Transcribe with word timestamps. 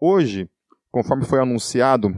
Hoje, 0.00 0.48
conforme 0.90 1.24
foi 1.24 1.40
anunciado, 1.40 2.14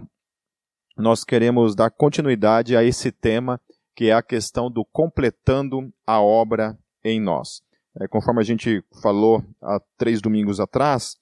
nós 0.97 1.25
queremos 1.25 1.75
dar 1.75 1.91
continuidade 1.91 2.77
a 2.77 2.83
esse 2.83 3.13
tema, 3.13 3.61
que 3.95 4.07
é 4.07 4.13
a 4.13 4.23
questão 4.23 4.71
do 4.71 4.85
completando 4.85 5.93
a 6.07 6.21
obra 6.21 6.79
em 7.05 7.21
nós. 7.21 7.63
É, 8.01 8.09
conforme 8.09 8.41
a 8.41 8.45
gente 8.45 8.83
falou 9.03 9.43
há 9.63 9.81
três 9.97 10.21
domingos 10.21 10.61
atrás, 10.61 11.17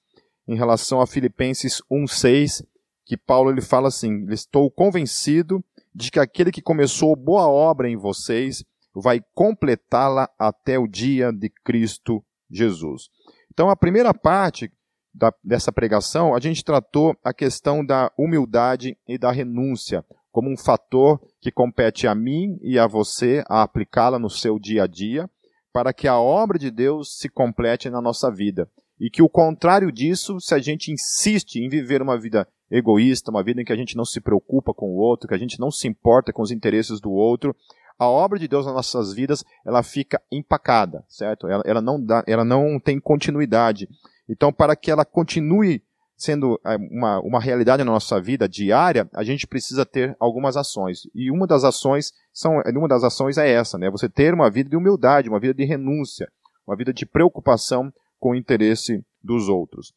em 0.47 0.55
relação 0.55 1.01
a 1.01 1.07
Filipenses 1.07 1.81
1,6, 1.91 2.65
que 3.05 3.17
Paulo 3.17 3.49
ele 3.49 3.61
fala 3.61 3.87
assim: 3.87 4.25
Estou 4.29 4.69
convencido 4.71 5.63
de 5.93 6.11
que 6.11 6.19
aquele 6.19 6.51
que 6.51 6.61
começou 6.61 7.15
boa 7.15 7.47
obra 7.47 7.89
em 7.89 7.95
vocês 7.95 8.63
vai 8.93 9.21
completá-la 9.33 10.29
até 10.39 10.79
o 10.79 10.87
dia 10.87 11.31
de 11.31 11.49
Cristo 11.49 12.23
Jesus. 12.49 13.09
Então, 13.51 13.69
a 13.69 13.75
primeira 13.75 14.13
parte 14.13 14.71
da, 15.15 15.33
dessa 15.43 15.71
pregação, 15.71 16.35
a 16.35 16.39
gente 16.39 16.63
tratou 16.63 17.15
a 17.23 17.33
questão 17.33 17.85
da 17.85 18.11
humildade 18.17 18.97
e 19.07 19.17
da 19.17 19.31
renúncia 19.31 20.03
como 20.31 20.51
um 20.51 20.57
fator 20.57 21.21
que 21.39 21.49
compete 21.49 22.07
a 22.07 22.13
mim 22.13 22.59
e 22.61 22.77
a 22.77 22.85
você 22.85 23.41
a 23.47 23.63
aplicá-la 23.63 24.19
no 24.19 24.29
seu 24.29 24.59
dia 24.59 24.83
a 24.83 24.87
dia, 24.87 25.29
para 25.71 25.93
que 25.93 26.09
a 26.09 26.19
obra 26.19 26.59
de 26.59 26.69
Deus 26.69 27.17
se 27.17 27.29
complete 27.29 27.89
na 27.89 28.01
nossa 28.01 28.29
vida. 28.29 28.69
E 28.99 29.09
que 29.09 29.21
o 29.21 29.29
contrário 29.29 29.91
disso, 29.91 30.37
se 30.41 30.53
a 30.53 30.59
gente 30.59 30.91
insiste 30.91 31.55
em 31.55 31.69
viver 31.69 32.01
uma 32.01 32.19
vida 32.19 32.45
egoísta, 32.69 33.31
uma 33.31 33.43
vida 33.43 33.61
em 33.61 33.65
que 33.65 33.71
a 33.71 33.77
gente 33.77 33.95
não 33.95 34.03
se 34.03 34.19
preocupa 34.19 34.73
com 34.73 34.87
o 34.87 34.97
outro, 34.97 35.27
que 35.27 35.33
a 35.33 35.37
gente 35.37 35.57
não 35.57 35.71
se 35.71 35.87
importa 35.87 36.33
com 36.33 36.41
os 36.41 36.51
interesses 36.51 36.99
do 36.99 37.11
outro, 37.11 37.55
a 37.97 38.09
obra 38.09 38.37
de 38.37 38.47
Deus 38.47 38.65
nas 38.65 38.75
nossas 38.75 39.13
vidas, 39.13 39.43
ela 39.65 39.83
fica 39.83 40.21
empacada, 40.29 41.05
certo? 41.07 41.47
Ela, 41.47 41.63
ela, 41.65 41.81
não, 41.81 42.03
dá, 42.03 42.23
ela 42.27 42.43
não 42.43 42.77
tem 42.77 42.99
continuidade. 42.99 43.87
Então, 44.27 44.51
para 44.51 44.75
que 44.75 44.89
ela 44.89 45.05
continue 45.05 45.83
sendo 46.17 46.59
é, 46.65 46.77
uma, 46.77 47.19
uma 47.19 47.39
realidade 47.39 47.83
na 47.83 47.91
nossa 47.91 48.21
vida 48.21 48.47
diária, 48.47 49.09
a 49.13 49.23
gente 49.23 49.45
precisa 49.45 49.85
ter 49.85 50.15
algumas 50.19 50.55
ações. 50.55 51.01
E 51.13 51.29
uma 51.29 51.45
das 51.45 51.63
ações 51.63 52.13
são, 52.33 52.61
uma 52.75 52.87
das 52.87 53.03
ações 53.03 53.37
é 53.37 53.49
essa, 53.49 53.77
né? 53.77 53.89
Você 53.89 54.07
ter 54.07 54.33
uma 54.33 54.49
vida 54.49 54.69
de 54.69 54.77
humildade, 54.77 55.29
uma 55.29 55.39
vida 55.39 55.53
de 55.53 55.65
renúncia, 55.65 56.31
uma 56.65 56.75
vida 56.75 56.93
de 56.93 57.05
preocupação 57.05 57.91
com 58.19 58.31
o 58.31 58.35
interesse 58.35 59.03
dos 59.21 59.49
outros. 59.49 59.93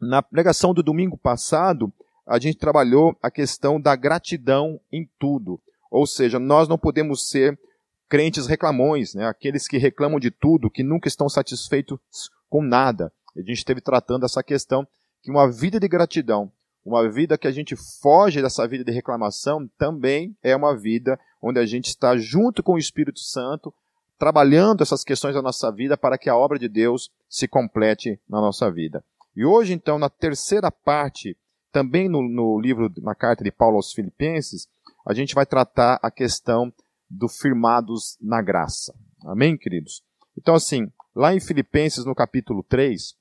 Na 0.00 0.22
pregação 0.22 0.72
do 0.72 0.82
domingo 0.82 1.16
passado, 1.16 1.92
a 2.26 2.38
gente 2.38 2.58
trabalhou 2.58 3.16
a 3.22 3.30
questão 3.30 3.80
da 3.80 3.96
gratidão 3.96 4.80
em 4.92 5.08
tudo. 5.18 5.60
Ou 5.90 6.06
seja, 6.06 6.38
nós 6.38 6.68
não 6.68 6.76
podemos 6.76 7.28
ser 7.28 7.58
crentes 8.08 8.46
reclamões, 8.46 9.14
né? 9.14 9.26
aqueles 9.26 9.66
que 9.66 9.78
reclamam 9.78 10.20
de 10.20 10.30
tudo, 10.30 10.70
que 10.70 10.82
nunca 10.82 11.08
estão 11.08 11.28
satisfeitos 11.28 11.98
com 12.48 12.62
nada. 12.62 13.12
A 13.36 13.40
gente 13.40 13.58
esteve 13.58 13.80
tratando 13.80 14.24
essa 14.24 14.42
questão 14.42 14.86
que 15.22 15.30
uma 15.30 15.50
vida 15.50 15.78
de 15.78 15.88
gratidão, 15.88 16.50
uma 16.84 17.08
vida 17.10 17.36
que 17.36 17.46
a 17.46 17.52
gente 17.52 17.74
foge 18.00 18.40
dessa 18.40 18.66
vida 18.66 18.84
de 18.84 18.92
reclamação, 18.92 19.68
também 19.76 20.36
é 20.42 20.54
uma 20.54 20.76
vida 20.76 21.18
onde 21.42 21.58
a 21.58 21.66
gente 21.66 21.86
está 21.86 22.16
junto 22.16 22.62
com 22.62 22.74
o 22.74 22.78
Espírito 22.78 23.20
Santo, 23.20 23.74
trabalhando 24.18 24.82
essas 24.82 25.04
questões 25.04 25.34
da 25.34 25.42
nossa 25.42 25.70
vida 25.70 25.96
para 25.96 26.16
que 26.16 26.30
a 26.30 26.36
obra 26.36 26.58
de 26.58 26.68
Deus 26.68 27.10
se 27.28 27.46
complete 27.46 28.18
na 28.28 28.40
nossa 28.40 28.70
vida. 28.70 29.04
E 29.34 29.44
hoje, 29.44 29.74
então, 29.74 29.98
na 29.98 30.08
terceira 30.08 30.70
parte, 30.70 31.36
também 31.70 32.08
no, 32.08 32.22
no 32.22 32.58
livro, 32.58 32.90
na 33.02 33.14
carta 33.14 33.44
de 33.44 33.50
Paulo 33.50 33.76
aos 33.76 33.92
Filipenses, 33.92 34.66
a 35.06 35.12
gente 35.12 35.34
vai 35.34 35.44
tratar 35.44 35.98
a 36.02 36.10
questão 36.10 36.72
do 37.10 37.28
firmados 37.28 38.16
na 38.20 38.40
graça. 38.40 38.94
Amém, 39.24 39.56
queridos? 39.58 40.02
Então, 40.38 40.54
assim, 40.54 40.90
lá 41.14 41.34
em 41.34 41.40
Filipenses, 41.40 42.04
no 42.04 42.14
capítulo 42.14 42.62
3, 42.62 43.14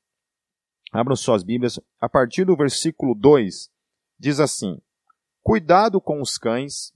abram 0.96 1.16
suas 1.16 1.44
Bíblias, 1.44 1.80
a 2.00 2.10
partir 2.10 2.46
do 2.46 2.56
versículo 2.56 3.14
2, 3.14 3.70
diz 4.20 4.40
assim: 4.40 4.80
Cuidado 5.44 6.02
com 6.02 6.22
os 6.22 6.38
cães, 6.38 6.92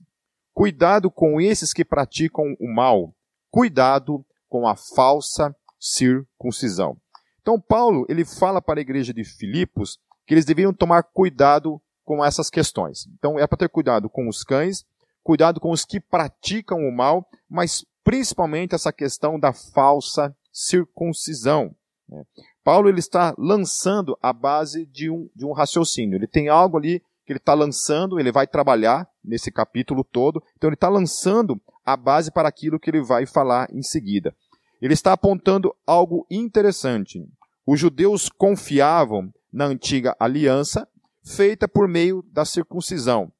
cuidado 0.52 1.10
com 1.10 1.40
esses 1.40 1.72
que 1.72 1.84
praticam 1.84 2.56
o 2.60 2.68
mal, 2.72 3.14
cuidado 3.50 4.24
com 4.48 4.66
a 4.66 4.74
falsa 4.76 5.54
circuncisão. 5.78 6.96
Então, 7.40 7.60
Paulo, 7.60 8.04
ele 8.08 8.24
fala 8.24 8.60
para 8.60 8.80
a 8.80 8.82
igreja 8.82 9.14
de 9.14 9.24
Filipos 9.24 9.98
que 10.26 10.34
eles 10.34 10.44
deveriam 10.44 10.72
tomar 10.72 11.02
cuidado 11.02 11.80
com 12.10 12.24
essas 12.24 12.50
questões. 12.50 13.06
Então 13.14 13.38
é 13.38 13.46
para 13.46 13.58
ter 13.58 13.68
cuidado 13.68 14.10
com 14.10 14.28
os 14.28 14.42
cães, 14.42 14.84
cuidado 15.22 15.60
com 15.60 15.70
os 15.70 15.84
que 15.84 16.00
praticam 16.00 16.78
o 16.80 16.90
mal, 16.90 17.24
mas 17.48 17.86
principalmente 18.02 18.74
essa 18.74 18.92
questão 18.92 19.38
da 19.38 19.52
falsa 19.52 20.34
circuncisão. 20.52 21.72
Paulo 22.62 22.88
ele 22.88 22.98
está 22.98 23.34
lançando 23.38 24.16
a 24.22 24.32
base 24.32 24.86
de 24.86 25.10
um, 25.10 25.28
de 25.34 25.44
um 25.44 25.52
raciocínio. 25.52 26.16
Ele 26.16 26.26
tem 26.26 26.48
algo 26.48 26.76
ali 26.76 27.00
que 27.24 27.32
ele 27.32 27.38
está 27.38 27.54
lançando, 27.54 28.18
ele 28.18 28.32
vai 28.32 28.46
trabalhar 28.46 29.08
nesse 29.24 29.50
capítulo 29.50 30.04
todo. 30.04 30.42
Então 30.56 30.68
ele 30.68 30.74
está 30.74 30.88
lançando 30.88 31.60
a 31.84 31.96
base 31.96 32.30
para 32.30 32.48
aquilo 32.48 32.78
que 32.78 32.90
ele 32.90 33.02
vai 33.02 33.26
falar 33.26 33.68
em 33.72 33.82
seguida. 33.82 34.34
Ele 34.80 34.94
está 34.94 35.12
apontando 35.12 35.74
algo 35.86 36.26
interessante. 36.30 37.24
Os 37.66 37.78
judeus 37.78 38.28
confiavam 38.28 39.32
na 39.52 39.66
antiga 39.66 40.16
aliança 40.18 40.88
feita 41.24 41.68
por 41.68 41.86
meio 41.86 42.24
da 42.32 42.44
circuncisão. 42.44 43.30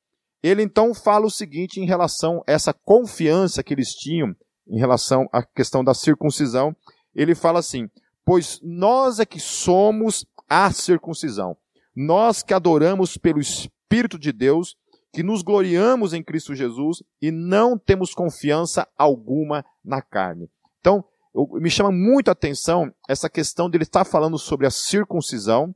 Ele 0.43 0.63
então 0.63 0.95
fala 0.95 1.27
o 1.27 1.31
seguinte 1.31 1.81
em 1.81 1.87
relação 1.87 2.43
a 2.47 2.53
essa 2.53 2.73
confiança 2.73 3.63
que 3.63 3.75
eles 3.75 3.91
tinham 3.91 4.35
em 4.69 4.79
relação 4.79 5.29
à 5.33 5.43
questão 5.43 5.83
da 5.83 5.95
circuncisão. 5.95 6.75
Ele 7.15 7.35
fala 7.35 7.59
assim: 7.59 7.89
Pois 8.31 8.61
nós 8.63 9.19
é 9.19 9.27
que 9.27 9.41
somos 9.41 10.25
a 10.49 10.71
circuncisão. 10.71 11.57
Nós 11.97 12.45
que 12.45 12.55
adoramos 12.55 13.17
pelo 13.17 13.41
Espírito 13.41 14.17
de 14.17 14.31
Deus, 14.31 14.77
que 15.13 15.21
nos 15.21 15.43
gloriamos 15.43 16.15
em 16.15 16.23
Cristo 16.23 16.55
Jesus 16.55 17.03
e 17.21 17.33
não 17.33 17.77
temos 17.77 18.15
confiança 18.15 18.87
alguma 18.97 19.65
na 19.85 20.01
carne. 20.01 20.49
Então, 20.79 21.05
eu, 21.35 21.49
me 21.55 21.69
chama 21.69 21.91
muito 21.91 22.29
a 22.29 22.31
atenção 22.31 22.95
essa 23.09 23.29
questão 23.29 23.69
dele 23.69 23.83
estar 23.83 24.05
falando 24.05 24.39
sobre 24.39 24.65
a 24.65 24.71
circuncisão, 24.71 25.75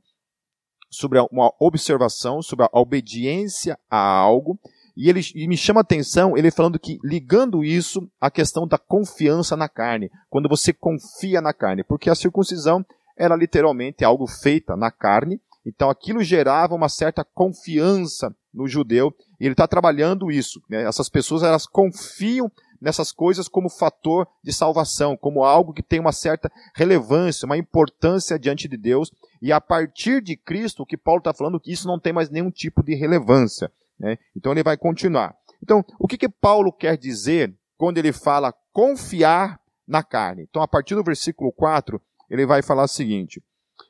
sobre 0.89 1.19
uma 1.29 1.53
observação, 1.59 2.41
sobre 2.41 2.63
a 2.63 2.69
obediência 2.71 3.77
a 3.89 3.99
algo, 3.99 4.57
e 4.95 5.09
ele 5.09 5.21
e 5.33 5.47
me 5.47 5.57
chama 5.57 5.79
a 5.79 5.81
atenção 5.81 6.37
ele 6.37 6.51
falando 6.51 6.79
que, 6.79 6.99
ligando 7.03 7.63
isso 7.63 8.09
à 8.19 8.31
questão 8.31 8.67
da 8.67 8.77
confiança 8.77 9.57
na 9.57 9.67
carne, 9.67 10.09
quando 10.29 10.49
você 10.49 10.71
confia 10.71 11.41
na 11.41 11.53
carne, 11.53 11.83
porque 11.83 12.09
a 12.09 12.15
circuncisão 12.15 12.85
era 13.17 13.35
literalmente 13.35 14.03
algo 14.03 14.27
feita 14.27 14.75
na 14.75 14.91
carne, 14.91 15.39
então 15.65 15.89
aquilo 15.89 16.23
gerava 16.23 16.75
uma 16.75 16.89
certa 16.89 17.23
confiança 17.23 18.33
no 18.53 18.67
judeu, 18.67 19.13
e 19.39 19.45
ele 19.45 19.53
está 19.53 19.67
trabalhando 19.67 20.31
isso. 20.31 20.61
Né? 20.69 20.83
Essas 20.83 21.09
pessoas 21.09 21.43
elas 21.43 21.65
confiam 21.65 22.49
nessas 22.79 23.11
coisas 23.11 23.47
como 23.47 23.69
fator 23.69 24.27
de 24.43 24.53
salvação, 24.53 25.17
como 25.17 25.43
algo 25.43 25.73
que 25.73 25.81
tem 25.81 25.99
uma 25.99 26.11
certa 26.11 26.51
relevância, 26.75 27.45
uma 27.45 27.57
importância 27.57 28.37
diante 28.37 28.67
de 28.67 28.77
Deus, 28.77 29.11
e 29.41 29.51
a 29.51 29.59
partir 29.59 30.21
de 30.21 30.37
Cristo, 30.37 30.83
o 30.83 30.85
que 30.85 30.97
Paulo 30.97 31.19
está 31.19 31.33
falando, 31.33 31.59
que 31.59 31.71
isso 31.71 31.87
não 31.87 31.99
tem 31.99 32.13
mais 32.13 32.29
nenhum 32.29 32.51
tipo 32.51 32.83
de 32.83 32.95
relevância. 32.95 33.71
Né? 33.99 34.17
Então 34.35 34.51
ele 34.51 34.63
vai 34.63 34.77
continuar. 34.77 35.35
Então, 35.61 35.83
o 35.99 36.07
que, 36.07 36.17
que 36.17 36.29
Paulo 36.29 36.71
quer 36.71 36.97
dizer 36.97 37.55
quando 37.77 37.97
ele 37.97 38.11
fala 38.11 38.53
confiar 38.71 39.59
na 39.87 40.03
carne? 40.03 40.43
Então, 40.49 40.61
a 40.61 40.67
partir 40.67 40.95
do 40.95 41.03
versículo 41.03 41.51
4, 41.51 42.01
ele 42.29 42.45
vai 42.45 42.61
falar 42.61 42.83
o 42.83 42.87
seguinte: 42.87 43.41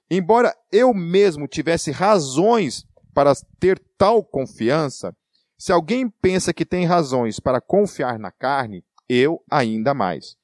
Embora 0.09 0.55
eu 0.71 0.93
mesmo 0.93 1.47
tivesse 1.47 1.91
razões 1.91 2.85
para 3.13 3.33
ter 3.59 3.79
tal 3.97 4.23
confiança, 4.23 5.15
se 5.57 5.71
alguém 5.71 6.09
pensa 6.09 6.53
que 6.53 6.65
tem 6.65 6.85
razões 6.85 7.39
para 7.39 7.61
confiar 7.61 8.19
na 8.19 8.31
carne, 8.31 8.83
eu 9.07 9.43
ainda 9.49 9.93
mais. 9.93 10.35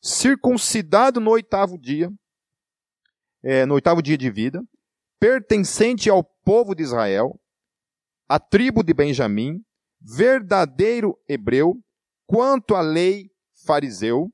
Circuncidado 0.00 1.20
no 1.20 1.30
oitavo 1.30 1.78
dia, 1.78 2.12
é, 3.42 3.64
no 3.64 3.74
oitavo 3.74 4.02
dia 4.02 4.18
de 4.18 4.30
vida, 4.30 4.62
pertencente 5.18 6.10
ao 6.10 6.22
povo 6.22 6.74
de 6.74 6.82
Israel, 6.82 7.38
a 8.32 8.38
tribo 8.38 8.82
de 8.82 8.94
Benjamim, 8.94 9.60
verdadeiro 10.00 11.18
hebreu, 11.28 11.74
quanto 12.26 12.74
à 12.74 12.80
lei 12.80 13.28
fariseu, 13.66 14.30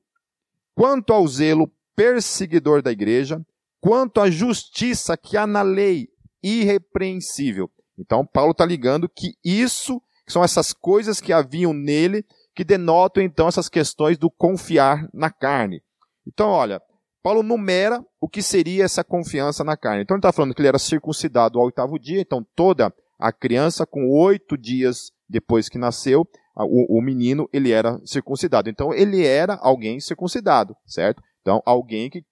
quanto 0.73 1.11
ao 1.11 1.27
zelo 1.27 1.69
perseguidor 1.97 2.81
da 2.81 2.93
igreja, 2.93 3.45
quanto 3.81 4.21
à 4.21 4.31
justiça 4.31 5.17
que 5.17 5.35
há 5.35 5.45
na 5.45 5.61
lei 5.61 6.07
irrepreensível. 6.41 7.69
Então, 7.97 8.25
Paulo 8.25 8.51
está 8.51 8.65
ligando 8.65 9.09
que 9.09 9.33
isso 9.43 10.01
são 10.25 10.45
essas 10.45 10.71
coisas 10.71 11.19
que 11.19 11.33
haviam 11.33 11.73
nele 11.73 12.23
que 12.55 12.63
denotam 12.63 13.21
então 13.21 13.49
essas 13.49 13.67
questões 13.67 14.17
do 14.17 14.31
confiar 14.31 15.09
na 15.13 15.29
carne. 15.29 15.83
Então, 16.25 16.47
olha, 16.47 16.81
Paulo 17.21 17.43
numera 17.43 18.01
o 18.21 18.29
que 18.29 18.41
seria 18.41 18.85
essa 18.85 19.03
confiança 19.03 19.61
na 19.61 19.75
carne. 19.75 20.03
Então, 20.03 20.15
ele 20.15 20.19
está 20.19 20.31
falando 20.31 20.55
que 20.55 20.61
ele 20.61 20.69
era 20.69 20.79
circuncidado 20.79 21.59
ao 21.59 21.65
oitavo 21.65 21.99
dia, 21.99 22.21
então 22.21 22.47
toda 22.55 22.93
a 23.19 23.31
criança 23.31 23.85
com 23.85 24.09
oito 24.09 24.57
dias 24.57 25.11
depois 25.27 25.67
que 25.67 25.77
nasceu, 25.77 26.27
o, 26.55 26.97
o, 26.97 27.01
menino, 27.01 27.47
ele 27.53 27.71
era 27.71 27.99
circuncidado. 28.05 28.69
Então, 28.69 28.93
ele 28.93 29.25
era 29.25 29.55
alguém 29.61 29.99
circuncidado, 29.99 30.75
certo? 30.85 31.21
Então, 31.41 31.61
alguém 31.65 32.09
que 32.09 32.23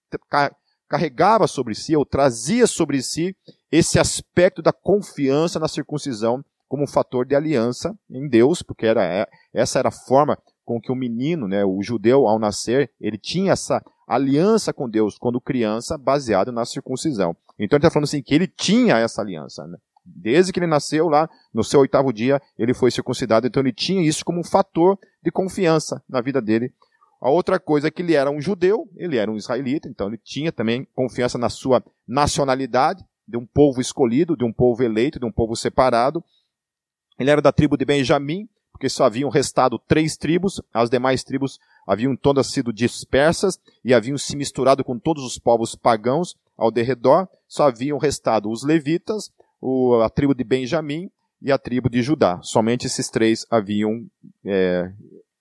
carregava 0.89 1.47
sobre 1.47 1.75
si, 1.75 1.95
ou 1.95 2.05
trazia 2.05 2.65
sobre 2.65 3.01
si, 3.01 3.35
esse 3.71 3.99
aspecto 3.99 4.61
da 4.61 4.73
confiança 4.73 5.59
na 5.59 5.67
circuncisão 5.67 6.43
como 6.67 6.83
um 6.83 6.87
fator 6.87 7.25
de 7.25 7.35
aliança 7.35 7.97
em 8.09 8.27
Deus, 8.27 8.61
porque 8.61 8.85
era, 8.85 9.03
é, 9.05 9.25
essa 9.53 9.79
era 9.79 9.89
a 9.89 9.91
forma 9.91 10.37
com 10.65 10.81
que 10.81 10.91
o 10.91 10.95
menino, 10.95 11.47
né, 11.47 11.63
o 11.63 11.81
judeu, 11.81 12.27
ao 12.27 12.37
nascer, 12.37 12.91
ele 12.99 13.17
tinha 13.17 13.53
essa 13.53 13.81
aliança 14.07 14.73
com 14.73 14.89
Deus 14.89 15.17
quando 15.17 15.39
criança, 15.39 15.97
baseado 15.97 16.51
na 16.51 16.65
circuncisão. 16.65 17.35
Então 17.57 17.77
ele 17.77 17.85
está 17.85 17.89
falando 17.89 18.05
assim, 18.05 18.21
que 18.21 18.35
ele 18.35 18.47
tinha 18.47 18.97
essa 18.97 19.21
aliança. 19.21 19.65
Né? 19.65 19.77
Desde 20.15 20.53
que 20.53 20.59
ele 20.59 20.67
nasceu 20.67 21.09
lá, 21.09 21.29
no 21.53 21.63
seu 21.63 21.81
oitavo 21.81 22.13
dia, 22.13 22.41
ele 22.57 22.73
foi 22.73 22.89
circuncidado, 22.91 23.45
então 23.45 23.61
ele 23.61 23.73
tinha 23.73 24.01
isso 24.01 24.23
como 24.23 24.39
um 24.39 24.43
fator 24.43 24.97
de 25.21 25.31
confiança 25.31 26.01
na 26.07 26.21
vida 26.21 26.41
dele. 26.41 26.73
A 27.19 27.29
outra 27.29 27.59
coisa 27.59 27.87
é 27.87 27.91
que 27.91 28.01
ele 28.01 28.13
era 28.13 28.29
um 28.29 28.39
judeu, 28.39 28.87
ele 28.95 29.17
era 29.17 29.29
um 29.29 29.35
israelita, 29.35 29.89
então 29.89 30.07
ele 30.07 30.17
tinha 30.17 30.51
também 30.51 30.87
confiança 30.95 31.37
na 31.37 31.49
sua 31.49 31.83
nacionalidade, 32.07 33.03
de 33.27 33.37
um 33.37 33.45
povo 33.45 33.81
escolhido, 33.81 34.37
de 34.37 34.45
um 34.45 34.53
povo 34.53 34.81
eleito, 34.83 35.19
de 35.19 35.25
um 35.25 35.31
povo 35.31 35.55
separado. 35.55 36.23
Ele 37.19 37.29
era 37.29 37.41
da 37.41 37.51
tribo 37.51 37.75
de 37.75 37.83
Benjamim, 37.83 38.47
porque 38.71 38.87
só 38.87 39.05
haviam 39.05 39.29
restado 39.29 39.79
três 39.79 40.15
tribos, 40.15 40.61
as 40.71 40.89
demais 40.89 41.23
tribos 41.23 41.59
haviam 41.87 42.15
todas 42.15 42.47
sido 42.47 42.71
dispersas 42.71 43.59
e 43.83 43.93
haviam 43.93 44.17
se 44.17 44.35
misturado 44.35 44.83
com 44.83 44.99
todos 44.99 45.23
os 45.23 45.39
povos 45.39 45.75
pagãos 45.75 46.37
ao 46.55 46.71
derredor, 46.71 47.27
só 47.47 47.67
haviam 47.67 47.97
restado 47.97 48.49
os 48.49 48.63
levitas, 48.63 49.31
a 50.03 50.09
tribo 50.09 50.33
de 50.33 50.43
Benjamim 50.43 51.09
e 51.41 51.51
a 51.51 51.57
tribo 51.57 51.89
de 51.89 52.01
Judá. 52.01 52.39
Somente 52.41 52.87
esses 52.87 53.09
três 53.09 53.45
haviam 53.49 54.05
é, 54.45 54.91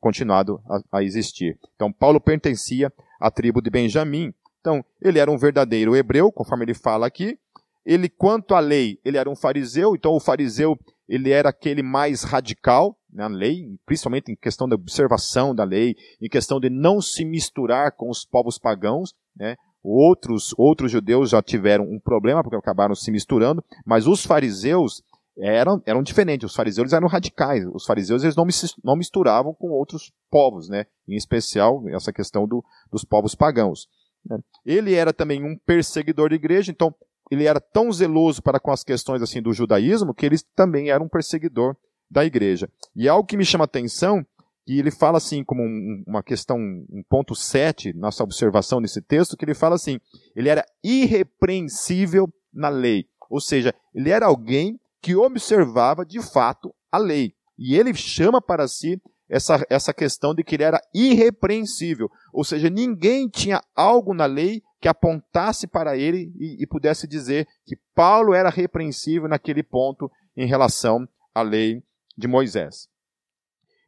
continuado 0.00 0.60
a, 0.68 0.98
a 0.98 1.02
existir. 1.02 1.58
Então 1.74 1.92
Paulo 1.92 2.20
pertencia 2.20 2.92
à 3.20 3.30
tribo 3.30 3.60
de 3.60 3.70
Benjamim. 3.70 4.32
Então 4.60 4.84
ele 5.00 5.18
era 5.18 5.30
um 5.30 5.38
verdadeiro 5.38 5.96
hebreu, 5.96 6.30
conforme 6.30 6.64
ele 6.64 6.74
fala 6.74 7.06
aqui. 7.06 7.38
Ele, 7.84 8.08
quanto 8.08 8.54
à 8.54 8.58
lei, 8.58 8.98
ele 9.04 9.16
era 9.16 9.30
um 9.30 9.36
fariseu, 9.36 9.94
então 9.94 10.12
o 10.12 10.18
fariseu 10.18 10.76
ele 11.08 11.30
era 11.30 11.50
aquele 11.50 11.84
mais 11.84 12.24
radical 12.24 12.98
na 13.12 13.28
lei, 13.28 13.78
principalmente 13.86 14.32
em 14.32 14.34
questão 14.34 14.68
da 14.68 14.74
observação 14.74 15.54
da 15.54 15.62
lei, 15.62 15.94
em 16.20 16.28
questão 16.28 16.58
de 16.58 16.68
não 16.68 17.00
se 17.00 17.24
misturar 17.24 17.92
com 17.92 18.10
os 18.10 18.24
povos 18.24 18.58
pagãos, 18.58 19.14
né? 19.36 19.56
Outros, 19.88 20.52
outros 20.58 20.90
judeus 20.90 21.30
já 21.30 21.40
tiveram 21.40 21.84
um 21.84 22.00
problema 22.00 22.42
porque 22.42 22.56
acabaram 22.56 22.92
se 22.92 23.08
misturando, 23.12 23.62
mas 23.84 24.08
os 24.08 24.26
fariseus 24.26 25.00
eram, 25.38 25.80
eram 25.86 26.02
diferentes. 26.02 26.50
Os 26.50 26.56
fariseus 26.56 26.92
eram 26.92 27.06
radicais. 27.06 27.64
Os 27.72 27.86
fariseus 27.86 28.24
eles 28.24 28.34
não, 28.34 28.46
não 28.82 28.96
misturavam 28.96 29.54
com 29.54 29.70
outros 29.70 30.12
povos, 30.28 30.68
né? 30.68 30.86
Em 31.06 31.14
especial 31.14 31.88
essa 31.90 32.12
questão 32.12 32.48
do, 32.48 32.64
dos 32.90 33.04
povos 33.04 33.36
pagãos. 33.36 33.88
Né? 34.28 34.38
Ele 34.64 34.92
era 34.92 35.12
também 35.12 35.44
um 35.44 35.56
perseguidor 35.56 36.30
de 36.30 36.34
igreja, 36.34 36.72
então 36.72 36.92
ele 37.30 37.44
era 37.44 37.60
tão 37.60 37.92
zeloso 37.92 38.42
para 38.42 38.58
com 38.58 38.72
as 38.72 38.82
questões 38.82 39.22
assim 39.22 39.40
do 39.40 39.52
judaísmo 39.52 40.14
que 40.14 40.26
ele 40.26 40.36
também 40.56 40.90
era 40.90 41.02
um 41.02 41.08
perseguidor 41.08 41.76
da 42.10 42.24
igreja. 42.24 42.68
E 42.94 43.08
algo 43.08 43.26
que 43.26 43.36
me 43.36 43.44
chama 43.44 43.64
atenção, 43.64 44.26
que 44.66 44.78
ele 44.78 44.90
fala 44.90 45.18
assim 45.18 45.44
como 45.44 45.62
um, 45.62 46.02
uma 46.06 46.22
questão, 46.22 46.58
um 46.58 47.02
ponto 47.08 47.36
7, 47.36 47.92
nossa 47.94 48.24
observação 48.24 48.80
nesse 48.80 49.00
texto, 49.00 49.36
que 49.36 49.44
ele 49.44 49.54
fala 49.54 49.76
assim, 49.76 50.00
ele 50.34 50.48
era 50.48 50.64
irrepreensível 50.82 52.28
na 52.52 52.68
lei. 52.68 53.06
Ou 53.30 53.40
seja, 53.40 53.72
ele 53.94 54.10
era 54.10 54.26
alguém 54.26 54.78
que 55.00 55.14
observava 55.14 56.04
de 56.04 56.20
fato 56.20 56.74
a 56.90 56.98
lei. 56.98 57.32
E 57.56 57.76
ele 57.76 57.94
chama 57.94 58.42
para 58.42 58.66
si 58.66 59.00
essa, 59.28 59.64
essa 59.70 59.94
questão 59.94 60.34
de 60.34 60.42
que 60.42 60.56
ele 60.56 60.64
era 60.64 60.80
irrepreensível. 60.92 62.10
Ou 62.32 62.42
seja, 62.42 62.68
ninguém 62.68 63.28
tinha 63.28 63.62
algo 63.74 64.12
na 64.12 64.26
lei 64.26 64.62
que 64.80 64.88
apontasse 64.88 65.68
para 65.68 65.96
ele 65.96 66.32
e, 66.38 66.62
e 66.62 66.66
pudesse 66.66 67.06
dizer 67.06 67.46
que 67.64 67.76
Paulo 67.94 68.34
era 68.34 68.50
repreensível 68.50 69.28
naquele 69.28 69.62
ponto 69.62 70.10
em 70.36 70.46
relação 70.46 71.08
à 71.32 71.42
lei 71.42 71.82
de 72.18 72.26
Moisés. 72.26 72.88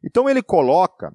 Então 0.03 0.29
ele 0.29 0.41
coloca 0.41 1.13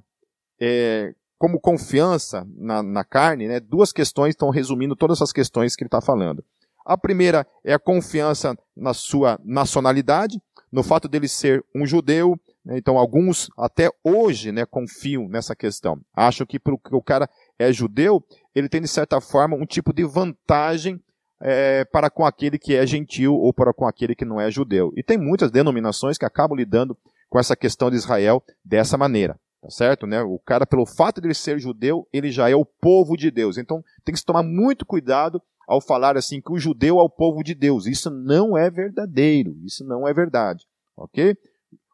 é, 0.60 1.14
como 1.38 1.60
confiança 1.60 2.46
na, 2.56 2.82
na 2.82 3.04
carne, 3.04 3.48
né, 3.48 3.60
duas 3.60 3.92
questões, 3.92 4.30
estão 4.30 4.50
resumindo 4.50 4.96
todas 4.96 5.18
essas 5.18 5.32
questões 5.32 5.76
que 5.76 5.82
ele 5.82 5.88
está 5.88 6.00
falando. 6.00 6.44
A 6.84 6.98
primeira 6.98 7.46
é 7.64 7.72
a 7.72 7.78
confiança 7.78 8.56
na 8.76 8.92
sua 8.92 9.40
nacionalidade, 9.44 10.40
no 10.70 10.82
fato 10.82 11.08
dele 11.08 11.28
ser 11.28 11.64
um 11.74 11.86
judeu. 11.86 12.38
Né, 12.64 12.78
então 12.78 12.98
alguns 12.98 13.48
até 13.58 13.90
hoje 14.02 14.52
né, 14.52 14.66
confiam 14.66 15.28
nessa 15.28 15.56
questão. 15.56 16.00
Acham 16.14 16.46
que 16.46 16.58
porque 16.58 16.94
o 16.94 17.02
cara 17.02 17.28
é 17.58 17.72
judeu, 17.72 18.22
ele 18.54 18.68
tem, 18.68 18.80
de 18.80 18.88
certa 18.88 19.20
forma, 19.20 19.56
um 19.56 19.66
tipo 19.66 19.92
de 19.92 20.04
vantagem 20.04 21.00
é, 21.40 21.84
para 21.84 22.08
com 22.08 22.24
aquele 22.24 22.58
que 22.58 22.74
é 22.74 22.86
gentil 22.86 23.34
ou 23.34 23.52
para 23.52 23.72
com 23.72 23.86
aquele 23.86 24.14
que 24.14 24.24
não 24.24 24.40
é 24.40 24.50
judeu. 24.50 24.92
E 24.96 25.02
tem 25.02 25.18
muitas 25.18 25.50
denominações 25.50 26.16
que 26.16 26.24
acabam 26.24 26.56
lidando 26.56 26.96
com 27.34 27.40
essa 27.40 27.56
questão 27.56 27.90
de 27.90 27.96
Israel 27.96 28.40
dessa 28.64 28.96
maneira. 28.96 29.36
Tá 29.60 29.68
certo? 29.68 30.06
Né? 30.06 30.22
O 30.22 30.38
cara, 30.38 30.64
pelo 30.64 30.86
fato 30.86 31.20
de 31.20 31.26
ele 31.26 31.34
ser 31.34 31.58
judeu, 31.58 32.06
ele 32.12 32.30
já 32.30 32.48
é 32.48 32.54
o 32.54 32.64
povo 32.64 33.16
de 33.16 33.28
Deus. 33.28 33.58
Então 33.58 33.82
tem 34.04 34.12
que 34.12 34.20
se 34.20 34.24
tomar 34.24 34.44
muito 34.44 34.86
cuidado 34.86 35.42
ao 35.66 35.80
falar 35.80 36.16
assim 36.16 36.40
que 36.40 36.52
o 36.52 36.60
judeu 36.60 37.00
é 37.00 37.02
o 37.02 37.10
povo 37.10 37.42
de 37.42 37.52
Deus. 37.52 37.86
Isso 37.86 38.08
não 38.08 38.56
é 38.56 38.70
verdadeiro. 38.70 39.56
Isso 39.64 39.84
não 39.84 40.06
é 40.06 40.14
verdade. 40.14 40.64
Ok? 40.96 41.36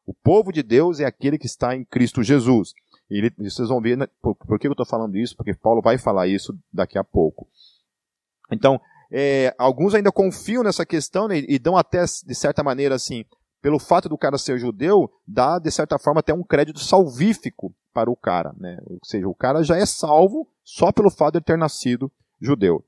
O 0.05 0.13
povo 0.13 0.53
de 0.53 0.63
Deus 0.63 1.01
é 1.01 1.07
aquele 1.07 1.39
que 1.39 1.47
está 1.47 1.75
em 1.75 1.87
Cristo 1.87 2.23
Jesus. 2.23 2.75
Ele, 3.09 3.33
vocês 3.39 3.71
vão 3.71 3.81
ver, 3.81 3.97
né, 3.97 4.07
por, 4.21 4.35
por, 4.35 4.59
que 4.59 4.67
eu 4.67 4.73
estou 4.73 4.85
falando 4.85 5.17
isso? 5.17 5.35
Porque 5.35 5.55
Paulo 5.55 5.81
vai 5.81 5.97
falar 5.97 6.27
isso 6.27 6.55
daqui 6.71 6.99
a 6.99 7.05
pouco. 7.05 7.49
Então, 8.53 8.79
é, 9.11 9.55
alguns 9.57 9.95
ainda 9.95 10.13
confiam 10.13 10.63
nessa 10.63 10.85
questão 10.85 11.27
né, 11.29 11.39
e 11.39 11.59
dão 11.59 11.79
até, 11.79 12.05
de 12.05 12.35
certa 12.35 12.63
maneira, 12.63 12.95
assim, 12.95 13.25
pelo 13.61 13.79
fato 13.79 14.09
do 14.09 14.19
cara 14.19 14.39
ser 14.39 14.59
judeu, 14.59 15.11
dá, 15.27 15.59
de 15.59 15.71
certa 15.71 15.99
forma, 15.99 16.21
até 16.21 16.33
um 16.33 16.43
crédito 16.43 16.81
salvífico 16.81 17.75
para 17.93 18.11
o 18.11 18.17
cara. 18.17 18.55
Né? 18.59 18.79
Ou 18.87 18.99
seja, 19.05 19.29
o 19.29 19.35
cara 19.35 19.62
já 19.62 19.77
é 19.77 19.87
salvo 19.87 20.49
só 20.65 20.91
pelo 20.93 21.11
fato 21.11 21.39
de 21.39 21.45
ter 21.45 21.59
nascido 21.59 22.11
judeu. 22.41 22.85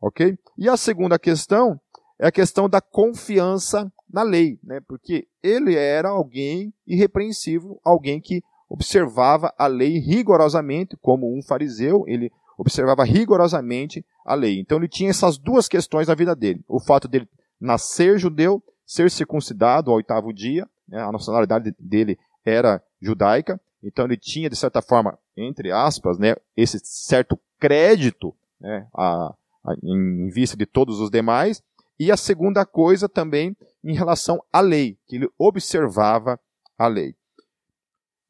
Ok? 0.00 0.38
E 0.56 0.68
a 0.68 0.76
segunda 0.76 1.18
questão 1.18 1.80
é 2.18 2.26
a 2.26 2.32
questão 2.32 2.68
da 2.68 2.80
confiança 2.80 3.92
na 4.10 4.22
lei, 4.22 4.58
né? 4.62 4.80
porque 4.86 5.26
ele 5.42 5.74
era 5.74 6.08
alguém 6.08 6.72
irrepreensível, 6.86 7.80
alguém 7.84 8.20
que 8.20 8.42
observava 8.68 9.52
a 9.58 9.66
lei 9.66 9.98
rigorosamente, 9.98 10.96
como 11.00 11.36
um 11.36 11.42
fariseu, 11.42 12.04
ele 12.06 12.30
observava 12.56 13.04
rigorosamente 13.04 14.04
a 14.24 14.34
lei. 14.34 14.60
Então 14.60 14.78
ele 14.78 14.88
tinha 14.88 15.10
essas 15.10 15.38
duas 15.38 15.68
questões 15.68 16.08
na 16.08 16.14
vida 16.14 16.34
dele: 16.34 16.62
o 16.68 16.80
fato 16.80 17.08
dele 17.08 17.28
nascer 17.60 18.18
judeu, 18.18 18.62
ser 18.88 19.10
circuncidado 19.10 19.90
ao 19.90 19.98
oitavo 19.98 20.32
dia, 20.32 20.66
né, 20.88 20.98
a 21.02 21.12
nacionalidade 21.12 21.74
dele 21.78 22.18
era 22.42 22.82
judaica, 23.00 23.60
então 23.82 24.06
ele 24.06 24.16
tinha, 24.16 24.48
de 24.48 24.56
certa 24.56 24.80
forma, 24.80 25.18
entre 25.36 25.70
aspas, 25.70 26.18
né, 26.18 26.34
esse 26.56 26.80
certo 26.82 27.38
crédito 27.60 28.34
né, 28.58 28.88
a, 28.94 29.34
a, 29.62 29.74
em 29.82 30.30
vista 30.30 30.56
de 30.56 30.64
todos 30.64 31.00
os 31.00 31.10
demais, 31.10 31.62
e 32.00 32.10
a 32.10 32.16
segunda 32.16 32.64
coisa 32.64 33.08
também 33.10 33.54
em 33.84 33.94
relação 33.94 34.42
à 34.50 34.60
lei, 34.60 34.96
que 35.06 35.16
ele 35.16 35.28
observava 35.36 36.40
a 36.78 36.86
lei. 36.86 37.14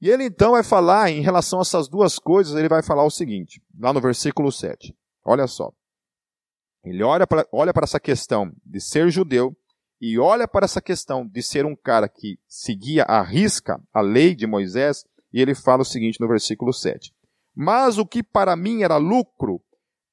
E 0.00 0.11
ele 0.11 0.25
então 0.25 0.52
vai 0.52 0.64
falar, 0.64 1.11
em 1.11 1.21
relação 1.21 1.61
a 1.61 1.62
essas 1.62 1.88
duas 1.88 2.18
coisas, 2.18 2.56
ele 2.56 2.68
vai 2.68 2.83
falar 2.83 3.04
o 3.04 3.11
seguinte, 3.11 3.62
lá 3.78 3.92
no 3.92 4.00
versículo 4.00 4.50
7. 4.50 4.92
Olha 5.25 5.47
só. 5.47 5.73
Ele 6.85 7.02
olha 7.04 7.26
para, 7.26 7.47
olha 7.52 7.73
para 7.73 7.85
essa 7.85 8.00
questão 8.00 8.52
de 8.64 8.80
ser 8.80 9.09
judeu 9.11 9.56
e 10.00 10.19
olha 10.19 10.47
para 10.47 10.64
essa 10.64 10.81
questão 10.81 11.26
de 11.26 11.43
ser 11.43 11.67
um 11.67 11.75
cara 11.75 12.09
que 12.09 12.38
seguia 12.47 13.05
à 13.05 13.23
risca 13.23 13.81
a 13.93 14.00
lei 14.00 14.35
de 14.35 14.47
Moisés, 14.47 15.05
e 15.33 15.40
ele 15.40 15.55
fala 15.55 15.83
o 15.83 15.85
seguinte 15.85 16.21
no 16.21 16.28
versículo 16.28 16.73
7. 16.73 17.12
Mas 17.55 17.99
o 17.99 18.07
que 18.07 18.23
para 18.23 18.57
mim 18.57 18.83
era 18.83 18.97
lucro, 18.97 19.61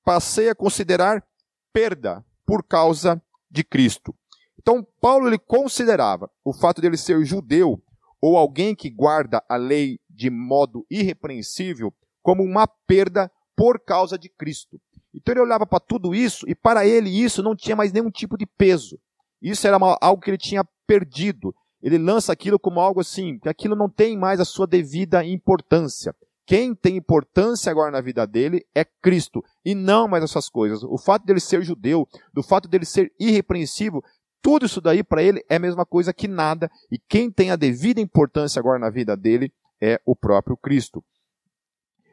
passei 0.04 0.50
a 0.50 0.56
considerar 0.56 1.24
perda 1.72 2.25
por 2.46 2.63
causa 2.63 3.22
de 3.50 3.63
Cristo. 3.63 4.15
Então, 4.60 4.86
Paulo 5.00 5.27
ele 5.27 5.38
considerava 5.38 6.30
o 6.44 6.54
fato 6.54 6.82
de 6.82 6.88
ele 6.88 6.98
ser 6.98 7.24
judeu 7.24 7.82
ou 8.20 8.38
alguém 8.38 8.75
que 8.75 8.89
guarda 8.89 9.44
a 9.48 9.56
lei 9.56 10.00
de 10.10 10.30
modo 10.30 10.86
irrepreensível 10.89 11.94
como 12.24 12.42
uma 12.42 12.68
perda 12.68 13.32
por 13.56 13.80
causa 13.80 14.18
de 14.18 14.30
Cristo. 14.30 14.82
Então 15.13 15.34
ele 15.34 15.42
olhava 15.42 15.65
para 15.65 15.80
tudo 15.80 16.13
isso 16.13 16.50
e 16.50 16.56
para 16.56 16.86
ele 16.86 17.10
isso 17.10 17.44
não 17.44 17.56
tinha 17.56 17.75
mais 17.75 17.94
nenhum 17.94 18.10
tipo 18.10 18.38
de 18.38 18.46
peso. 18.46 19.00
Isso 19.46 19.68
era 19.68 19.78
uma, 19.78 19.96
algo 20.02 20.20
que 20.24 20.32
ele 20.32 20.40
tinha 20.40 20.66
perdido. 20.88 21.54
Ele 21.80 22.00
lança 22.00 22.34
aquilo 22.34 22.58
como 22.58 22.80
algo 22.80 23.00
assim, 23.00 23.38
que 23.38 23.48
aquilo 23.48 23.75
não 23.75 23.88
tem 23.88 24.18
mais 24.18 24.40
a 24.40 24.46
sua 24.46 24.66
devida 24.66 25.24
importância. 25.24 26.16
Quem 26.48 26.74
tem 26.74 26.98
importância 26.98 27.72
agora 27.72 27.92
na 27.92 28.02
vida 28.02 28.25
dele 28.25 28.66
é 28.74 28.84
Cristo 28.84 29.44
e 29.64 29.75
não 29.75 30.08
mais 30.08 30.24
essas 30.24 30.50
coisas. 30.50 30.82
O 30.82 30.98
fato 30.98 31.28
dele 31.28 31.40
ser 31.40 31.62
judeu, 31.62 32.08
do 32.34 32.42
fato 32.42 32.68
dele 32.68 32.86
ser 32.86 33.14
irrepreensível, 33.20 34.04
tudo 34.42 34.66
isso 34.66 34.82
daí 34.82 35.04
para 35.04 35.22
ele 35.22 35.46
é 35.48 35.58
a 35.58 35.60
mesma 35.60 35.86
coisa 35.86 36.12
que 36.12 36.28
nada, 36.28 36.70
e 36.92 36.98
quem 36.98 37.30
tem 37.30 37.52
a 37.52 37.56
devida 37.56 38.02
importância 38.02 38.60
agora 38.60 38.80
na 38.80 38.90
vida 38.90 39.16
dele 39.16 39.54
é 39.80 40.02
o 40.06 40.16
próprio 40.16 40.58
Cristo. 40.58 41.04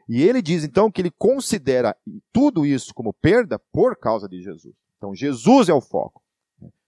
E 0.07 0.23
ele 0.23 0.43
diz 0.43 0.65
então 0.65 0.91
que 0.91 1.01
ele 1.01 1.11
considera 1.11 1.97
tudo 2.31 2.67
isso 2.67 2.93
como 2.93 3.15
perda 3.15 3.59
por 3.73 3.97
causa 3.97 4.29
de 4.29 4.43
Jesus. 4.43 4.75
Então 4.99 5.15
Jesus 5.15 5.71
é 5.71 5.75
o 5.75 5.81
foco. 5.81 6.22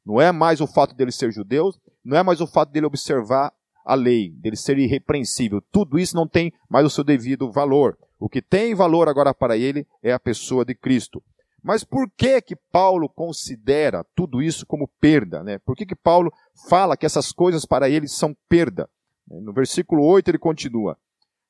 Não 0.04 0.20
é 0.20 0.30
mais 0.30 0.60
o 0.60 0.66
fato 0.66 0.94
dele 0.94 1.12
ser 1.12 1.32
judeu, 1.32 1.72
não 2.04 2.16
é 2.16 2.22
mais 2.22 2.40
o 2.40 2.46
fato 2.46 2.70
dele 2.70 2.86
observar 2.86 3.52
a 3.84 3.94
lei, 3.94 4.30
dele 4.30 4.56
ser 4.56 4.78
irrepreensível. 4.78 5.62
Tudo 5.72 5.98
isso 5.98 6.16
não 6.16 6.26
tem 6.26 6.52
mais 6.68 6.86
o 6.86 6.90
seu 6.90 7.04
devido 7.04 7.50
valor. 7.50 7.98
O 8.18 8.28
que 8.28 8.40
tem 8.40 8.74
valor 8.74 9.08
agora 9.08 9.34
para 9.34 9.56
ele 9.56 9.86
é 10.02 10.12
a 10.12 10.20
pessoa 10.20 10.64
de 10.64 10.74
Cristo. 10.74 11.22
Mas 11.62 11.82
por 11.82 12.10
que 12.14 12.42
que 12.42 12.54
Paulo 12.54 13.08
considera 13.08 14.04
tudo 14.14 14.42
isso 14.42 14.66
como 14.66 14.86
perda? 15.00 15.42
Né? 15.42 15.58
Por 15.58 15.74
que, 15.74 15.86
que 15.86 15.96
Paulo 15.96 16.30
fala 16.68 16.94
que 16.94 17.06
essas 17.06 17.32
coisas 17.32 17.64
para 17.64 17.88
ele 17.88 18.06
são 18.06 18.36
perda? 18.48 18.88
No 19.26 19.50
versículo 19.50 20.04
8 20.04 20.30
ele 20.30 20.38
continua: 20.38 20.98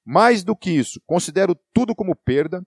Mais 0.04 0.44
do 0.44 0.54
que 0.54 0.70
isso, 0.70 1.00
considero 1.04 1.56
tudo 1.72 1.96
como 1.96 2.14
perda, 2.14 2.64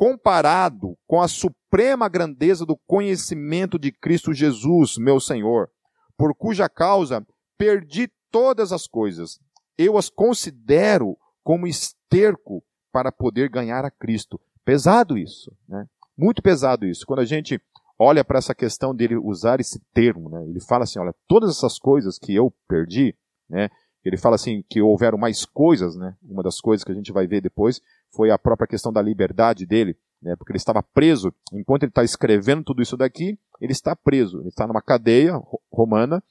comparado 0.00 0.96
com 1.06 1.20
a 1.20 1.28
suprema 1.28 2.08
grandeza 2.08 2.64
do 2.64 2.74
conhecimento 2.86 3.78
de 3.78 3.92
Cristo 3.92 4.32
Jesus, 4.32 4.96
meu 4.96 5.20
Senhor, 5.20 5.68
por 6.16 6.34
cuja 6.34 6.70
causa 6.70 7.22
perdi 7.58 8.10
todas 8.30 8.72
as 8.72 8.86
coisas. 8.86 9.38
Eu 9.76 9.98
as 9.98 10.08
considero 10.08 11.18
como 11.44 11.66
esterco 11.66 12.64
para 12.90 13.12
poder 13.12 13.50
ganhar 13.50 13.84
a 13.84 13.90
Cristo. 13.90 14.40
Pesado 14.64 15.18
isso, 15.18 15.54
né? 15.68 15.84
Muito 16.16 16.40
pesado 16.40 16.86
isso. 16.86 17.04
Quando 17.04 17.20
a 17.20 17.26
gente 17.26 17.60
olha 17.98 18.24
para 18.24 18.38
essa 18.38 18.54
questão 18.54 18.94
dele 18.94 19.18
usar 19.18 19.60
esse 19.60 19.78
termo, 19.92 20.30
né? 20.30 20.42
Ele 20.48 20.60
fala 20.60 20.84
assim, 20.84 20.98
olha, 20.98 21.14
todas 21.28 21.50
essas 21.50 21.78
coisas 21.78 22.18
que 22.18 22.34
eu 22.34 22.50
perdi, 22.66 23.14
né? 23.50 23.68
Ele 24.02 24.16
fala 24.16 24.36
assim 24.36 24.64
que 24.66 24.80
houveram 24.80 25.18
mais 25.18 25.44
coisas, 25.44 25.94
né? 25.94 26.16
Uma 26.22 26.42
das 26.42 26.58
coisas 26.58 26.82
que 26.82 26.90
a 26.90 26.94
gente 26.94 27.12
vai 27.12 27.26
ver 27.26 27.42
depois 27.42 27.82
foi 28.12 28.30
a 28.30 28.38
própria 28.38 28.66
questão 28.66 28.92
da 28.92 29.02
liberdade 29.02 29.66
dele, 29.66 29.96
né? 30.22 30.36
Porque 30.36 30.52
ele 30.52 30.58
estava 30.58 30.82
preso. 30.82 31.32
Enquanto 31.52 31.84
ele 31.84 31.90
está 31.90 32.04
escrevendo 32.04 32.64
tudo 32.64 32.82
isso 32.82 32.96
daqui, 32.96 33.38
ele 33.60 33.72
está 33.72 33.94
preso. 33.96 34.40
Ele 34.40 34.48
está 34.48 34.66
numa 34.66 34.82
cadeia 34.82 35.40
romana 35.72 36.22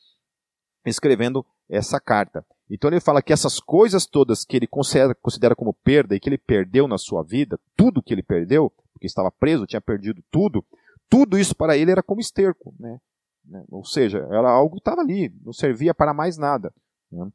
escrevendo 0.85 1.45
essa 1.69 1.99
carta. 1.99 2.45
Então 2.69 2.89
ele 2.89 2.99
fala 2.99 3.21
que 3.21 3.33
essas 3.33 3.59
coisas 3.59 4.05
todas 4.05 4.45
que 4.45 4.55
ele 4.55 4.67
considera, 4.67 5.15
considera 5.15 5.55
como 5.55 5.73
perda 5.73 6.15
e 6.15 6.19
que 6.19 6.29
ele 6.29 6.37
perdeu 6.37 6.87
na 6.87 6.97
sua 6.97 7.23
vida, 7.23 7.59
tudo 7.75 8.01
que 8.01 8.13
ele 8.13 8.23
perdeu, 8.23 8.71
porque 8.93 9.07
estava 9.07 9.31
preso, 9.31 9.65
tinha 9.65 9.81
perdido 9.81 10.23
tudo, 10.29 10.63
tudo 11.09 11.37
isso 11.37 11.55
para 11.55 11.75
ele 11.75 11.91
era 11.91 12.03
como 12.03 12.21
esterco, 12.21 12.73
né? 12.79 12.99
né? 13.45 13.63
Ou 13.69 13.83
seja, 13.83 14.19
era 14.31 14.49
algo 14.49 14.75
que 14.75 14.81
estava 14.81 15.01
ali, 15.01 15.33
não 15.43 15.51
servia 15.51 15.93
para 15.93 16.13
mais 16.13 16.37
nada. 16.37 16.71
Né? 17.11 17.27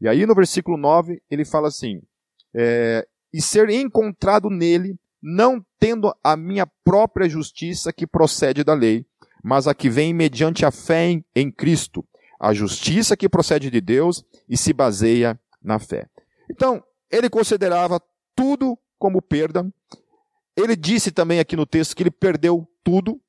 E 0.00 0.08
aí 0.08 0.26
no 0.26 0.34
versículo 0.34 0.76
9 0.76 1.22
ele 1.30 1.44
fala 1.44 1.68
assim: 1.68 2.02
é, 2.54 3.06
e 3.32 3.40
ser 3.40 3.70
encontrado 3.70 4.50
nele, 4.50 4.96
não 5.22 5.64
tendo 5.78 6.12
a 6.22 6.36
minha 6.36 6.66
própria 6.84 7.28
justiça 7.28 7.92
que 7.92 8.06
procede 8.06 8.64
da 8.64 8.74
lei, 8.74 9.06
mas 9.42 9.66
a 9.66 9.74
que 9.74 9.88
vem 9.88 10.12
mediante 10.12 10.64
a 10.64 10.70
fé 10.70 11.10
em, 11.10 11.24
em 11.34 11.50
Cristo, 11.50 12.04
a 12.40 12.52
justiça 12.52 13.16
que 13.16 13.28
procede 13.28 13.70
de 13.70 13.80
Deus 13.80 14.24
e 14.48 14.56
se 14.56 14.72
baseia 14.72 15.38
na 15.62 15.78
fé. 15.78 16.08
Então, 16.50 16.82
ele 17.10 17.30
considerava 17.30 18.00
tudo 18.34 18.76
como 18.98 19.22
perda 19.22 19.66
ele 20.56 20.76
disse 20.76 21.10
também 21.10 21.38
aqui 21.38 21.56
no 21.56 21.66
texto 21.66 21.96
que 21.96 22.02
ele 22.02 22.10
perdeu 22.10 22.68
tudo, 22.84 23.20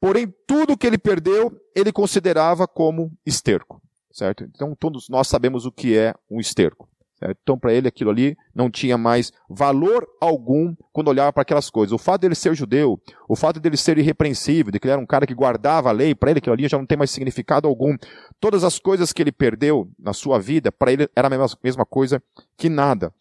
porém 0.00 0.32
tudo 0.46 0.76
que 0.76 0.86
ele 0.86 0.98
perdeu, 0.98 1.52
ele 1.74 1.92
considerava 1.92 2.68
como 2.68 3.12
esterco, 3.24 3.80
certo? 4.12 4.44
Então 4.44 4.74
todos 4.74 5.08
nós 5.08 5.28
sabemos 5.28 5.64
o 5.64 5.72
que 5.72 5.96
é 5.96 6.14
um 6.30 6.38
esterco. 6.38 6.88
Certo? 7.18 7.38
Então, 7.42 7.58
para 7.58 7.72
ele, 7.72 7.88
aquilo 7.88 8.10
ali 8.10 8.36
não 8.54 8.70
tinha 8.70 8.98
mais 8.98 9.32
valor 9.48 10.06
algum 10.20 10.74
quando 10.92 11.08
olhava 11.08 11.32
para 11.32 11.42
aquelas 11.42 11.70
coisas. 11.70 11.92
O 11.92 11.98
fato 11.98 12.20
dele 12.20 12.34
ser 12.34 12.54
judeu, 12.54 13.00
o 13.28 13.34
fato 13.34 13.58
dele 13.58 13.76
ser 13.76 13.96
irrepreensível, 13.96 14.70
de 14.70 14.78
que 14.78 14.86
ele 14.86 14.92
era 14.92 15.00
um 15.00 15.06
cara 15.06 15.26
que 15.26 15.34
guardava 15.34 15.88
a 15.88 15.92
lei, 15.92 16.14
para 16.14 16.30
ele 16.30 16.38
aquilo 16.38 16.52
ali 16.52 16.68
já 16.68 16.76
não 16.76 16.84
tem 16.84 16.98
mais 16.98 17.10
significado 17.10 17.66
algum. 17.66 17.96
Todas 18.38 18.64
as 18.64 18.78
coisas 18.78 19.12
que 19.12 19.22
ele 19.22 19.32
perdeu 19.32 19.90
na 19.98 20.12
sua 20.12 20.38
vida, 20.38 20.70
para 20.70 20.92
ele 20.92 21.08
era 21.16 21.28
a 21.28 21.30
mesma, 21.30 21.46
mesma 21.62 21.86
coisa 21.86 22.22
que 22.56 22.68
nada. 22.68 23.12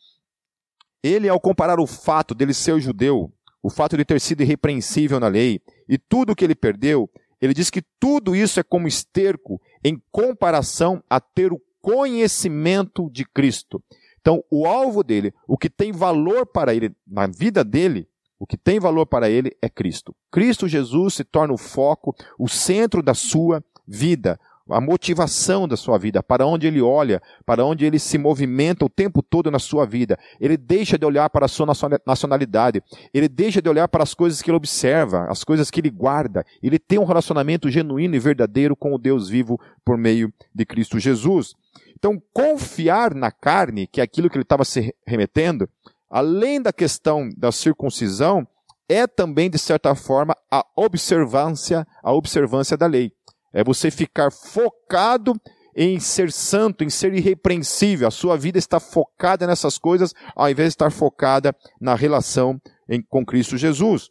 Ele, 1.01 1.29
ao 1.29 1.39
comparar 1.39 1.79
o 1.79 1.87
fato 1.87 2.35
dele 2.35 2.53
ser 2.53 2.79
judeu, 2.81 3.31
o 3.63 3.69
fato 3.69 3.95
de 3.95 4.03
ter 4.03 4.19
sido 4.19 4.41
irrepreensível 4.41 5.19
na 5.19 5.27
lei, 5.27 5.61
e 5.87 5.97
tudo 5.97 6.35
que 6.35 6.43
ele 6.43 6.55
perdeu, 6.55 7.09
ele 7.41 7.53
diz 7.53 7.69
que 7.69 7.81
tudo 7.99 8.35
isso 8.35 8.59
é 8.59 8.63
como 8.63 8.87
esterco 8.87 9.61
em 9.83 10.01
comparação 10.11 11.01
a 11.09 11.19
ter 11.19 11.53
o 11.53 11.61
conhecimento 11.85 13.11
de 13.11 13.23
Cristo. 13.23 13.79
Então, 14.19 14.43
o 14.49 14.65
alvo 14.65 15.03
dele, 15.03 15.31
o 15.47 15.55
que 15.55 15.69
tem 15.69 15.91
valor 15.91 16.47
para 16.47 16.73
ele 16.73 16.91
na 17.05 17.27
vida 17.27 17.63
dele, 17.63 18.09
o 18.39 18.47
que 18.47 18.57
tem 18.57 18.79
valor 18.79 19.05
para 19.05 19.29
ele 19.29 19.55
é 19.61 19.69
Cristo. 19.69 20.15
Cristo 20.31 20.67
Jesus 20.67 21.13
se 21.13 21.23
torna 21.23 21.53
o 21.53 21.59
foco, 21.59 22.15
o 22.39 22.47
centro 22.49 23.03
da 23.03 23.13
sua 23.13 23.63
vida 23.87 24.39
a 24.69 24.81
motivação 24.81 25.67
da 25.67 25.77
sua 25.77 25.97
vida, 25.97 26.23
para 26.23 26.45
onde 26.45 26.65
ele 26.65 26.81
olha, 26.81 27.21
para 27.45 27.63
onde 27.63 27.85
ele 27.85 27.99
se 27.99 28.17
movimenta 28.17 28.83
o 28.83 28.89
tempo 28.89 29.21
todo 29.21 29.51
na 29.51 29.59
sua 29.59 29.85
vida. 29.85 30.17
Ele 30.39 30.57
deixa 30.57 30.97
de 30.97 31.05
olhar 31.05 31.29
para 31.29 31.45
a 31.45 31.47
sua 31.47 31.67
nacionalidade, 32.05 32.83
ele 33.13 33.27
deixa 33.27 33.61
de 33.61 33.69
olhar 33.69 33.87
para 33.87 34.03
as 34.03 34.13
coisas 34.13 34.41
que 34.41 34.49
ele 34.49 34.57
observa, 34.57 35.27
as 35.29 35.43
coisas 35.43 35.69
que 35.69 35.79
ele 35.79 35.89
guarda. 35.89 36.45
Ele 36.63 36.79
tem 36.79 36.97
um 36.97 37.05
relacionamento 37.05 37.69
genuíno 37.69 38.15
e 38.15 38.19
verdadeiro 38.19 38.75
com 38.75 38.93
o 38.93 38.97
Deus 38.97 39.29
vivo 39.29 39.59
por 39.83 39.97
meio 39.97 40.33
de 40.53 40.65
Cristo 40.65 40.99
Jesus. 40.99 41.53
Então, 41.97 42.21
confiar 42.33 43.13
na 43.13 43.31
carne, 43.31 43.87
que 43.87 44.01
é 44.01 44.03
aquilo 44.03 44.29
que 44.29 44.35
ele 44.35 44.43
estava 44.43 44.65
se 44.65 44.93
remetendo, 45.07 45.69
além 46.09 46.61
da 46.61 46.73
questão 46.73 47.29
da 47.37 47.51
circuncisão, 47.51 48.47
é 48.87 49.07
também, 49.07 49.49
de 49.49 49.57
certa 49.57 49.95
forma, 49.95 50.35
a 50.51 50.63
observância, 50.75 51.87
a 52.03 52.13
observância 52.13 52.77
da 52.77 52.85
lei. 52.85 53.11
É 53.55 53.63
você 53.63 53.89
ficar 53.89 54.29
focado 54.31 55.33
em 55.75 55.99
ser 55.99 56.31
santo, 56.31 56.83
em 56.83 56.89
ser 56.89 57.13
irrepreensível. 57.13 58.07
A 58.07 58.11
sua 58.11 58.37
vida 58.37 58.59
está 58.59 58.79
focada 58.79 59.47
nessas 59.47 59.77
coisas, 59.77 60.13
ao 60.35 60.49
invés 60.49 60.69
de 60.69 60.73
estar 60.73 60.91
focada 60.91 61.55
na 61.79 61.95
relação 61.95 62.61
em, 62.87 63.01
com 63.01 63.25
Cristo 63.25 63.57
Jesus. 63.57 64.09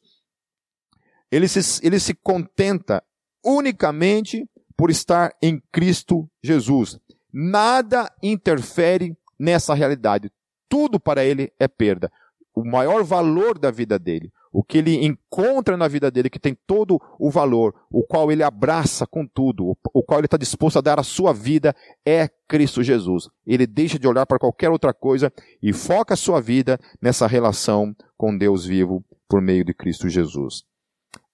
Ele 1.31 1.47
se, 1.47 1.85
ele 1.87 2.01
se 2.01 2.15
contenta 2.15 3.03
unicamente 3.45 4.49
por 4.77 4.91
estar 4.91 5.33
em 5.43 5.63
Cristo 5.71 6.29
Jesus. 6.43 6.99
Nada 7.33 8.11
interfere 8.23 9.17
nessa 9.39 9.75
realidade. 9.75 10.33
Tudo 10.69 10.99
para 10.99 11.25
ele 11.25 11.53
é 11.59 11.69
perda. 11.69 12.11
O 12.55 12.65
maior 12.65 13.05
valor 13.05 13.59
da 13.59 13.71
vida 13.71 13.99
dele, 13.99 14.33
o 14.55 14.63
que 14.63 14.79
ele 14.79 15.05
encontra 15.05 15.77
na 15.77 15.89
vida 15.89 16.13
dele, 16.13 16.31
que 16.31 16.39
tem 16.39 16.57
todo 16.65 17.01
o 17.19 17.29
valor, 17.29 17.75
o 17.91 18.05
qual 18.05 18.31
ele 18.31 18.45
abraça 18.45 19.05
com 19.05 19.27
tudo, 19.27 19.77
o 19.93 20.03
qual 20.05 20.21
ele 20.21 20.27
está 20.27 20.37
disposto 20.37 20.79
a 20.79 20.81
dar 20.81 21.01
a 21.01 21.03
sua 21.03 21.33
vida, 21.35 21.75
é 22.07 22.29
Cristo 22.47 22.81
Jesus. 22.81 23.29
Ele 23.45 23.67
deixa 23.67 23.99
de 23.99 24.07
olhar 24.07 24.25
para 24.25 24.39
qualquer 24.39 24.71
outra 24.71 24.95
coisa 24.95 25.33
e 25.61 25.73
foca 25.73 26.15
a 26.15 26.17
sua 26.17 26.41
vida 26.41 26.79
nessa 27.03 27.27
relação 27.27 27.93
com 28.17 28.39
Deus 28.39 28.65
vivo 28.65 29.05
por 29.29 29.43
meio 29.43 29.65
de 29.65 29.75
Cristo 29.75 30.09
Jesus. 30.09 30.63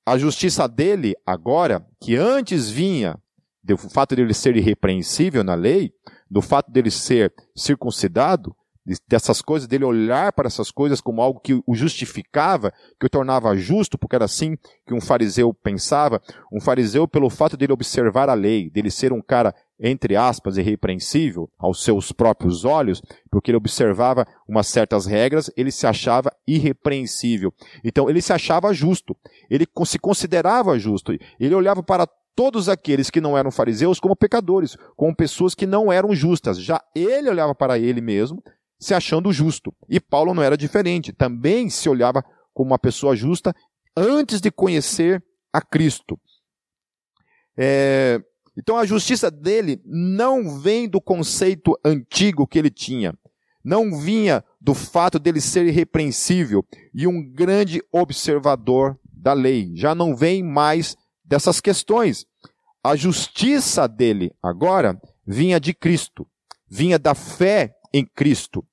A 0.07 0.17
justiça 0.17 0.67
dele, 0.67 1.15
agora, 1.27 1.87
que 2.01 2.17
antes 2.17 2.71
vinha 2.71 3.19
do 3.63 3.77
fato 3.77 4.17
dele 4.17 4.33
ser 4.33 4.57
irrepreensível 4.57 5.45
na 5.45 5.55
lei, 5.55 5.93
do 6.31 6.41
fato 6.41 6.73
dele 6.73 6.91
ser 6.91 7.35
circuncidado, 7.55 8.57
dessas 9.07 9.43
coisas, 9.43 9.69
dele 9.69 9.85
olhar 9.85 10.33
para 10.33 10.47
essas 10.47 10.71
coisas 10.71 11.01
como 11.01 11.21
algo 11.21 11.41
que 11.41 11.63
o 11.67 11.75
justificava, 11.75 12.73
que 12.99 13.07
o 13.07 13.11
tornava 13.11 13.57
justo, 13.57 13.99
porque 13.99 14.17
era 14.17 14.25
assim 14.25 14.57
que 14.87 14.95
um 14.95 15.01
fariseu 15.01 15.53
pensava. 15.53 16.21
Um 16.53 16.61
fariseu, 16.61 17.07
pelo 17.07 17.29
fato 17.29 17.57
dele 17.57 17.73
observar 17.73 18.29
a 18.29 18.35
lei, 18.35 18.71
dele 18.71 18.91
ser 18.91 19.13
um 19.13 19.21
cara, 19.21 19.55
entre 19.79 20.17
aspas, 20.17 20.57
irrepreensível 20.57 21.51
aos 21.59 21.85
seus 21.85 22.11
próprios 22.11 22.65
olhos, 22.65 23.03
porque 23.31 23.51
ele 23.51 23.59
observava 23.59 24.27
umas 24.49 24.67
certas 24.67 25.07
regras, 25.07 25.51
ele 25.57 25.71
se 25.71 25.87
achava 25.87 26.33
irrepreensível. 26.47 27.53
Então, 27.85 28.09
ele 28.09 28.23
se 28.23 28.33
achava 28.33 28.73
justo. 28.73 29.17
Ele 29.49 29.67
se 29.85 29.99
considerava 29.99 30.79
justo. 30.79 31.13
Ele 31.39 31.55
olhava 31.55 31.83
para 31.83 32.09
todos 32.35 32.71
aqueles 32.71 33.11
que 33.11 33.21
não 33.21 33.37
eram 33.37 33.51
fariseus 33.51 34.01
como 34.01 34.17
pecadores, 34.17 34.77
como 34.97 35.15
pessoas 35.15 35.55
que 35.55 35.67
não 35.67 35.93
eram 35.93 36.15
justas. 36.15 36.59
Já 36.59 36.83
ele 36.95 37.29
olhava 37.29 37.55
para 37.55 37.79
ele 37.79 38.01
mesmo, 38.01 38.43
se 38.81 38.95
achando 38.95 39.33
justo. 39.33 39.75
E 39.89 40.01
Paulo 40.01 40.33
não 40.33 40.43
era 40.43 40.57
diferente, 40.57 41.13
também 41.13 41.69
se 41.69 41.89
olhava 41.89 42.25
como 42.55 42.71
uma 42.71 42.79
pessoa 42.79 43.15
justa 43.15 43.55
antes 43.95 44.41
de 44.41 44.51
conhecer 44.51 45.23
a 45.53 45.61
Cristo. 45.61 46.19
É, 47.57 48.21
então 48.57 48.79
a 48.79 48.87
justiça 48.87 49.31
dele 49.31 49.81
não 49.85 50.59
vem 50.59 50.89
do 50.89 51.01
conceito 51.01 51.79
antigo 51.85 52.47
que 52.47 52.59
ele 52.59 52.71
tinha, 52.71 53.15
não 53.63 53.99
vinha 53.99 54.43
do 54.59 54.75
fato 54.75 55.19
dele 55.19 55.41
ser 55.41 55.67
irrepreensível 55.67 56.65
e 56.95 57.07
um 57.07 57.23
grande 57.23 57.83
observador 57.93 58.99
da 59.05 59.35
lei, 59.35 59.73
já 59.75 59.95
não 59.95 60.17
vem 60.17 60.43
mais 60.43 60.97
dessas 61.23 61.61
questões. 61.61 62.27
A 62.83 62.97
justiça 62.97 63.87
dele 63.87 64.33
agora 64.43 64.99
vinha 65.27 65.61
de 65.61 65.75
Cristo, 65.75 66.27
vinha 66.67 66.99
da 66.99 67.15
fé 67.15 67.77
em 67.93 68.05
Cristo. 68.05 68.65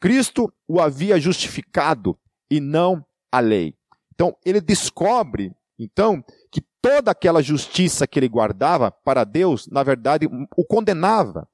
Cristo 0.00 0.52
o 0.66 0.80
havia 0.80 1.18
justificado 1.18 2.18
e 2.50 2.60
não 2.60 3.04
a 3.30 3.40
lei. 3.40 3.74
Então, 4.14 4.36
ele 4.44 4.60
descobre, 4.60 5.52
então, 5.78 6.24
que 6.50 6.60
toda 6.82 7.10
aquela 7.10 7.42
justiça 7.42 8.06
que 8.06 8.18
ele 8.18 8.28
guardava 8.28 8.90
para 8.90 9.24
Deus, 9.24 9.68
na 9.68 9.82
verdade, 9.82 10.28
o 10.56 10.64
condenava. 10.64 11.48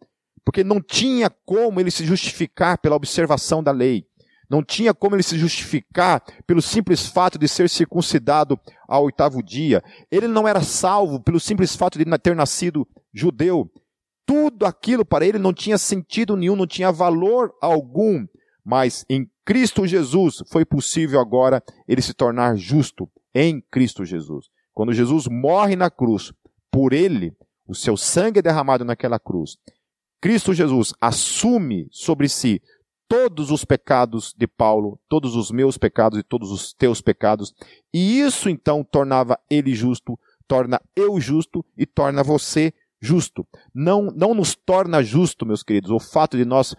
Porque 0.44 0.62
não 0.62 0.80
tinha 0.80 1.30
como 1.44 1.80
ele 1.80 1.90
se 1.90 2.04
justificar 2.04 2.78
pela 2.78 2.96
observação 2.96 3.62
da 3.62 3.70
lei. 3.70 4.06
Não 4.48 4.62
tinha 4.62 4.92
como 4.92 5.16
ele 5.16 5.22
se 5.22 5.38
justificar 5.38 6.22
pelo 6.46 6.60
simples 6.60 7.06
fato 7.06 7.38
de 7.38 7.48
ser 7.48 7.68
circuncidado 7.68 8.60
ao 8.86 9.04
oitavo 9.04 9.42
dia. 9.42 9.82
Ele 10.10 10.28
não 10.28 10.46
era 10.46 10.62
salvo 10.62 11.18
pelo 11.18 11.40
simples 11.40 11.74
fato 11.74 11.98
de 11.98 12.04
ter 12.18 12.36
nascido 12.36 12.86
judeu. 13.12 13.70
Tudo 14.26 14.64
aquilo 14.64 15.04
para 15.04 15.26
ele 15.26 15.38
não 15.38 15.52
tinha 15.52 15.78
sentido 15.78 16.36
nenhum, 16.36 16.56
não 16.56 16.66
tinha 16.66 16.90
valor 16.90 17.54
algum. 17.60 18.26
Mas 18.64 19.04
em 19.08 19.28
Cristo 19.44 19.86
Jesus 19.86 20.42
foi 20.50 20.64
possível 20.64 21.20
agora 21.20 21.62
ele 21.86 22.00
se 22.00 22.14
tornar 22.14 22.56
justo 22.56 23.08
em 23.34 23.60
Cristo 23.70 24.04
Jesus. 24.04 24.46
Quando 24.72 24.92
Jesus 24.92 25.28
morre 25.28 25.76
na 25.76 25.90
cruz, 25.90 26.32
por 26.70 26.92
ele, 26.92 27.32
o 27.66 27.74
seu 27.74 27.96
sangue 27.96 28.38
é 28.38 28.42
derramado 28.42 28.84
naquela 28.84 29.18
cruz. 29.18 29.56
Cristo 30.20 30.54
Jesus 30.54 30.94
assume 31.00 31.86
sobre 31.90 32.28
si 32.28 32.62
todos 33.06 33.50
os 33.50 33.64
pecados 33.64 34.34
de 34.36 34.46
Paulo, 34.46 34.98
todos 35.08 35.36
os 35.36 35.50
meus 35.50 35.76
pecados 35.76 36.18
e 36.18 36.22
todos 36.22 36.50
os 36.50 36.72
teus 36.72 37.00
pecados, 37.00 37.54
e 37.92 38.20
isso 38.20 38.48
então 38.48 38.82
tornava 38.82 39.38
ele 39.50 39.74
justo, 39.74 40.18
torna 40.48 40.80
eu 40.96 41.20
justo 41.20 41.64
e 41.76 41.86
torna 41.86 42.22
você 42.22 42.72
justo. 43.04 43.46
Não, 43.74 44.06
não 44.06 44.34
nos 44.34 44.54
torna 44.54 45.02
justo, 45.02 45.46
meus 45.46 45.62
queridos, 45.62 45.90
o 45.90 46.00
fato 46.00 46.36
de 46.36 46.44
nós 46.44 46.74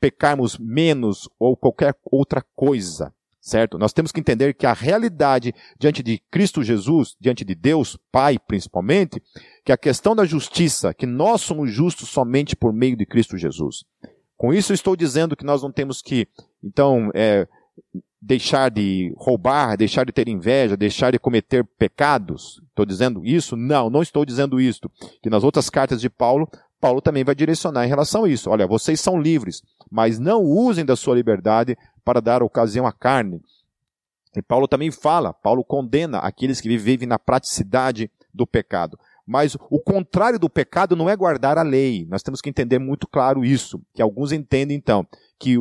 pecarmos 0.00 0.58
menos 0.58 1.28
ou 1.38 1.56
qualquer 1.56 1.94
outra 2.04 2.44
coisa, 2.54 3.12
certo? 3.40 3.78
Nós 3.78 3.92
temos 3.92 4.12
que 4.12 4.20
entender 4.20 4.54
que 4.54 4.66
a 4.66 4.72
realidade 4.72 5.54
diante 5.78 6.02
de 6.02 6.20
Cristo 6.30 6.62
Jesus, 6.62 7.16
diante 7.20 7.44
de 7.44 7.54
Deus, 7.54 7.98
Pai 8.12 8.38
principalmente, 8.38 9.22
que 9.64 9.72
a 9.72 9.78
questão 9.78 10.14
da 10.14 10.24
justiça, 10.24 10.94
que 10.94 11.06
nós 11.06 11.42
somos 11.42 11.70
justos 11.70 12.08
somente 12.08 12.54
por 12.54 12.72
meio 12.72 12.96
de 12.96 13.06
Cristo 13.06 13.36
Jesus. 13.36 13.84
Com 14.36 14.52
isso, 14.52 14.72
estou 14.72 14.94
dizendo 14.94 15.36
que 15.36 15.44
nós 15.44 15.62
não 15.62 15.72
temos 15.72 16.00
que, 16.00 16.28
então, 16.62 17.10
é, 17.12 17.46
deixar 18.20 18.70
de 18.70 19.14
roubar, 19.16 19.76
deixar 19.76 20.04
de 20.04 20.12
ter 20.12 20.28
inveja, 20.28 20.76
deixar 20.76 21.12
de 21.12 21.18
cometer 21.18 21.64
pecados. 21.78 22.60
Estou 22.68 22.84
dizendo 22.84 23.24
isso? 23.24 23.56
Não, 23.56 23.88
não 23.88 24.02
estou 24.02 24.24
dizendo 24.24 24.60
isso. 24.60 24.90
Que 25.22 25.30
nas 25.30 25.44
outras 25.44 25.70
cartas 25.70 26.00
de 26.00 26.10
Paulo, 26.10 26.48
Paulo 26.80 27.00
também 27.00 27.24
vai 27.24 27.34
direcionar 27.34 27.84
em 27.84 27.88
relação 27.88 28.24
a 28.24 28.28
isso. 28.28 28.50
Olha, 28.50 28.66
vocês 28.66 29.00
são 29.00 29.20
livres, 29.20 29.62
mas 29.90 30.18
não 30.18 30.42
usem 30.42 30.84
da 30.84 30.96
sua 30.96 31.14
liberdade 31.14 31.76
para 32.04 32.20
dar 32.20 32.42
ocasião 32.42 32.86
à 32.86 32.92
carne. 32.92 33.40
E 34.36 34.42
Paulo 34.42 34.68
também 34.68 34.90
fala, 34.90 35.32
Paulo 35.32 35.64
condena 35.64 36.18
aqueles 36.18 36.60
que 36.60 36.76
vivem 36.76 37.08
na 37.08 37.18
praticidade 37.18 38.10
do 38.32 38.46
pecado. 38.46 38.98
Mas 39.26 39.56
o 39.70 39.78
contrário 39.78 40.38
do 40.38 40.48
pecado 40.48 40.96
não 40.96 41.08
é 41.08 41.14
guardar 41.14 41.58
a 41.58 41.62
lei. 41.62 42.06
Nós 42.08 42.22
temos 42.22 42.40
que 42.40 42.48
entender 42.48 42.78
muito 42.78 43.06
claro 43.06 43.44
isso. 43.44 43.78
Que 43.92 44.00
alguns 44.00 44.32
entendem, 44.32 44.76
então, 44.76 45.06
que 45.38 45.56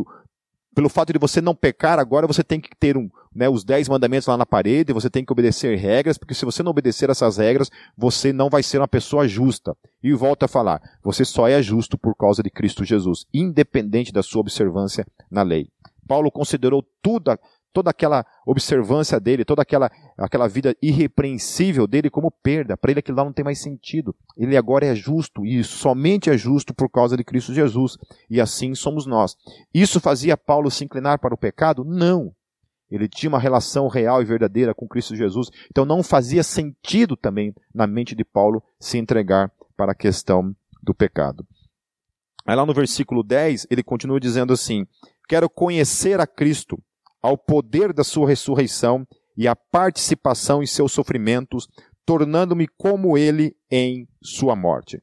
pelo 0.78 0.90
fato 0.90 1.12
de 1.12 1.18
você 1.18 1.42
não 1.42 1.56
pecar, 1.56 1.98
agora 1.98 2.28
você 2.28 2.44
tem 2.44 2.62
que 2.62 2.70
ter 2.80 2.96
um, 2.96 3.10
né, 3.34 3.50
os 3.50 3.64
dez 3.64 3.90
mandamentos 3.90 4.28
lá 4.28 4.38
na 4.38 4.46
parede, 4.46 4.94
você 4.94 5.10
tem 5.10 5.26
que 5.26 5.32
obedecer 5.32 5.76
regras, 5.76 6.20
porque 6.20 6.36
se 6.36 6.46
você 6.46 6.62
não 6.62 6.70
obedecer 6.70 7.10
essas 7.10 7.38
regras, 7.38 7.72
você 7.98 8.32
não 8.32 8.48
vai 8.48 8.62
ser 8.62 8.78
uma 8.78 8.88
pessoa 8.88 9.28
justa. 9.28 9.76
E 10.04 10.14
volta 10.14 10.46
a 10.46 10.48
falar, 10.48 10.80
você 11.04 11.26
só 11.26 11.48
é 11.48 11.64
justo 11.64 11.98
por 11.98 12.16
causa 12.16 12.44
de 12.44 12.52
Cristo 12.52 12.86
Jesus, 12.86 13.26
independente 13.34 14.14
da 14.14 14.22
sua 14.22 14.42
observância 14.42 15.04
na 15.32 15.42
lei. 15.42 15.68
Paulo 16.08 16.30
considerou 16.30 16.86
tudo, 17.02 17.36
toda 17.74 17.90
aquela 17.90 18.26
observância 18.46 19.20
dele, 19.20 19.46
toda 19.46 19.62
aquela, 19.62 19.92
aquela 20.18 20.48
vida 20.48 20.76
irrepreensível 20.82 21.86
dele 21.88 22.10
como 22.10 22.32
perda. 22.32 22.76
Para 22.76 22.92
ele 22.92 23.00
aquilo 23.00 23.18
lá 23.18 23.24
não 23.24 23.34
tem 23.34 23.46
mais 23.46 23.60
sentido. 23.60 24.16
Ele 24.36 24.58
agora 24.58 24.86
é 24.86 24.96
justo 24.96 25.46
e 25.46 25.64
somente 25.64 26.30
é 26.30 26.38
justo 26.38 26.74
por 26.74 26.90
causa 26.90 27.16
de 27.16 27.24
Cristo 27.24 27.54
Jesus. 27.54 27.98
E 28.30 28.42
assim 28.42 28.74
somos 28.74 29.06
nós. 29.06 29.36
Isso 29.74 30.00
fazia 30.00 30.38
Paulo 30.38 30.72
se 30.72 30.84
inclinar 30.84 31.20
para 31.20 31.34
o 31.34 31.38
pecado? 31.38 31.84
Não. 31.84 32.34
Ele 32.90 33.08
tinha 33.08 33.30
uma 33.30 33.40
relação 33.40 33.88
real 33.88 34.22
e 34.22 34.26
verdadeira 34.26 34.74
com 34.74 34.88
Cristo 34.88 35.16
Jesus. 35.16 35.50
Então 35.70 35.86
não 35.86 36.02
fazia 36.02 36.44
sentido 36.44 37.18
também 37.18 37.54
na 37.74 37.86
mente 37.86 38.16
de 38.16 38.24
Paulo 38.24 38.64
se 38.80 38.98
entregar 38.98 39.52
para 39.76 39.92
a 39.92 39.96
questão 39.96 40.56
do 40.82 40.94
pecado. 40.94 41.46
Aí 42.46 42.56
lá 42.56 42.66
no 42.66 42.74
versículo 42.74 43.24
10, 43.24 43.68
ele 43.70 43.84
continua 43.84 44.22
dizendo 44.22 44.54
assim: 44.54 44.88
Quero 45.28 45.50
conhecer 45.50 46.20
a 46.22 46.26
Cristo 46.26 46.82
ao 47.22 47.38
poder 47.38 47.94
da 47.94 48.04
sua 48.04 48.28
ressurreição 48.28 49.06
e 49.36 49.48
à 49.48 49.56
participação 49.56 50.64
em 50.64 50.66
seus 50.66 50.92
sofrimentos, 50.92 51.68
tornando-me 52.06 52.68
como 52.78 53.18
ele 53.18 53.56
em 53.70 54.08
sua 54.22 54.56
morte. 54.56 55.02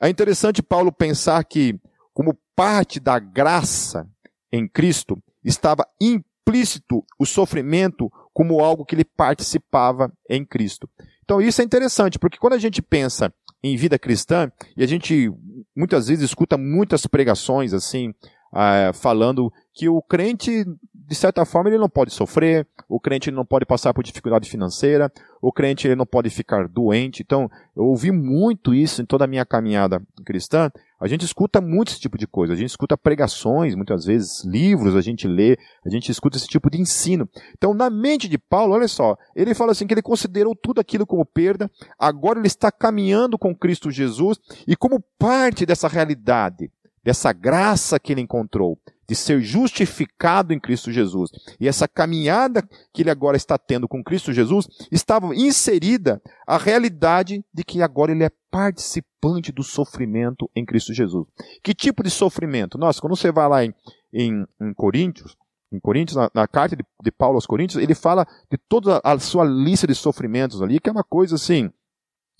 É 0.00 0.08
interessante 0.08 0.62
Paulo 0.62 0.92
pensar 0.92 1.42
que, 1.44 1.78
como 2.12 2.38
parte 2.54 3.00
da 3.00 3.18
graça 3.18 4.06
em 4.52 4.68
Cristo, 4.68 5.16
estava 5.44 5.86
implícito 6.00 7.04
o 7.18 7.24
sofrimento 7.24 8.10
como 8.32 8.60
algo 8.60 8.84
que 8.84 8.94
ele 8.94 9.04
participava 9.04 10.12
em 10.28 10.44
Cristo. 10.44 10.88
Então 11.24 11.40
isso 11.40 11.60
é 11.60 11.64
interessante, 11.64 12.18
porque 12.18 12.38
quando 12.38 12.54
a 12.54 12.58
gente 12.58 12.82
pensa 12.82 13.32
em 13.62 13.76
vida 13.76 13.98
cristã, 13.98 14.50
e 14.76 14.82
a 14.82 14.86
gente 14.86 15.30
muitas 15.74 16.08
vezes 16.08 16.24
escuta 16.24 16.58
muitas 16.58 17.06
pregações 17.06 17.72
assim, 17.72 18.10
uh, 18.52 18.92
falando 18.92 19.52
que 19.72 19.88
o 19.88 20.02
crente 20.02 20.64
de 21.12 21.18
certa 21.18 21.44
forma, 21.44 21.68
ele 21.68 21.76
não 21.76 21.90
pode 21.90 22.10
sofrer, 22.10 22.66
o 22.88 22.98
crente 22.98 23.30
não 23.30 23.44
pode 23.44 23.66
passar 23.66 23.92
por 23.92 24.02
dificuldade 24.02 24.48
financeira, 24.48 25.12
o 25.42 25.52
crente 25.52 25.86
ele 25.86 25.94
não 25.94 26.06
pode 26.06 26.30
ficar 26.30 26.66
doente. 26.66 27.20
Então, 27.20 27.50
eu 27.76 27.84
ouvi 27.84 28.10
muito 28.10 28.72
isso 28.72 29.02
em 29.02 29.04
toda 29.04 29.26
a 29.26 29.26
minha 29.26 29.44
caminhada 29.44 30.02
cristã. 30.24 30.72
A 30.98 31.06
gente 31.06 31.22
escuta 31.26 31.60
muito 31.60 31.90
esse 31.90 32.00
tipo 32.00 32.16
de 32.16 32.26
coisa, 32.26 32.54
a 32.54 32.56
gente 32.56 32.70
escuta 32.70 32.96
pregações, 32.96 33.74
muitas 33.74 34.06
vezes 34.06 34.42
livros, 34.42 34.96
a 34.96 35.02
gente 35.02 35.28
lê, 35.28 35.58
a 35.84 35.90
gente 35.90 36.10
escuta 36.10 36.38
esse 36.38 36.46
tipo 36.46 36.70
de 36.70 36.80
ensino. 36.80 37.28
Então, 37.58 37.74
na 37.74 37.90
mente 37.90 38.26
de 38.26 38.38
Paulo, 38.38 38.72
olha 38.72 38.88
só, 38.88 39.14
ele 39.36 39.52
fala 39.52 39.72
assim 39.72 39.86
que 39.86 39.92
ele 39.92 40.00
considerou 40.00 40.56
tudo 40.56 40.80
aquilo 40.80 41.06
como 41.06 41.26
perda, 41.26 41.70
agora 41.98 42.38
ele 42.38 42.46
está 42.46 42.72
caminhando 42.72 43.36
com 43.36 43.54
Cristo 43.54 43.90
Jesus 43.90 44.40
e 44.66 44.74
como 44.74 44.98
parte 45.18 45.66
dessa 45.66 45.88
realidade, 45.88 46.70
dessa 47.04 47.34
graça 47.34 48.00
que 48.00 48.12
ele 48.12 48.22
encontrou, 48.22 48.78
de 49.12 49.16
ser 49.16 49.42
justificado 49.42 50.54
em 50.54 50.58
Cristo 50.58 50.90
Jesus. 50.90 51.30
E 51.60 51.68
essa 51.68 51.86
caminhada 51.86 52.66
que 52.94 53.02
ele 53.02 53.10
agora 53.10 53.36
está 53.36 53.58
tendo 53.58 53.86
com 53.86 54.02
Cristo 54.02 54.32
Jesus 54.32 54.66
estava 54.90 55.36
inserida 55.36 56.22
a 56.46 56.56
realidade 56.56 57.44
de 57.52 57.62
que 57.62 57.82
agora 57.82 58.12
ele 58.12 58.24
é 58.24 58.30
participante 58.50 59.52
do 59.52 59.62
sofrimento 59.62 60.50
em 60.56 60.64
Cristo 60.64 60.94
Jesus. 60.94 61.26
Que 61.62 61.74
tipo 61.74 62.02
de 62.02 62.08
sofrimento? 62.08 62.78
Nossa, 62.78 63.02
quando 63.02 63.14
você 63.14 63.30
vai 63.30 63.46
lá 63.46 63.62
em, 63.62 63.74
em, 64.14 64.46
em 64.58 64.72
Coríntios, 64.72 65.36
em 65.70 65.78
Coríntios, 65.78 66.16
na, 66.16 66.30
na 66.34 66.48
carta 66.48 66.74
de, 66.74 66.82
de, 67.02 67.12
Paulo 67.12 67.34
aos 67.34 67.44
Coríntios, 67.44 67.82
ele 67.82 67.94
fala 67.94 68.26
de 68.50 68.56
toda 68.56 68.98
a 69.04 69.18
sua 69.18 69.44
lista 69.44 69.86
de 69.86 69.94
sofrimentos 69.94 70.62
ali, 70.62 70.80
que 70.80 70.88
é 70.88 70.92
uma 70.92 71.04
coisa 71.04 71.34
assim, 71.34 71.70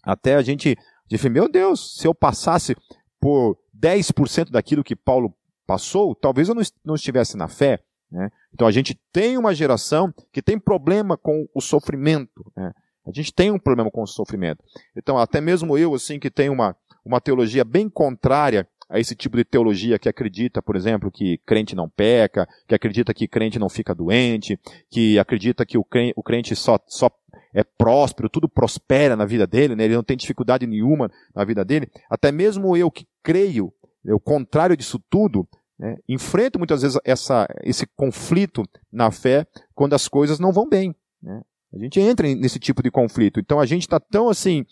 até 0.02 0.36
a 0.36 0.42
gente 0.42 0.74
diz, 1.06 1.22
meu 1.24 1.50
Deus, 1.50 1.98
se 1.98 2.06
eu 2.06 2.14
passasse 2.14 2.74
por 3.20 3.58
10% 3.78 4.50
daquilo 4.50 4.82
que 4.82 4.96
Paulo 4.96 5.34
passou, 5.72 6.14
talvez 6.14 6.50
eu 6.50 6.54
não 6.84 6.94
estivesse 6.94 7.34
na 7.34 7.48
fé. 7.48 7.80
Né? 8.10 8.30
Então 8.52 8.66
a 8.66 8.70
gente 8.70 8.94
tem 9.10 9.38
uma 9.38 9.54
geração 9.54 10.12
que 10.30 10.42
tem 10.42 10.58
problema 10.58 11.16
com 11.16 11.48
o 11.54 11.62
sofrimento. 11.62 12.44
Né? 12.54 12.72
A 13.06 13.10
gente 13.10 13.32
tem 13.32 13.50
um 13.50 13.58
problema 13.58 13.90
com 13.90 14.02
o 14.02 14.06
sofrimento. 14.06 14.62
Então 14.94 15.16
até 15.16 15.40
mesmo 15.40 15.78
eu, 15.78 15.94
assim, 15.94 16.18
que 16.18 16.30
tenho 16.30 16.52
uma, 16.52 16.76
uma 17.02 17.22
teologia 17.22 17.64
bem 17.64 17.88
contrária 17.88 18.68
a 18.90 19.00
esse 19.00 19.16
tipo 19.16 19.38
de 19.38 19.44
teologia 19.44 19.98
que 19.98 20.10
acredita, 20.10 20.60
por 20.60 20.76
exemplo, 20.76 21.10
que 21.10 21.38
crente 21.46 21.74
não 21.74 21.88
peca, 21.88 22.46
que 22.68 22.74
acredita 22.74 23.14
que 23.14 23.26
crente 23.26 23.58
não 23.58 23.70
fica 23.70 23.94
doente, 23.94 24.60
que 24.90 25.18
acredita 25.18 25.64
que 25.64 25.78
o 25.78 26.22
crente, 26.22 26.54
só, 26.54 26.78
só 26.86 27.10
é 27.54 27.64
próspero, 27.64 28.28
tudo 28.28 28.46
prospera 28.46 29.16
na 29.16 29.24
vida 29.24 29.46
dele, 29.46 29.74
né? 29.74 29.84
ele 29.84 29.94
não 29.94 30.02
tem 30.02 30.18
dificuldade 30.18 30.66
nenhuma 30.66 31.10
na 31.34 31.42
vida 31.46 31.64
dele. 31.64 31.90
Até 32.10 32.30
mesmo 32.30 32.76
eu 32.76 32.90
que 32.90 33.06
creio 33.22 33.72
o 34.04 34.18
contrário 34.18 34.76
disso 34.76 35.00
tudo, 35.08 35.46
né, 35.82 35.96
enfrento 36.08 36.60
muitas 36.60 36.82
vezes 36.82 36.96
essa, 37.04 37.44
esse 37.64 37.88
conflito 37.96 38.62
na 38.90 39.10
fé 39.10 39.44
quando 39.74 39.94
as 39.94 40.06
coisas 40.06 40.38
não 40.38 40.52
vão 40.52 40.68
bem. 40.68 40.94
Né? 41.20 41.42
A 41.74 41.78
gente 41.78 41.98
entra 41.98 42.32
nesse 42.36 42.60
tipo 42.60 42.84
de 42.84 42.90
conflito. 42.90 43.40
Então 43.40 43.58
a 43.58 43.66
gente 43.66 43.82
está 43.82 43.98
tão 43.98 44.28
assim, 44.28 44.64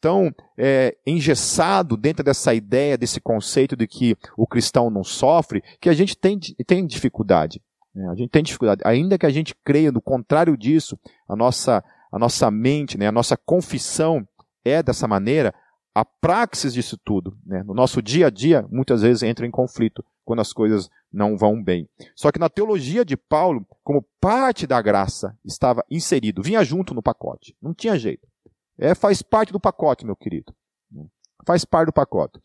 tão 0.00 0.34
é, 0.58 0.96
engessado 1.06 1.96
dentro 1.96 2.24
dessa 2.24 2.52
ideia, 2.52 2.98
desse 2.98 3.20
conceito 3.20 3.76
de 3.76 3.86
que 3.86 4.16
o 4.36 4.44
cristão 4.44 4.90
não 4.90 5.04
sofre, 5.04 5.62
que 5.80 5.88
a 5.88 5.92
gente 5.92 6.16
tem, 6.16 6.36
tem 6.66 6.84
dificuldade. 6.84 7.62
Né? 7.94 8.08
A 8.08 8.16
gente 8.16 8.30
tem 8.30 8.42
dificuldade. 8.42 8.82
Ainda 8.84 9.16
que 9.16 9.26
a 9.26 9.30
gente 9.30 9.54
creia 9.64 9.92
no 9.92 10.02
contrário 10.02 10.56
disso, 10.56 10.98
a 11.28 11.36
nossa, 11.36 11.84
a 12.10 12.18
nossa 12.18 12.50
mente, 12.50 12.98
né, 12.98 13.06
a 13.06 13.12
nossa 13.12 13.36
confissão 13.36 14.26
é 14.64 14.82
dessa 14.82 15.06
maneira, 15.06 15.54
a 15.96 16.04
praxis 16.04 16.74
disso 16.74 16.98
tudo, 17.02 17.38
né, 17.46 17.62
no 17.62 17.72
nosso 17.72 18.02
dia 18.02 18.26
a 18.26 18.30
dia, 18.30 18.66
muitas 18.70 19.00
vezes 19.00 19.22
entra 19.22 19.46
em 19.46 19.50
conflito 19.50 20.04
quando 20.26 20.40
as 20.40 20.52
coisas 20.52 20.90
não 21.10 21.38
vão 21.38 21.64
bem. 21.64 21.88
Só 22.14 22.30
que 22.30 22.38
na 22.38 22.50
teologia 22.50 23.02
de 23.02 23.16
Paulo, 23.16 23.66
como 23.82 24.04
parte 24.20 24.66
da 24.66 24.82
graça 24.82 25.34
estava 25.42 25.82
inserido, 25.90 26.42
vinha 26.42 26.62
junto 26.62 26.92
no 26.92 27.02
pacote, 27.02 27.56
não 27.62 27.72
tinha 27.72 27.98
jeito. 27.98 28.28
É, 28.76 28.94
faz 28.94 29.22
parte 29.22 29.54
do 29.54 29.58
pacote, 29.58 30.04
meu 30.04 30.14
querido. 30.14 30.54
Faz 31.46 31.64
parte 31.64 31.86
do 31.86 31.94
pacote. 31.94 32.38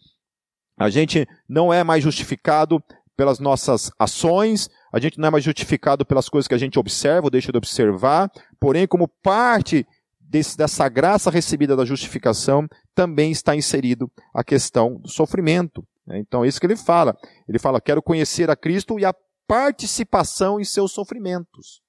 A 0.78 0.90
gente 0.90 1.28
não 1.46 1.74
é 1.74 1.84
mais 1.84 2.02
justificado 2.02 2.82
pelas 3.18 3.38
nossas 3.38 3.92
ações, 4.00 4.70
a 4.94 5.00
gente 5.00 5.20
não 5.20 5.28
é 5.28 5.32
mais 5.32 5.44
justificado 5.44 6.06
pelas 6.06 6.30
coisas 6.30 6.48
que 6.48 6.56
a 6.56 6.58
gente 6.58 6.80
observa 6.80 7.28
ou 7.28 7.30
deixa 7.30 7.52
de 7.52 7.58
observar, 7.58 8.32
porém, 8.62 8.88
como 8.88 9.10
parte 9.10 9.86
desse, 10.32 10.58
dessa 10.58 10.88
graça 10.88 11.30
recebida 11.30 11.76
da 11.76 11.84
justificação, 11.84 12.68
também 12.96 13.32
está 13.32 13.54
inserido 13.54 14.10
a 14.34 14.44
questão 14.44 14.96
do 14.96 15.10
sofrimento. 15.10 15.86
Né? 16.08 16.20
Então, 16.20 16.44
é 16.44 16.48
isso 16.48 16.60
que 16.60 16.66
ele 16.66 16.78
fala. 16.78 17.18
Ele 17.48 17.60
fala: 17.60 17.82
quero 17.82 18.02
conhecer 18.02 18.50
a 18.50 18.56
Cristo 18.56 18.98
e 18.98 19.04
a 19.04 19.14
participação 19.46 20.60
em 20.60 20.64
seus 20.64 20.94
sofrimentos. 20.94 21.82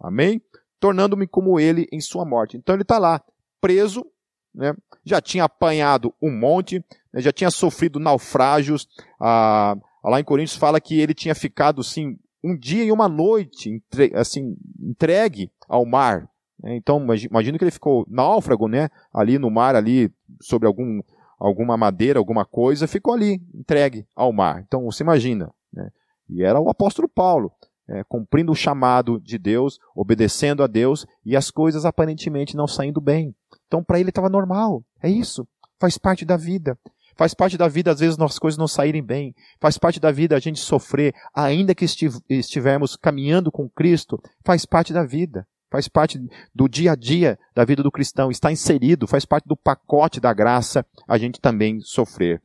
Amém? 0.00 0.40
Tornando-me 0.78 1.26
como 1.26 1.58
ele 1.58 1.88
em 1.92 2.00
sua 2.00 2.24
morte. 2.24 2.56
Então, 2.56 2.76
ele 2.76 2.82
está 2.82 2.98
lá, 2.98 3.20
preso, 3.60 4.06
né? 4.54 4.72
já 5.04 5.20
tinha 5.20 5.44
apanhado 5.44 6.14
um 6.22 6.30
monte, 6.30 6.84
né? 7.12 7.20
já 7.20 7.32
tinha 7.32 7.50
sofrido 7.50 7.98
naufrágios. 7.98 8.86
Ah, 9.20 9.76
lá 10.04 10.20
em 10.20 10.24
Coríntios 10.24 10.56
fala 10.56 10.80
que 10.80 11.00
ele 11.00 11.14
tinha 11.14 11.34
ficado 11.34 11.80
assim, 11.80 12.16
um 12.44 12.56
dia 12.56 12.84
e 12.84 12.92
uma 12.92 13.08
noite 13.08 13.82
assim, 14.14 14.56
entregue 14.80 15.50
ao 15.68 15.84
mar. 15.84 16.30
Né? 16.62 16.76
Então, 16.76 17.04
imagino 17.30 17.58
que 17.58 17.64
ele 17.64 17.70
ficou 17.70 18.04
náufrago, 18.08 18.68
né? 18.68 18.88
Ali 19.12 19.38
no 19.38 19.50
mar, 19.50 19.76
ali 19.76 20.12
sobre 20.40 20.66
algum, 20.66 21.00
alguma 21.38 21.76
madeira, 21.76 22.18
alguma 22.18 22.44
coisa, 22.44 22.86
ficou 22.86 23.14
ali, 23.14 23.40
entregue 23.54 24.06
ao 24.14 24.32
mar. 24.32 24.62
Então, 24.66 24.84
você 24.84 25.02
imagina. 25.02 25.50
Né? 25.72 25.90
E 26.28 26.42
era 26.42 26.60
o 26.60 26.68
apóstolo 26.68 27.08
Paulo, 27.08 27.52
é, 27.88 28.02
cumprindo 28.04 28.52
o 28.52 28.56
chamado 28.56 29.20
de 29.20 29.38
Deus, 29.38 29.78
obedecendo 29.94 30.62
a 30.62 30.66
Deus 30.66 31.06
e 31.24 31.36
as 31.36 31.50
coisas 31.50 31.84
aparentemente 31.84 32.56
não 32.56 32.66
saindo 32.66 33.00
bem. 33.00 33.34
Então, 33.66 33.82
para 33.82 34.00
ele 34.00 34.10
estava 34.10 34.28
normal. 34.28 34.82
É 35.02 35.08
isso. 35.08 35.46
Faz 35.78 35.96
parte 35.96 36.24
da 36.24 36.36
vida. 36.36 36.76
Faz 37.16 37.34
parte 37.34 37.58
da 37.58 37.66
vida, 37.66 37.90
às 37.90 37.98
vezes, 37.98 38.16
nossas 38.16 38.38
coisas 38.38 38.56
não 38.56 38.68
saírem 38.68 39.02
bem. 39.02 39.34
Faz 39.60 39.76
parte 39.76 39.98
da 39.98 40.12
vida 40.12 40.36
a 40.36 40.40
gente 40.40 40.60
sofrer, 40.60 41.12
ainda 41.34 41.74
que 41.74 41.84
estivermos 42.28 42.94
caminhando 42.94 43.50
com 43.50 43.68
Cristo. 43.68 44.20
Faz 44.44 44.64
parte 44.64 44.92
da 44.92 45.04
vida 45.04 45.44
faz 45.70 45.88
parte 45.88 46.20
do 46.54 46.68
dia 46.68 46.92
a 46.92 46.96
dia 46.96 47.38
da 47.54 47.64
vida 47.64 47.82
do 47.82 47.90
cristão, 47.90 48.30
está 48.30 48.50
inserido, 48.50 49.06
faz 49.06 49.24
parte 49.24 49.46
do 49.46 49.56
pacote 49.56 50.20
da 50.20 50.32
graça 50.32 50.84
a 51.06 51.18
gente 51.18 51.40
também 51.40 51.80
sofrer. 51.80 52.42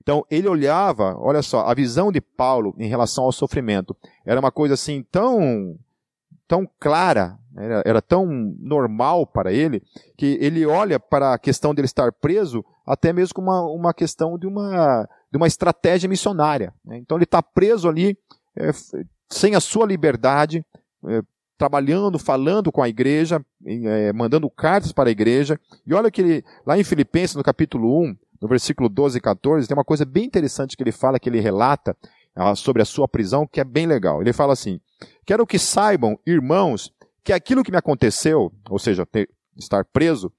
Então, 0.00 0.24
ele 0.30 0.46
olhava, 0.46 1.16
olha 1.18 1.42
só, 1.42 1.66
a 1.66 1.74
visão 1.74 2.12
de 2.12 2.20
Paulo 2.20 2.74
em 2.78 2.86
relação 2.86 3.24
ao 3.24 3.32
sofrimento 3.32 3.96
era 4.24 4.38
uma 4.38 4.52
coisa 4.52 4.74
assim 4.74 5.02
tão 5.02 5.76
tão 6.46 6.68
clara, 6.78 7.36
era, 7.56 7.82
era 7.84 8.02
tão 8.02 8.24
normal 8.60 9.26
para 9.26 9.52
ele, 9.52 9.82
que 10.16 10.38
ele 10.40 10.64
olha 10.64 11.00
para 11.00 11.34
a 11.34 11.38
questão 11.38 11.74
dele 11.74 11.86
estar 11.86 12.12
preso 12.12 12.64
até 12.86 13.12
mesmo 13.12 13.34
como 13.34 13.50
uma, 13.50 13.62
uma 13.62 13.94
questão 13.94 14.38
de 14.38 14.46
uma, 14.46 15.08
de 15.28 15.36
uma 15.36 15.48
estratégia 15.48 16.08
missionária. 16.08 16.72
Né? 16.84 16.98
Então, 16.98 17.16
ele 17.16 17.24
está 17.24 17.42
preso 17.42 17.88
ali, 17.88 18.16
é, 18.56 18.70
sem 19.28 19.56
a 19.56 19.60
sua 19.60 19.86
liberdade, 19.86 20.64
é, 21.08 21.20
trabalhando, 21.56 22.18
falando 22.18 22.70
com 22.70 22.82
a 22.82 22.88
igreja, 22.88 23.44
é, 23.64 24.12
mandando 24.12 24.48
cartas 24.50 24.92
para 24.92 25.08
a 25.08 25.12
igreja. 25.12 25.58
E 25.86 25.94
olha 25.94 26.10
que 26.10 26.20
ele, 26.20 26.44
lá 26.66 26.78
em 26.78 26.84
Filipenses, 26.84 27.36
no 27.36 27.42
capítulo 27.42 28.02
1, 28.02 28.16
no 28.40 28.48
versículo 28.48 28.88
12 28.88 29.18
e 29.18 29.20
14, 29.20 29.66
tem 29.66 29.76
uma 29.76 29.84
coisa 29.84 30.04
bem 30.04 30.24
interessante 30.24 30.76
que 30.76 30.82
ele 30.82 30.92
fala, 30.92 31.18
que 31.18 31.28
ele 31.28 31.40
relata 31.40 31.96
ah, 32.34 32.54
sobre 32.54 32.82
a 32.82 32.84
sua 32.84 33.08
prisão, 33.08 33.46
que 33.46 33.60
é 33.60 33.64
bem 33.64 33.86
legal. 33.86 34.20
Ele 34.20 34.32
fala 34.32 34.52
assim: 34.52 34.80
Quero 35.24 35.46
que 35.46 35.58
saibam, 35.58 36.18
irmãos, 36.26 36.92
que 37.24 37.32
aquilo 37.32 37.64
que 37.64 37.70
me 37.70 37.78
aconteceu, 37.78 38.52
ou 38.68 38.78
seja, 38.78 39.06
ter, 39.06 39.28
estar 39.56 39.84
preso, 39.84 40.30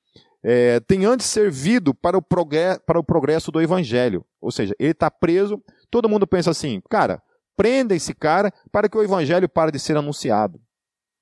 é, 0.44 0.80
tem 0.82 1.06
antes 1.06 1.26
servido 1.26 1.94
para 1.96 2.18
o, 2.18 2.22
para 2.22 3.00
o 3.00 3.04
progresso 3.04 3.52
do 3.52 3.60
evangelho. 3.60 4.24
Ou 4.40 4.52
seja, 4.52 4.76
ele 4.78 4.92
está 4.92 5.10
preso, 5.10 5.60
todo 5.90 6.08
mundo 6.08 6.28
pensa 6.28 6.52
assim, 6.52 6.80
cara, 6.88 7.22
prenda 7.56 7.96
esse 7.96 8.14
cara 8.14 8.54
para 8.72 8.88
que 8.88 8.96
o 8.96 9.04
evangelho 9.04 9.50
pare 9.50 9.72
de 9.72 9.80
ser 9.80 9.98
anunciado 9.98 10.62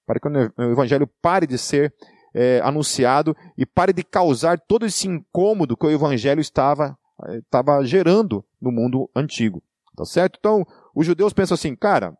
para 0.05 0.19
que 0.19 0.27
o 0.27 0.71
evangelho 0.71 1.07
pare 1.21 1.47
de 1.47 1.57
ser 1.57 1.93
é, 2.33 2.59
anunciado 2.63 3.35
e 3.57 3.65
pare 3.65 3.93
de 3.93 4.03
causar 4.03 4.59
todo 4.59 4.85
esse 4.85 5.07
incômodo 5.07 5.77
que 5.77 5.85
o 5.85 5.91
evangelho 5.91 6.41
estava, 6.41 6.97
estava 7.37 7.83
gerando 7.85 8.43
no 8.61 8.71
mundo 8.71 9.09
antigo. 9.15 9.63
Tá 9.95 10.03
certo? 10.03 10.37
Então, 10.39 10.65
os 10.93 11.05
judeus 11.05 11.31
pensam 11.31 11.55
assim, 11.55 11.75
cara, 11.75 12.17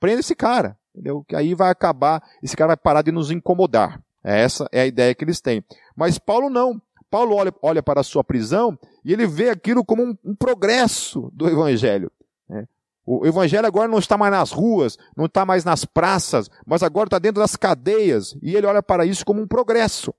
prenda 0.00 0.20
esse 0.20 0.34
cara, 0.34 0.76
entendeu? 0.92 1.24
Que 1.26 1.36
aí 1.36 1.54
vai 1.54 1.70
acabar, 1.70 2.22
esse 2.42 2.56
cara 2.56 2.68
vai 2.68 2.76
parar 2.76 3.02
de 3.02 3.12
nos 3.12 3.30
incomodar. 3.30 4.02
Essa 4.24 4.66
é 4.72 4.80
a 4.80 4.86
ideia 4.86 5.14
que 5.14 5.22
eles 5.22 5.40
têm. 5.40 5.62
Mas 5.94 6.18
Paulo 6.18 6.50
não. 6.50 6.80
Paulo 7.10 7.36
olha, 7.36 7.54
olha 7.62 7.82
para 7.82 8.00
a 8.00 8.04
sua 8.04 8.24
prisão 8.24 8.76
e 9.04 9.12
ele 9.12 9.26
vê 9.26 9.50
aquilo 9.50 9.84
como 9.84 10.02
um, 10.02 10.16
um 10.24 10.34
progresso 10.34 11.30
do 11.32 11.46
evangelho. 11.46 12.10
Né? 12.48 12.66
O 13.06 13.26
evangelho 13.26 13.66
agora 13.66 13.86
não 13.86 13.98
está 13.98 14.16
mais 14.16 14.32
nas 14.32 14.50
ruas, 14.50 14.96
não 15.16 15.26
está 15.26 15.44
mais 15.44 15.64
nas 15.64 15.84
praças, 15.84 16.48
mas 16.66 16.82
agora 16.82 17.06
está 17.06 17.18
dentro 17.18 17.40
das 17.40 17.54
cadeias. 17.54 18.34
E 18.42 18.56
ele 18.56 18.66
olha 18.66 18.82
para 18.82 19.04
isso 19.04 19.24
como 19.24 19.42
um 19.42 19.46
progresso. 19.46 20.14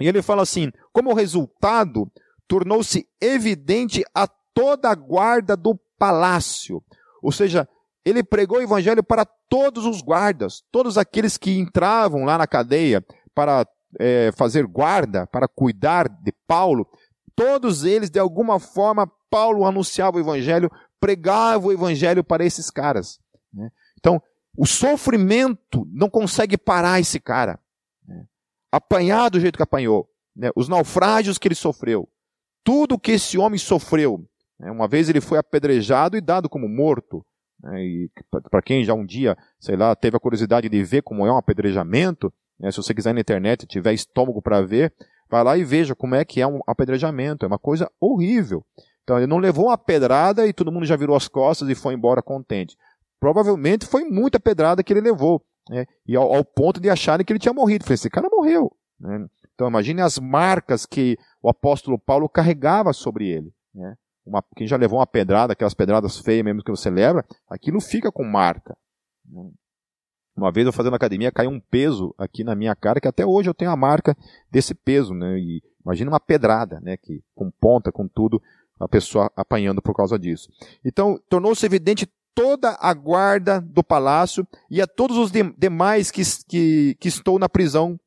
E 0.00 0.06
ele 0.06 0.22
fala 0.22 0.42
assim: 0.42 0.70
como 0.92 1.14
resultado, 1.14 2.10
tornou-se 2.46 3.08
evidente 3.20 4.04
a 4.14 4.28
toda 4.54 4.88
a 4.90 4.94
guarda 4.94 5.56
do 5.56 5.78
palácio. 5.98 6.82
Ou 7.22 7.32
seja, 7.32 7.68
ele 8.04 8.22
pregou 8.22 8.58
o 8.58 8.62
evangelho 8.62 9.02
para 9.02 9.24
todos 9.24 9.84
os 9.84 10.00
guardas, 10.00 10.62
todos 10.70 10.96
aqueles 10.96 11.36
que 11.36 11.58
entravam 11.58 12.24
lá 12.24 12.38
na 12.38 12.46
cadeia 12.46 13.04
para 13.34 13.66
é, 13.98 14.30
fazer 14.32 14.66
guarda, 14.66 15.26
para 15.26 15.48
cuidar 15.48 16.08
de 16.08 16.32
Paulo. 16.46 16.86
Todos 17.34 17.84
eles, 17.84 18.10
de 18.10 18.18
alguma 18.18 18.58
forma, 18.58 19.10
Paulo 19.30 19.64
anunciava 19.64 20.16
o 20.16 20.20
evangelho 20.20 20.70
pregava 21.00 21.66
o 21.66 21.72
evangelho 21.72 22.22
para 22.22 22.44
esses 22.44 22.70
caras. 22.70 23.18
Né? 23.52 23.70
Então, 23.98 24.22
o 24.56 24.66
sofrimento 24.66 25.88
não 25.92 26.10
consegue 26.10 26.58
parar 26.58 27.00
esse 27.00 27.18
cara. 27.18 27.58
Né? 28.06 28.26
Apanhar 28.70 29.30
do 29.30 29.40
jeito 29.40 29.56
que 29.56 29.62
apanhou, 29.62 30.08
né? 30.36 30.50
os 30.54 30.68
naufrágios 30.68 31.38
que 31.38 31.48
ele 31.48 31.54
sofreu, 31.54 32.08
tudo 32.62 32.98
que 32.98 33.12
esse 33.12 33.38
homem 33.38 33.58
sofreu. 33.58 34.24
Né? 34.58 34.70
Uma 34.70 34.86
vez 34.86 35.08
ele 35.08 35.20
foi 35.20 35.38
apedrejado 35.38 36.16
e 36.16 36.20
dado 36.20 36.48
como 36.48 36.68
morto. 36.68 37.24
Né? 37.62 37.82
E 37.82 38.10
para 38.50 38.62
quem 38.62 38.84
já 38.84 38.94
um 38.94 39.04
dia, 39.04 39.36
sei 39.58 39.76
lá, 39.76 39.94
teve 39.96 40.16
a 40.16 40.20
curiosidade 40.20 40.68
de 40.68 40.84
ver 40.84 41.02
como 41.02 41.26
é 41.26 41.32
um 41.32 41.38
apedrejamento, 41.38 42.32
né? 42.58 42.70
se 42.70 42.76
você 42.76 42.94
quiser 42.94 43.14
na 43.14 43.20
internet, 43.20 43.66
tiver 43.66 43.94
estômago 43.94 44.42
para 44.42 44.60
ver, 44.60 44.92
vai 45.28 45.44
lá 45.44 45.56
e 45.56 45.64
veja 45.64 45.94
como 45.94 46.14
é 46.14 46.24
que 46.24 46.40
é 46.40 46.46
um 46.46 46.60
apedrejamento. 46.66 47.44
É 47.44 47.48
uma 47.48 47.58
coisa 47.58 47.90
horrível. 48.00 48.64
Então 49.10 49.18
ele 49.18 49.26
não 49.26 49.38
levou 49.38 49.66
uma 49.66 49.76
pedrada 49.76 50.46
e 50.46 50.52
todo 50.52 50.70
mundo 50.70 50.86
já 50.86 50.94
virou 50.94 51.16
as 51.16 51.26
costas 51.26 51.68
e 51.68 51.74
foi 51.74 51.94
embora 51.94 52.22
contente. 52.22 52.76
Provavelmente 53.18 53.84
foi 53.84 54.04
muita 54.04 54.38
pedrada 54.38 54.84
que 54.84 54.92
ele 54.92 55.00
levou. 55.00 55.44
Né? 55.68 55.84
E 56.06 56.14
ao, 56.14 56.32
ao, 56.32 56.44
ponto 56.44 56.78
de 56.78 56.88
acharem 56.88 57.26
que 57.26 57.32
ele 57.32 57.40
tinha 57.40 57.52
morrido. 57.52 57.82
Falei, 57.82 57.96
esse 57.96 58.08
cara 58.08 58.28
morreu. 58.30 58.70
Né? 59.00 59.26
Então 59.52 59.66
imagine 59.66 60.00
as 60.00 60.16
marcas 60.20 60.86
que 60.86 61.18
o 61.42 61.48
apóstolo 61.48 61.98
Paulo 61.98 62.28
carregava 62.28 62.92
sobre 62.92 63.28
ele. 63.28 63.52
Né? 63.74 63.96
Uma, 64.24 64.44
quem 64.54 64.68
já 64.68 64.76
levou 64.76 65.00
uma 65.00 65.06
pedrada, 65.08 65.54
aquelas 65.54 65.74
pedradas 65.74 66.20
feias 66.20 66.44
mesmo 66.44 66.62
que 66.62 66.70
você 66.70 66.88
leva, 66.88 67.24
aquilo 67.48 67.80
fica 67.80 68.12
com 68.12 68.22
marca. 68.22 68.76
Né? 69.28 69.50
Uma 70.36 70.52
vez 70.52 70.66
eu 70.66 70.72
fazendo 70.72 70.94
academia, 70.94 71.32
caiu 71.32 71.50
um 71.50 71.60
peso 71.60 72.14
aqui 72.16 72.44
na 72.44 72.54
minha 72.54 72.76
cara, 72.76 73.00
que 73.00 73.08
até 73.08 73.26
hoje 73.26 73.50
eu 73.50 73.54
tenho 73.54 73.72
a 73.72 73.76
marca 73.76 74.16
desse 74.48 74.72
peso, 74.72 75.12
né? 75.12 75.36
E 75.36 75.60
imagina 75.84 76.10
uma 76.10 76.20
pedrada, 76.20 76.80
né? 76.80 76.96
Que, 76.96 77.22
com 77.34 77.50
ponta, 77.50 77.90
com 77.92 78.06
tudo 78.08 78.40
a 78.80 78.88
pessoa 78.88 79.30
apanhando 79.36 79.82
por 79.82 79.94
causa 79.94 80.18
disso. 80.18 80.48
Então, 80.82 81.20
tornou-se 81.28 81.64
evidente 81.64 82.10
toda 82.34 82.76
a 82.80 82.94
guarda 82.94 83.60
do 83.60 83.84
palácio 83.84 84.46
e 84.70 84.80
a 84.80 84.86
todos 84.86 85.18
os 85.18 85.30
de, 85.30 85.42
demais 85.58 86.10
que, 86.10 86.22
que, 86.48 86.96
que 86.98 87.08
estou 87.08 87.38
na 87.38 87.48
prisão 87.48 88.00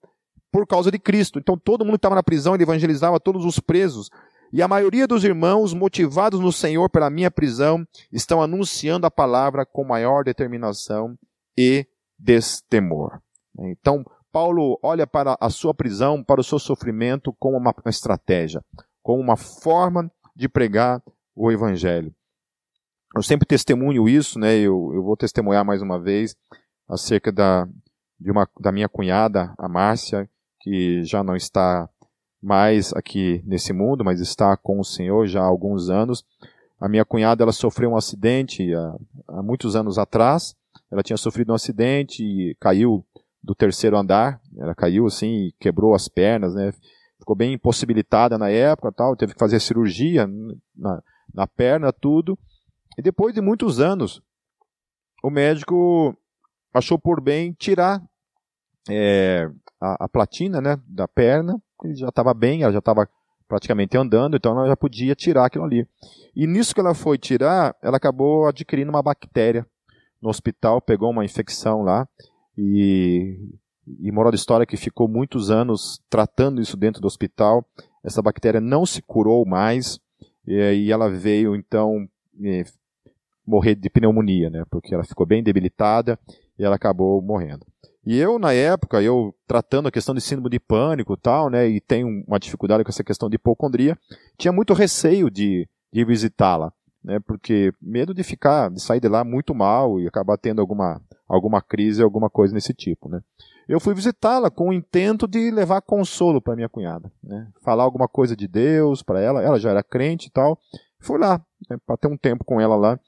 por 0.52 0.66
causa 0.66 0.90
de 0.90 0.98
Cristo. 0.98 1.38
Então, 1.38 1.58
todo 1.58 1.86
mundo 1.86 1.94
que 1.94 1.98
estava 1.98 2.16
na 2.16 2.24
prisão, 2.24 2.56
ele 2.56 2.64
evangelizava 2.64 3.20
todos 3.20 3.46
os 3.46 3.60
presos. 3.60 4.10
E 4.52 4.62
a 4.62 4.68
maioria 4.68 5.08
dos 5.08 5.24
irmãos, 5.24 5.74
motivados 5.74 6.40
no 6.40 6.52
Senhor 6.52 6.90
pela 6.90 7.10
minha 7.10 7.32
prisão, 7.32 7.86
estão 8.12 8.42
anunciando 8.42 9.08
a 9.08 9.12
palavra 9.12 9.66
com 9.66 9.84
maior 9.84 10.24
determinação 10.24 11.18
e 11.58 11.88
destemor. 12.18 13.20
Então, 13.60 14.04
Paulo 14.32 14.80
olha 14.82 15.06
para 15.06 15.38
a 15.40 15.50
sua 15.50 15.74
prisão, 15.74 16.24
para 16.24 16.42
o 16.42 16.44
seu 16.44 16.58
sofrimento, 16.58 17.36
como 17.40 17.58
uma 17.58 17.74
estratégia, 17.88 18.64
como 19.02 19.22
uma 19.22 19.36
forma 19.36 20.12
de 20.36 20.48
pregar 20.48 21.02
o 21.36 21.52
evangelho. 21.52 22.14
Eu 23.16 23.22
sempre 23.22 23.48
testemunho 23.48 24.10
isso, 24.10 24.40
né? 24.40 24.56
Eu, 24.58 24.92
eu 24.94 25.04
vou 25.04 25.16
testemunhar 25.16 25.64
mais 25.64 25.82
uma 25.82 26.00
vez 26.00 26.36
acerca 26.90 27.32
da, 27.32 27.68
de 28.20 28.32
uma, 28.32 28.48
da 28.60 28.72
minha 28.72 28.90
cunhada, 28.90 29.54
a 29.58 29.68
Márcia, 29.68 30.28
que 30.62 31.04
já 31.04 31.24
não 31.24 31.36
está 31.36 31.88
mais 32.42 32.92
aqui 32.94 33.44
nesse 33.46 33.72
mundo, 33.72 34.04
mas 34.04 34.20
está 34.20 34.58
com 34.58 34.80
o 34.80 34.84
Senhor 34.84 35.28
já 35.28 35.42
há 35.42 35.46
alguns 35.46 35.90
anos. 35.90 36.26
A 36.80 36.90
minha 36.90 37.06
cunhada 37.06 37.44
ela 37.44 37.54
sofreu 37.54 37.92
um 37.92 37.96
acidente 37.96 38.74
há, 38.74 38.96
há 39.28 39.44
muitos 39.44 39.76
anos 39.76 39.98
atrás. 39.98 40.56
Ela 40.92 41.04
tinha 41.04 41.18
sofrido 41.18 41.52
um 41.52 41.56
acidente 41.56 42.24
e 42.24 42.56
caiu 42.60 43.06
do 43.42 43.54
terceiro 43.56 43.98
andar. 43.98 44.42
Ela 44.58 44.74
caiu 44.76 45.06
assim 45.06 45.48
e 45.48 45.52
quebrou 45.60 45.94
as 45.94 46.08
pernas, 46.08 46.54
né? 46.56 46.74
Ficou 47.24 47.38
bem 47.38 47.54
impossibilitada 47.54 48.38
na 48.38 48.50
época, 48.50 48.92
tal. 48.92 49.16
Teve 49.16 49.32
que 49.32 49.40
fazer 49.40 49.62
cirurgia 49.62 50.28
na, 50.76 51.02
na 51.34 51.48
perna, 51.48 51.94
tudo. 51.94 52.38
E 52.98 53.02
depois 53.02 53.34
de 53.34 53.40
muitos 53.40 53.80
anos, 53.80 54.22
o 55.24 55.30
médico 55.30 56.14
achou 56.74 57.00
por 57.00 57.22
bem 57.22 57.54
tirar 57.54 58.04
é, 58.90 59.50
a, 59.80 60.04
a, 60.04 60.10
platina, 60.10 60.60
né, 60.60 60.78
da 60.86 61.08
perna. 61.08 61.58
Ele 61.86 61.96
já 61.96 62.10
estava 62.10 62.34
bem, 62.34 62.64
ela 62.64 62.74
já 62.74 62.80
estava 62.80 63.08
praticamente 63.48 63.98
andando, 63.98 64.36
então 64.36 64.52
ela 64.52 64.68
já 64.68 64.76
podia 64.76 65.16
tirar 65.16 65.46
aquilo 65.46 65.64
ali. 65.64 65.88
E 66.36 66.46
nisso 66.46 66.74
que 66.74 66.82
ela 66.82 66.94
foi 66.94 67.18
tirar, 67.18 67.74
ela 67.82 67.96
acabou 67.96 68.48
adquirindo 68.48 68.90
uma 68.90 69.02
bactéria 69.02 69.66
no 70.22 70.30
hospital, 70.30 70.82
pegou 70.82 71.10
uma 71.10 71.24
infecção 71.24 71.84
lá 71.84 72.06
e, 72.58 73.38
e 74.00 74.12
moral 74.12 74.32
da 74.32 74.36
história 74.36 74.64
é 74.64 74.68
que 74.68 74.78
ficou 74.78 75.08
muitos 75.08 75.52
anos 75.52 76.02
tratando 76.10 76.62
isso 76.62 76.78
dentro 76.78 77.02
do 77.02 77.08
hospital. 77.08 77.66
Essa 78.04 78.22
bactéria 78.22 78.62
não 78.62 78.86
se 78.86 79.02
curou 79.02 79.46
mais 79.46 80.00
e 80.48 80.92
ela 80.92 81.10
veio 81.10 81.56
então 81.56 82.08
morrer 83.46 83.76
de 83.76 83.90
pneumonia, 83.90 84.50
né? 84.50 84.64
Porque 84.70 84.94
ela 84.94 85.04
ficou 85.04 85.26
bem 85.26 85.44
debilitada 85.44 86.18
e 86.58 86.64
ela 86.64 86.76
acabou 86.76 87.22
morrendo. 87.22 87.66
E 88.06 88.18
eu, 88.18 88.38
na 88.38 88.52
época, 88.52 89.02
eu 89.02 89.34
tratando 89.48 89.88
a 89.88 89.92
questão 89.92 90.14
de 90.14 90.20
síndrome 90.20 90.50
de 90.50 90.60
pânico 90.60 91.14
e 91.14 91.18
tal, 91.18 91.50
né, 91.50 91.68
e 91.70 91.80
tenho 91.80 92.24
uma 92.28 92.38
dificuldade 92.38 92.84
com 92.84 92.90
essa 92.90 93.04
questão 93.04 93.30
de 93.30 93.36
hipocondria, 93.36 93.98
tinha 94.38 94.52
muito 94.52 94.74
receio 94.74 95.32
de, 95.32 95.68
de 95.92 96.04
visitá-la, 96.04 96.74
né, 97.02 97.22
porque 97.26 97.72
medo 97.82 98.14
de 98.14 98.22
ficar, 98.22 98.70
de 98.70 98.82
sair 98.82 99.00
de 99.00 99.08
lá 99.08 99.24
muito 99.24 99.56
mal 99.56 100.02
e 100.02 100.08
acabar 100.08 100.38
tendo 100.38 100.60
alguma, 100.60 101.02
alguma 101.30 101.62
crise, 101.62 102.04
alguma 102.04 102.30
coisa 102.30 102.54
nesse 102.54 102.74
tipo, 102.74 103.08
né. 103.08 103.22
Eu 103.68 103.80
fui 103.80 103.94
visitá-la 103.94 104.52
com 104.52 104.70
o 104.70 104.74
intento 104.74 105.28
de 105.28 105.50
levar 105.52 105.82
consolo 105.82 106.42
para 106.42 106.56
minha 106.56 106.70
cunhada, 106.70 107.12
né, 107.24 107.48
falar 107.62 107.84
alguma 107.84 108.08
coisa 108.08 108.36
de 108.36 108.48
Deus 108.48 109.02
para 109.02 109.22
ela, 109.22 109.42
ela 109.42 109.60
já 109.60 109.70
era 109.70 109.84
crente 109.84 110.28
e 110.28 110.32
tal, 110.32 110.60
fui 111.00 111.18
lá, 111.18 111.42
né, 111.70 111.78
para 111.86 111.98
ter 111.98 112.08
um 112.08 112.18
tempo 112.18 112.44
com 112.44 112.60
ela 112.60 112.76
lá, 112.76 113.00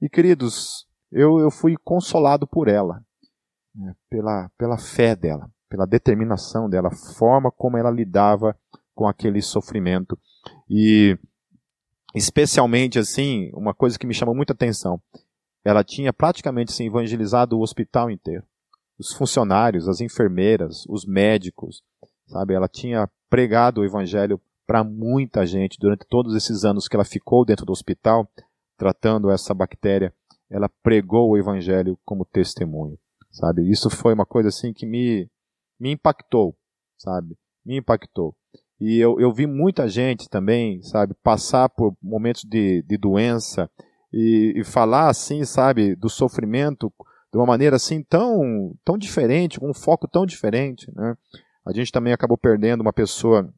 e 0.00 0.08
queridos, 0.08 0.86
eu, 1.10 1.38
eu 1.38 1.50
fui 1.50 1.76
consolado 1.82 2.46
por 2.46 2.68
ela, 2.68 3.02
né, 3.74 3.94
pela, 4.08 4.50
pela 4.56 4.78
fé 4.78 5.16
dela, 5.16 5.50
pela 5.68 5.86
determinação 5.86 6.68
dela, 6.70 6.88
a 6.88 7.14
forma 7.16 7.50
como 7.50 7.76
ela 7.76 7.90
lidava 7.90 8.56
com 8.94 9.08
aquele 9.08 9.42
sofrimento. 9.42 10.16
E 10.70 11.18
especialmente 12.14 12.98
assim, 12.98 13.50
uma 13.52 13.74
coisa 13.74 13.98
que 13.98 14.06
me 14.06 14.14
chamou 14.14 14.34
muita 14.34 14.52
atenção, 14.52 15.00
ela 15.64 15.82
tinha 15.82 16.12
praticamente 16.12 16.72
assim, 16.72 16.86
evangelizado 16.86 17.58
o 17.58 17.62
hospital 17.62 18.10
inteiro. 18.10 18.44
Os 18.98 19.12
funcionários, 19.12 19.88
as 19.88 20.00
enfermeiras, 20.00 20.84
os 20.88 21.04
médicos, 21.04 21.82
sabe? 22.26 22.54
Ela 22.54 22.68
tinha 22.68 23.08
pregado 23.28 23.80
o 23.80 23.84
evangelho 23.84 24.40
para 24.66 24.84
muita 24.84 25.44
gente 25.44 25.78
durante 25.78 26.06
todos 26.08 26.34
esses 26.34 26.64
anos 26.64 26.88
que 26.88 26.96
ela 26.96 27.04
ficou 27.04 27.44
dentro 27.44 27.66
do 27.66 27.72
hospital 27.72 28.28
tratando 28.76 29.30
essa 29.30 29.52
bactéria. 29.52 30.12
Ela 30.50 30.68
pregou 30.82 31.30
o 31.30 31.38
evangelho 31.38 31.98
como 32.04 32.24
testemunho 32.24 32.98
sabe? 33.34 33.68
Isso 33.68 33.90
foi 33.90 34.14
uma 34.14 34.24
coisa 34.24 34.48
assim 34.48 34.72
que 34.72 34.86
me, 34.86 35.28
me 35.78 35.90
impactou, 35.90 36.56
sabe? 36.96 37.36
Me 37.66 37.78
impactou. 37.78 38.34
E 38.80 38.98
eu, 38.98 39.20
eu 39.20 39.32
vi 39.32 39.46
muita 39.46 39.88
gente 39.88 40.28
também, 40.28 40.82
sabe, 40.82 41.14
passar 41.22 41.68
por 41.68 41.96
momentos 42.02 42.44
de, 42.44 42.82
de 42.82 42.96
doença 42.96 43.68
e, 44.12 44.54
e 44.56 44.64
falar 44.64 45.08
assim, 45.08 45.44
sabe, 45.44 45.94
do 45.96 46.08
sofrimento 46.08 46.92
de 47.34 47.38
uma 47.38 47.46
maneira 47.46 47.74
assim 47.74 48.00
tão, 48.00 48.76
tão 48.84 48.96
diferente, 48.96 49.58
com 49.58 49.68
um 49.68 49.74
foco 49.74 50.06
tão 50.06 50.24
diferente, 50.24 50.88
né? 50.94 51.16
A 51.66 51.72
gente 51.72 51.90
também 51.90 52.12
acabou 52.12 52.38
perdendo 52.38 52.80
uma 52.80 52.92
pessoa 52.92 53.52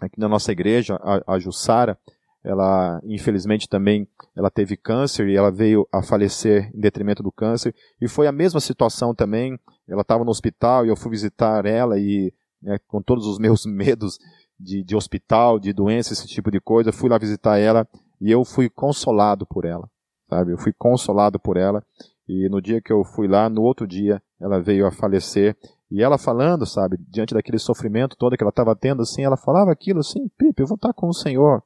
aqui 0.00 0.16
na 0.16 0.28
nossa 0.28 0.52
igreja, 0.52 0.94
a, 1.02 1.34
a 1.34 1.38
Jussara, 1.40 1.98
ela 2.44 3.00
infelizmente 3.02 3.68
também 3.68 4.06
ela 4.36 4.48
teve 4.48 4.76
câncer 4.76 5.26
e 5.28 5.34
ela 5.34 5.50
veio 5.50 5.88
a 5.92 6.04
falecer 6.04 6.70
em 6.72 6.78
detrimento 6.78 7.20
do 7.20 7.32
câncer. 7.32 7.74
E 8.00 8.06
foi 8.06 8.28
a 8.28 8.32
mesma 8.32 8.60
situação 8.60 9.12
também. 9.12 9.58
Ela 9.88 10.02
estava 10.02 10.22
no 10.22 10.30
hospital 10.30 10.86
e 10.86 10.88
eu 10.88 10.94
fui 10.94 11.10
visitar 11.10 11.66
ela 11.66 11.98
e 11.98 12.32
né, 12.62 12.78
com 12.86 13.02
todos 13.02 13.26
os 13.26 13.40
meus 13.40 13.66
medos 13.66 14.20
de, 14.56 14.84
de 14.84 14.94
hospital 14.94 15.58
de 15.58 15.72
doença 15.72 16.12
esse 16.12 16.28
tipo 16.28 16.48
de 16.48 16.60
coisa 16.60 16.92
fui 16.92 17.08
lá 17.08 17.18
visitar 17.18 17.58
ela 17.58 17.88
e 18.20 18.30
eu 18.30 18.44
fui 18.44 18.68
consolado 18.68 19.44
por 19.46 19.64
ela 19.64 19.88
sabe? 20.28 20.52
Eu 20.52 20.58
fui 20.58 20.72
consolado 20.72 21.40
por 21.40 21.56
ela 21.56 21.82
e 22.28 22.48
no 22.48 22.60
dia 22.60 22.80
que 22.80 22.92
eu 22.92 23.02
fui 23.04 23.26
lá 23.26 23.48
no 23.48 23.62
outro 23.62 23.86
dia 23.86 24.22
ela 24.40 24.60
veio 24.60 24.86
a 24.86 24.92
falecer 24.92 25.56
e 25.90 26.02
ela 26.02 26.18
falando, 26.18 26.66
sabe, 26.66 26.98
diante 27.08 27.34
daquele 27.34 27.58
sofrimento 27.58 28.16
todo 28.16 28.36
que 28.36 28.42
ela 28.42 28.50
estava 28.50 28.76
tendo, 28.76 29.02
assim, 29.02 29.24
ela 29.24 29.36
falava 29.36 29.72
aquilo 29.72 30.00
assim, 30.00 30.28
Pipe, 30.36 30.62
eu 30.62 30.66
vou 30.66 30.74
estar 30.74 30.92
com 30.92 31.08
o 31.08 31.14
Senhor, 31.14 31.62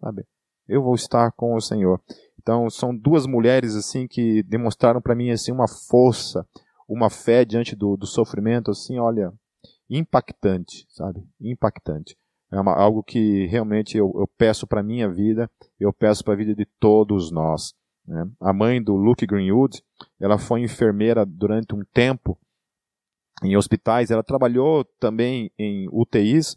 sabe? 0.00 0.26
Eu 0.68 0.82
vou 0.82 0.94
estar 0.94 1.30
com 1.32 1.54
o 1.54 1.60
Senhor. 1.60 2.00
Então, 2.38 2.68
são 2.68 2.96
duas 2.96 3.26
mulheres 3.26 3.76
assim 3.76 4.08
que 4.08 4.42
demonstraram 4.42 5.00
para 5.00 5.14
mim 5.14 5.30
assim 5.30 5.52
uma 5.52 5.68
força, 5.68 6.46
uma 6.88 7.08
fé 7.08 7.44
diante 7.44 7.76
do, 7.76 7.96
do 7.96 8.06
sofrimento 8.06 8.70
assim, 8.70 8.98
olha, 8.98 9.32
impactante, 9.88 10.86
sabe? 10.88 11.22
Impactante. 11.40 12.16
É 12.52 12.60
uma, 12.60 12.74
algo 12.74 13.02
que 13.02 13.46
realmente 13.46 13.96
eu, 13.96 14.12
eu 14.16 14.28
peço 14.36 14.66
para 14.66 14.82
minha 14.82 15.08
vida, 15.08 15.48
eu 15.78 15.92
peço 15.92 16.24
para 16.24 16.34
a 16.34 16.36
vida 16.36 16.54
de 16.54 16.66
todos 16.80 17.30
nós. 17.30 17.74
Né? 18.06 18.28
A 18.40 18.52
mãe 18.52 18.82
do 18.82 18.94
Luke 18.96 19.26
Greenwood, 19.26 19.82
ela 20.20 20.38
foi 20.38 20.62
enfermeira 20.62 21.24
durante 21.24 21.74
um 21.74 21.82
tempo 21.92 22.38
em 23.42 23.56
hospitais, 23.56 24.10
ela 24.10 24.22
trabalhou 24.22 24.84
também 24.98 25.50
em 25.58 25.88
UTIs 25.90 26.56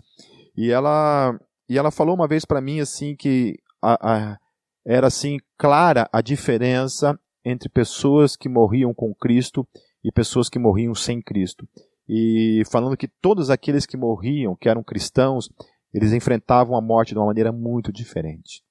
e 0.55 0.69
ela 0.69 1.39
e 1.69 1.77
ela 1.77 1.91
falou 1.91 2.13
uma 2.13 2.27
vez 2.27 2.43
para 2.43 2.59
mim 2.59 2.79
assim 2.81 3.15
que 3.15 3.57
a, 3.81 4.33
a, 4.33 4.39
era 4.85 5.07
assim 5.07 5.37
clara 5.57 6.09
a 6.11 6.21
diferença 6.21 7.17
entre 7.45 7.69
pessoas 7.69 8.35
que 8.35 8.49
morriam 8.49 8.93
com 8.93 9.13
Cristo 9.15 9.67
e 10.03 10.11
pessoas 10.11 10.49
que 10.49 10.59
morriam 10.59 10.93
sem 10.93 11.21
Cristo. 11.21 11.67
E 12.07 12.63
falando 12.69 12.97
que 12.97 13.07
todos 13.07 13.49
aqueles 13.49 13.85
que 13.85 13.95
morriam, 13.95 14.55
que 14.55 14.67
eram 14.67 14.83
cristãos, 14.83 15.49
eles 15.93 16.11
enfrentavam 16.11 16.75
a 16.75 16.81
morte 16.81 17.13
de 17.13 17.17
uma 17.17 17.27
maneira 17.27 17.51
muito 17.51 17.91
diferente. 17.91 18.61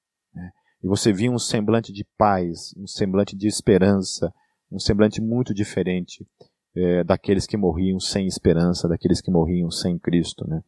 E 0.82 0.88
você 0.88 1.12
via 1.12 1.30
um 1.30 1.38
semblante 1.38 1.92
de 1.92 2.04
paz, 2.18 2.74
um 2.76 2.86
semblante 2.86 3.36
de 3.36 3.46
esperança, 3.46 4.32
um 4.70 4.78
semblante 4.78 5.20
muito 5.20 5.54
diferente 5.54 6.26
é, 6.74 7.04
daqueles 7.04 7.46
que 7.46 7.56
morriam 7.56 8.00
sem 8.00 8.26
esperança, 8.26 8.88
daqueles 8.88 9.20
que 9.20 9.30
morriam 9.30 9.70
sem 9.70 9.98
Cristo. 9.98 10.48
Né? 10.48 10.62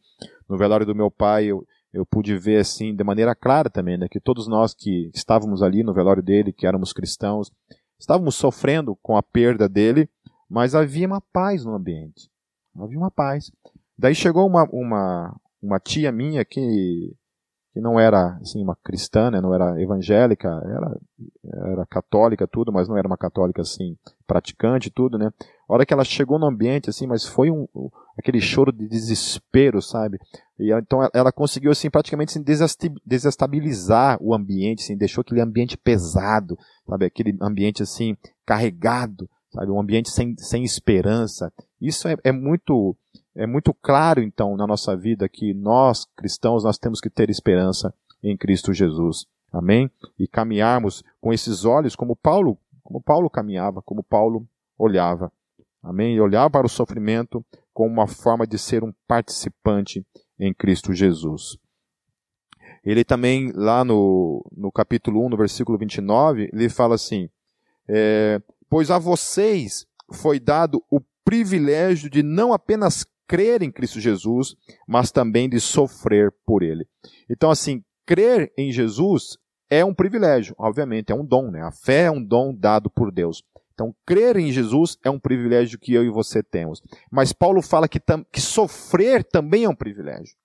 No 0.47 0.57
velório 0.57 0.85
do 0.85 0.95
meu 0.95 1.11
pai, 1.11 1.45
eu, 1.45 1.65
eu 1.91 2.05
pude 2.05 2.37
ver 2.37 2.59
assim 2.59 2.95
de 2.95 3.03
maneira 3.03 3.35
clara 3.35 3.69
também, 3.69 3.97
né, 3.97 4.07
que 4.09 4.19
todos 4.19 4.47
nós 4.47 4.73
que 4.73 5.09
estávamos 5.13 5.61
ali 5.61 5.83
no 5.83 5.93
velório 5.93 6.23
dele, 6.23 6.53
que 6.53 6.67
éramos 6.67 6.93
cristãos, 6.93 7.51
estávamos 7.99 8.35
sofrendo 8.35 8.95
com 9.01 9.17
a 9.17 9.23
perda 9.23 9.67
dele, 9.67 10.09
mas 10.49 10.75
havia 10.75 11.07
uma 11.07 11.21
paz 11.21 11.65
no 11.65 11.73
ambiente. 11.73 12.29
Havia 12.77 12.97
uma 12.97 13.11
paz. 13.11 13.51
Daí 13.97 14.13
chegou 14.13 14.45
uma, 14.45 14.63
uma, 14.71 15.35
uma 15.61 15.79
tia 15.79 16.11
minha 16.11 16.43
que 16.45 17.15
que 17.75 17.81
não 17.81 17.99
era 17.99 18.37
assim 18.41 18.63
uma 18.63 18.73
cristã, 18.73 19.29
né, 19.29 19.41
não 19.41 19.53
era 19.53 19.81
evangélica, 19.81 20.47
era, 20.47 20.97
era 21.73 21.85
católica 21.85 22.47
tudo, 22.47 22.71
mas 22.71 22.87
não 22.87 22.97
era 22.97 23.05
uma 23.05 23.17
católica 23.17 23.61
assim 23.61 23.97
praticante 24.25 24.89
tudo, 24.89 25.17
né? 25.17 25.29
A 25.67 25.73
hora 25.73 25.85
que 25.85 25.93
ela 25.93 26.05
chegou 26.05 26.39
no 26.39 26.45
ambiente 26.45 26.89
assim, 26.89 27.05
mas 27.05 27.25
foi 27.25 27.51
um, 27.51 27.67
aquele 28.17 28.39
choro 28.39 28.71
de 28.71 28.87
desespero, 28.87 29.81
sabe? 29.81 30.17
E 30.57 30.71
então 30.71 31.01
ela 31.13 31.33
conseguiu 31.33 31.69
assim 31.69 31.89
praticamente 31.89 32.39
assim, 32.39 32.95
desestabilizar 33.05 34.17
o 34.21 34.33
ambiente, 34.33 34.81
assim, 34.81 34.95
deixou 34.95 35.21
aquele 35.21 35.41
ambiente 35.41 35.77
pesado, 35.77 36.57
sabe? 36.87 37.03
Aquele 37.03 37.37
ambiente 37.41 37.83
assim 37.83 38.15
carregado, 38.45 39.29
sabe? 39.51 39.69
Um 39.69 39.81
ambiente 39.81 40.09
sem, 40.09 40.33
sem 40.37 40.63
esperança. 40.63 41.51
Isso 41.81 42.07
é, 42.07 42.15
é 42.23 42.31
muito 42.31 42.95
é 43.35 43.45
muito 43.45 43.73
claro, 43.73 44.21
então, 44.21 44.55
na 44.55 44.65
nossa 44.65 44.95
vida 44.95 45.27
que 45.27 45.53
nós, 45.53 46.05
cristãos, 46.15 46.63
nós 46.63 46.77
temos 46.77 47.01
que 47.01 47.09
ter 47.09 47.29
esperança 47.29 47.93
em 48.23 48.37
Cristo 48.37 48.73
Jesus. 48.73 49.25
Amém? 49.51 49.91
E 50.17 50.27
caminharmos 50.27 51.03
com 51.19 51.33
esses 51.33 51.65
olhos 51.65 51.95
como 51.95 52.15
Paulo, 52.15 52.57
como 52.81 53.01
Paulo 53.01 53.29
caminhava, 53.29 53.81
como 53.81 54.01
Paulo 54.03 54.47
olhava. 54.77 55.31
Amém? 55.83 56.15
E 56.15 56.21
olhar 56.21 56.49
para 56.49 56.65
o 56.65 56.69
sofrimento 56.69 57.45
como 57.73 57.91
uma 57.91 58.07
forma 58.07 58.47
de 58.47 58.57
ser 58.57 58.83
um 58.83 58.93
participante 59.07 60.05
em 60.39 60.53
Cristo 60.53 60.93
Jesus. 60.93 61.57
Ele 62.83 63.03
também, 63.03 63.51
lá 63.53 63.83
no, 63.83 64.45
no 64.55 64.71
capítulo 64.71 65.25
1, 65.25 65.29
no 65.29 65.37
versículo 65.37 65.77
29, 65.77 66.49
ele 66.53 66.69
fala 66.69 66.95
assim, 66.95 67.29
é, 67.87 68.41
pois 68.69 68.89
a 68.89 68.97
vocês 68.97 69.85
foi 70.11 70.39
dado 70.39 70.83
o 70.89 71.01
privilégio 71.23 72.09
de 72.09 72.21
não 72.21 72.53
apenas 72.53 73.05
crer 73.27 73.61
em 73.61 73.71
Cristo 73.71 73.99
Jesus, 73.99 74.55
mas 74.87 75.11
também 75.11 75.49
de 75.49 75.59
sofrer 75.59 76.33
por 76.45 76.63
Ele. 76.63 76.87
Então, 77.29 77.49
assim, 77.49 77.83
crer 78.05 78.51
em 78.57 78.71
Jesus 78.71 79.37
é 79.69 79.83
um 79.83 79.93
privilégio, 79.93 80.55
obviamente, 80.57 81.11
é 81.11 81.15
um 81.15 81.25
dom, 81.25 81.51
né? 81.51 81.61
A 81.61 81.71
fé 81.71 82.03
é 82.03 82.11
um 82.11 82.23
dom 82.23 82.53
dado 82.53 82.89
por 82.89 83.11
Deus. 83.11 83.43
Então, 83.73 83.93
crer 84.05 84.37
em 84.37 84.51
Jesus 84.51 84.97
é 85.03 85.09
um 85.09 85.19
privilégio 85.19 85.77
que 85.77 85.93
eu 85.93 86.03
e 86.05 86.09
você 86.09 86.41
temos. 86.41 86.81
Mas 87.11 87.33
Paulo 87.33 87.61
fala 87.61 87.89
que, 87.89 87.99
que 88.31 88.39
sofrer 88.39 89.23
também 89.23 89.65
é 89.65 89.69
um 89.69 89.75
privilégio. 89.75 90.35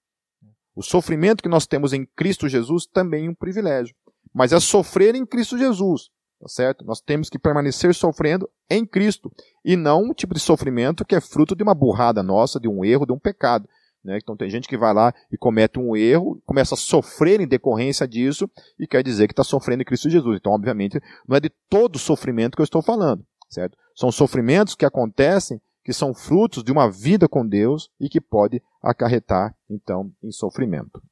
O 0.74 0.82
sofrimento 0.82 1.42
que 1.42 1.48
nós 1.48 1.66
temos 1.66 1.92
em 1.92 2.04
Cristo 2.16 2.48
Jesus 2.48 2.86
também 2.86 3.26
é 3.26 3.30
um 3.30 3.34
privilégio. 3.34 3.94
Mas 4.34 4.52
é 4.52 4.58
sofrer 4.58 5.14
em 5.14 5.26
Cristo 5.26 5.58
Jesus, 5.58 6.10
tá 6.40 6.48
certo? 6.48 6.84
Nós 6.84 7.00
temos 7.00 7.28
que 7.28 7.38
permanecer 7.38 7.94
sofrendo 7.94 8.48
em 8.68 8.86
Cristo 8.86 9.30
e 9.64 9.76
não 9.76 10.04
um 10.04 10.14
tipo 10.14 10.32
de 10.32 10.40
sofrimento 10.40 11.04
que 11.04 11.14
é 11.14 11.20
fruto 11.20 11.54
de 11.54 11.62
uma 11.62 11.74
burrada 11.74 12.22
nossa, 12.22 12.58
de 12.58 12.66
um 12.66 12.84
erro, 12.84 13.06
de 13.06 13.12
um 13.12 13.18
pecado. 13.18 13.68
Né? 14.02 14.18
Então 14.22 14.34
tem 14.34 14.48
gente 14.48 14.66
que 14.66 14.78
vai 14.78 14.94
lá 14.94 15.12
e 15.30 15.36
comete 15.36 15.78
um 15.78 15.94
erro, 15.94 16.40
começa 16.46 16.74
a 16.74 16.78
sofrer 16.78 17.40
em 17.40 17.46
decorrência 17.46 18.08
disso 18.08 18.50
e 18.78 18.86
quer 18.86 19.02
dizer 19.02 19.28
que 19.28 19.32
está 19.32 19.44
sofrendo 19.44 19.82
em 19.82 19.84
Cristo 19.84 20.08
Jesus. 20.08 20.38
Então, 20.40 20.52
obviamente, 20.52 20.98
não 21.28 21.36
é 21.36 21.40
de 21.40 21.50
todo 21.68 21.98
sofrimento 21.98 22.56
que 22.56 22.62
eu 22.62 22.64
estou 22.64 22.80
falando, 22.80 23.22
certo? 23.50 23.76
São 23.94 24.10
sofrimentos 24.10 24.74
que 24.74 24.86
acontecem 24.86 25.60
que 25.84 25.92
são 25.92 26.14
frutos 26.14 26.62
de 26.62 26.70
uma 26.70 26.90
vida 26.90 27.28
com 27.28 27.46
Deus 27.46 27.90
e 27.98 28.08
que 28.08 28.20
pode 28.20 28.62
acarretar, 28.82 29.54
então, 29.68 30.12
em 30.22 30.30
sofrimento. 30.30 31.02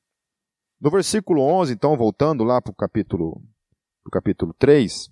No 0.81 0.91
versículo 0.91 1.43
11, 1.43 1.73
então, 1.73 1.97
voltando 1.97 2.45
lá 2.45 2.61
para 2.61 2.71
o 2.71 2.75
capítulo, 2.75 3.43
capítulo 4.13 4.55
3, 4.59 5.11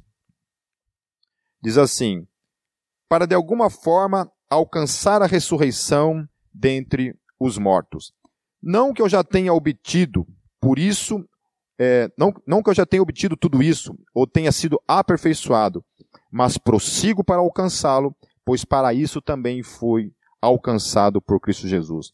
diz 1.63 1.79
assim: 1.79 2.27
Para 3.09 3.27
de 3.27 3.35
alguma 3.35 3.71
forma 3.71 4.31
alcançar 4.49 5.23
a 5.23 5.27
ressurreição 5.27 6.27
dentre 6.53 7.15
os 7.39 7.59
mortos. 7.59 8.13
Não 8.63 8.93
que 8.93 9.03
eu 9.03 9.09
já 9.09 9.23
tenha 9.23 9.53
obtido, 9.53 10.27
por 10.61 10.79
isso, 10.79 11.25
é, 11.79 12.09
não, 12.19 12.33
não 12.47 12.63
que 12.63 12.71
eu 12.71 12.75
já 12.75 12.87
tenha 12.87 13.03
obtido 13.03 13.37
tudo 13.37 13.63
isso, 13.63 13.97
ou 14.15 14.27
tenha 14.27 14.51
sido 14.51 14.81
aperfeiçoado, 14.89 15.85
mas 16.31 16.57
prossigo 16.57 17.23
para 17.23 17.37
alcançá-lo, 17.37 18.15
pois 18.45 18.65
para 18.65 18.95
isso 18.95 19.21
também 19.21 19.63
fui 19.63 20.13
alcançado 20.41 21.21
por 21.21 21.41
Cristo 21.41 21.69
Jesus. 21.69 22.13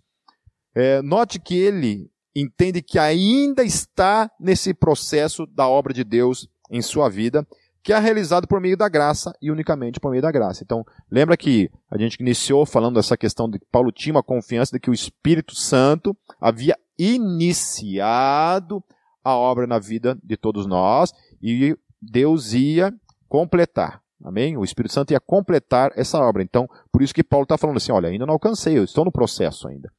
É, 0.74 1.02
note 1.02 1.38
que 1.38 1.54
ele 1.54 2.10
entende 2.34 2.82
que 2.82 2.98
ainda 2.98 3.62
está 3.62 4.30
nesse 4.40 4.72
processo 4.72 5.46
da 5.46 5.68
obra 5.68 5.92
de 5.92 6.02
Deus 6.02 6.48
em 6.70 6.80
sua 6.80 7.08
vida 7.08 7.46
que 7.82 7.92
é 7.92 7.98
realizado 7.98 8.46
por 8.46 8.60
meio 8.60 8.76
da 8.76 8.88
graça 8.88 9.34
e 9.42 9.50
unicamente 9.50 9.98
por 9.98 10.10
meio 10.10 10.22
da 10.22 10.30
graça. 10.30 10.62
Então, 10.62 10.84
lembra 11.10 11.36
que 11.36 11.70
a 11.90 11.98
gente 11.98 12.16
iniciou 12.20 12.64
falando 12.64 12.94
dessa 12.94 13.16
questão 13.16 13.50
de 13.50 13.58
que 13.58 13.66
Paulo 13.70 13.90
tinha 13.90 14.14
uma 14.14 14.22
confiança 14.22 14.72
de 14.72 14.80
que 14.80 14.90
o 14.90 14.94
Espírito 14.94 15.54
Santo 15.54 16.16
havia 16.40 16.76
iniciado 16.98 18.82
a 19.24 19.34
obra 19.34 19.66
na 19.66 19.78
vida 19.78 20.16
de 20.22 20.36
todos 20.36 20.66
nós 20.66 21.12
e 21.42 21.76
Deus 22.00 22.52
ia 22.52 22.94
completar. 23.28 24.00
Amém? 24.24 24.56
O 24.56 24.62
Espírito 24.62 24.94
Santo 24.94 25.12
ia 25.12 25.20
completar 25.20 25.90
essa 25.96 26.18
obra. 26.18 26.42
Então, 26.42 26.68
por 26.92 27.02
isso 27.02 27.14
que 27.14 27.24
Paulo 27.24 27.42
está 27.42 27.58
falando 27.58 27.78
assim: 27.78 27.90
olha, 27.90 28.08
ainda 28.08 28.24
não 28.24 28.34
alcancei, 28.34 28.78
eu 28.78 28.84
estou 28.84 29.04
no 29.04 29.10
processo 29.10 29.66
ainda. 29.66 29.92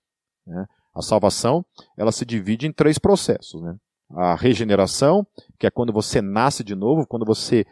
Né? 0.48 0.66
A 0.96 1.02
salvação, 1.02 1.66
ela 1.98 2.12
se 2.12 2.26
divide 2.26 2.68
em 2.68 2.72
três 2.72 2.98
processos. 2.98 3.62
Né? 3.62 3.76
A 4.16 4.36
regeneração, 4.36 5.26
que 5.60 5.68
é 5.68 5.72
quando 5.72 5.92
você 5.92 6.22
nasce 6.22 6.64
de 6.64 6.76
novo, 6.76 7.08
quando 7.08 7.26
você 7.26 7.66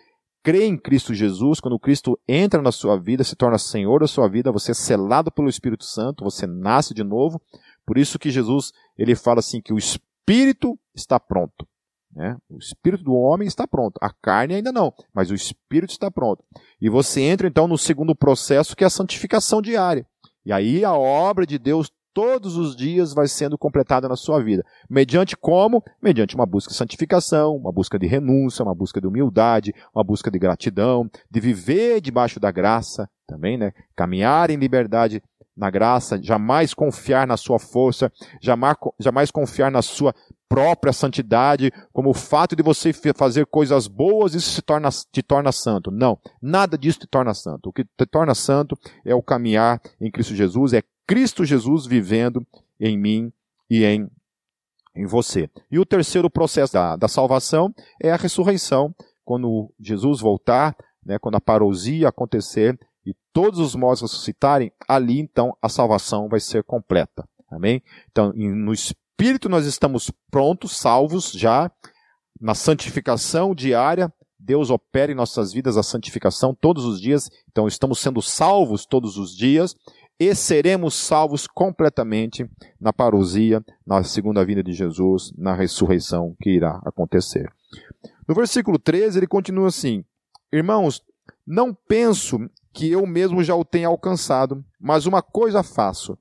crê 0.43 0.65
em 0.65 0.77
Cristo 0.77 1.13
Jesus, 1.13 1.59
quando 1.59 1.79
Cristo 1.79 2.19
entra 2.27 2.61
na 2.61 2.71
sua 2.71 2.97
vida, 2.99 3.23
se 3.23 3.35
torna 3.35 3.57
Senhor 3.57 3.99
da 3.99 4.07
sua 4.07 4.27
vida, 4.27 4.51
você 4.51 4.71
é 4.71 4.73
selado 4.73 5.31
pelo 5.31 5.49
Espírito 5.49 5.83
Santo, 5.83 6.23
você 6.23 6.47
nasce 6.47 6.93
de 6.93 7.03
novo. 7.03 7.41
Por 7.85 7.97
isso 7.97 8.17
que 8.17 8.31
Jesus 8.31 8.71
ele 8.97 9.15
fala 9.15 9.39
assim 9.39 9.61
que 9.61 9.73
o 9.73 9.77
Espírito 9.77 10.77
está 10.95 11.19
pronto. 11.19 11.67
Né? 12.13 12.37
O 12.49 12.57
Espírito 12.57 13.03
do 13.03 13.13
homem 13.13 13.47
está 13.47 13.67
pronto. 13.67 13.97
A 14.01 14.11
carne 14.11 14.55
ainda 14.55 14.71
não, 14.71 14.93
mas 15.13 15.31
o 15.31 15.35
Espírito 15.35 15.91
está 15.91 16.09
pronto. 16.09 16.43
E 16.79 16.89
você 16.89 17.21
entra 17.21 17.47
então 17.47 17.67
no 17.67 17.77
segundo 17.77 18.15
processo, 18.15 18.75
que 18.75 18.83
é 18.83 18.87
a 18.87 18.91
santificação 18.91 19.61
diária. 19.61 20.05
E 20.45 20.51
aí 20.51 20.83
a 20.83 20.93
obra 20.93 21.45
de 21.45 21.57
Deus 21.57 21.91
todos 22.13 22.57
os 22.57 22.75
dias 22.75 23.13
vai 23.13 23.27
sendo 23.27 23.57
completada 23.57 24.07
na 24.07 24.15
sua 24.15 24.41
vida. 24.43 24.63
Mediante 24.89 25.35
como? 25.35 25.83
Mediante 26.01 26.35
uma 26.35 26.45
busca 26.45 26.71
de 26.71 26.77
santificação, 26.77 27.55
uma 27.55 27.71
busca 27.71 27.97
de 27.97 28.07
renúncia, 28.07 28.63
uma 28.63 28.75
busca 28.75 28.99
de 28.99 29.07
humildade, 29.07 29.73
uma 29.93 30.03
busca 30.03 30.29
de 30.29 30.39
gratidão, 30.39 31.09
de 31.29 31.39
viver 31.39 32.01
debaixo 32.01 32.39
da 32.39 32.51
graça 32.51 33.09
também, 33.27 33.57
né? 33.57 33.71
Caminhar 33.95 34.49
em 34.49 34.57
liberdade 34.57 35.21
na 35.55 35.69
graça, 35.69 36.21
jamais 36.21 36.73
confiar 36.73 37.27
na 37.27 37.37
sua 37.37 37.59
força, 37.59 38.11
jamais, 38.41 38.75
jamais 38.99 39.31
confiar 39.31 39.69
na 39.69 39.81
sua 39.81 40.13
própria 40.49 40.91
santidade, 40.91 41.71
como 41.93 42.09
o 42.09 42.13
fato 42.13 42.57
de 42.57 42.63
você 42.63 42.91
fazer 43.15 43.45
coisas 43.45 43.87
boas, 43.87 44.33
isso 44.33 44.49
se 44.49 44.61
torna, 44.61 44.89
te 44.89 45.23
torna 45.23 45.51
santo. 45.51 45.91
Não, 45.91 46.19
nada 46.41 46.77
disso 46.77 46.99
te 46.99 47.07
torna 47.07 47.33
santo. 47.33 47.69
O 47.69 47.73
que 47.73 47.85
te 47.85 48.05
torna 48.05 48.35
santo 48.35 48.77
é 49.05 49.15
o 49.15 49.23
caminhar 49.23 49.79
em 49.99 50.11
Cristo 50.11 50.35
Jesus, 50.35 50.73
é 50.73 50.83
Cristo 51.11 51.43
Jesus 51.43 51.85
vivendo 51.85 52.47
em 52.79 52.97
mim 52.97 53.33
e 53.69 53.83
em, 53.83 54.09
em 54.95 55.05
você. 55.05 55.49
E 55.69 55.77
o 55.77 55.85
terceiro 55.85 56.29
processo 56.29 56.71
da, 56.71 56.95
da 56.95 57.09
salvação 57.09 57.75
é 58.01 58.13
a 58.13 58.15
ressurreição, 58.15 58.95
quando 59.25 59.73
Jesus 59.77 60.21
voltar, 60.21 60.73
né, 61.05 61.19
quando 61.19 61.35
a 61.35 61.41
parousia 61.41 62.07
acontecer 62.07 62.79
e 63.05 63.13
todos 63.33 63.59
os 63.59 63.75
mortos 63.75 64.03
ressuscitarem, 64.03 64.71
ali 64.87 65.19
então 65.19 65.53
a 65.61 65.67
salvação 65.67 66.29
vai 66.29 66.39
ser 66.39 66.63
completa. 66.63 67.27
Amém? 67.49 67.83
Então, 68.09 68.31
no 68.31 68.71
Espírito 68.71 69.49
nós 69.49 69.65
estamos 69.65 70.09
prontos, 70.31 70.77
salvos 70.77 71.33
já, 71.33 71.69
na 72.39 72.55
santificação 72.55 73.53
diária, 73.53 74.09
Deus 74.39 74.69
opera 74.69 75.11
em 75.11 75.15
nossas 75.15 75.53
vidas 75.53 75.77
a 75.77 75.83
santificação 75.83 76.55
todos 76.55 76.83
os 76.85 76.99
dias, 76.99 77.29
então 77.51 77.67
estamos 77.67 77.99
sendo 77.99 78.21
salvos 78.21 78.85
todos 78.85 79.17
os 79.17 79.35
dias, 79.35 79.75
e 80.21 80.35
seremos 80.35 80.93
salvos 80.93 81.47
completamente 81.47 82.47
na 82.79 82.93
parousia, 82.93 83.59
na 83.83 84.03
segunda 84.03 84.45
vinda 84.45 84.61
de 84.61 84.71
Jesus, 84.71 85.33
na 85.35 85.55
ressurreição 85.55 86.35
que 86.39 86.51
irá 86.51 86.79
acontecer. 86.85 87.51
No 88.27 88.35
versículo 88.35 88.77
13, 88.77 89.17
ele 89.17 89.25
continua 89.25 89.69
assim: 89.69 90.05
Irmãos, 90.53 91.01
não 91.43 91.73
penso 91.73 92.37
que 92.71 92.91
eu 92.91 93.03
mesmo 93.07 93.43
já 93.43 93.55
o 93.55 93.65
tenha 93.65 93.87
alcançado, 93.87 94.63
mas 94.79 95.07
uma 95.07 95.23
coisa 95.23 95.63
faço, 95.63 96.15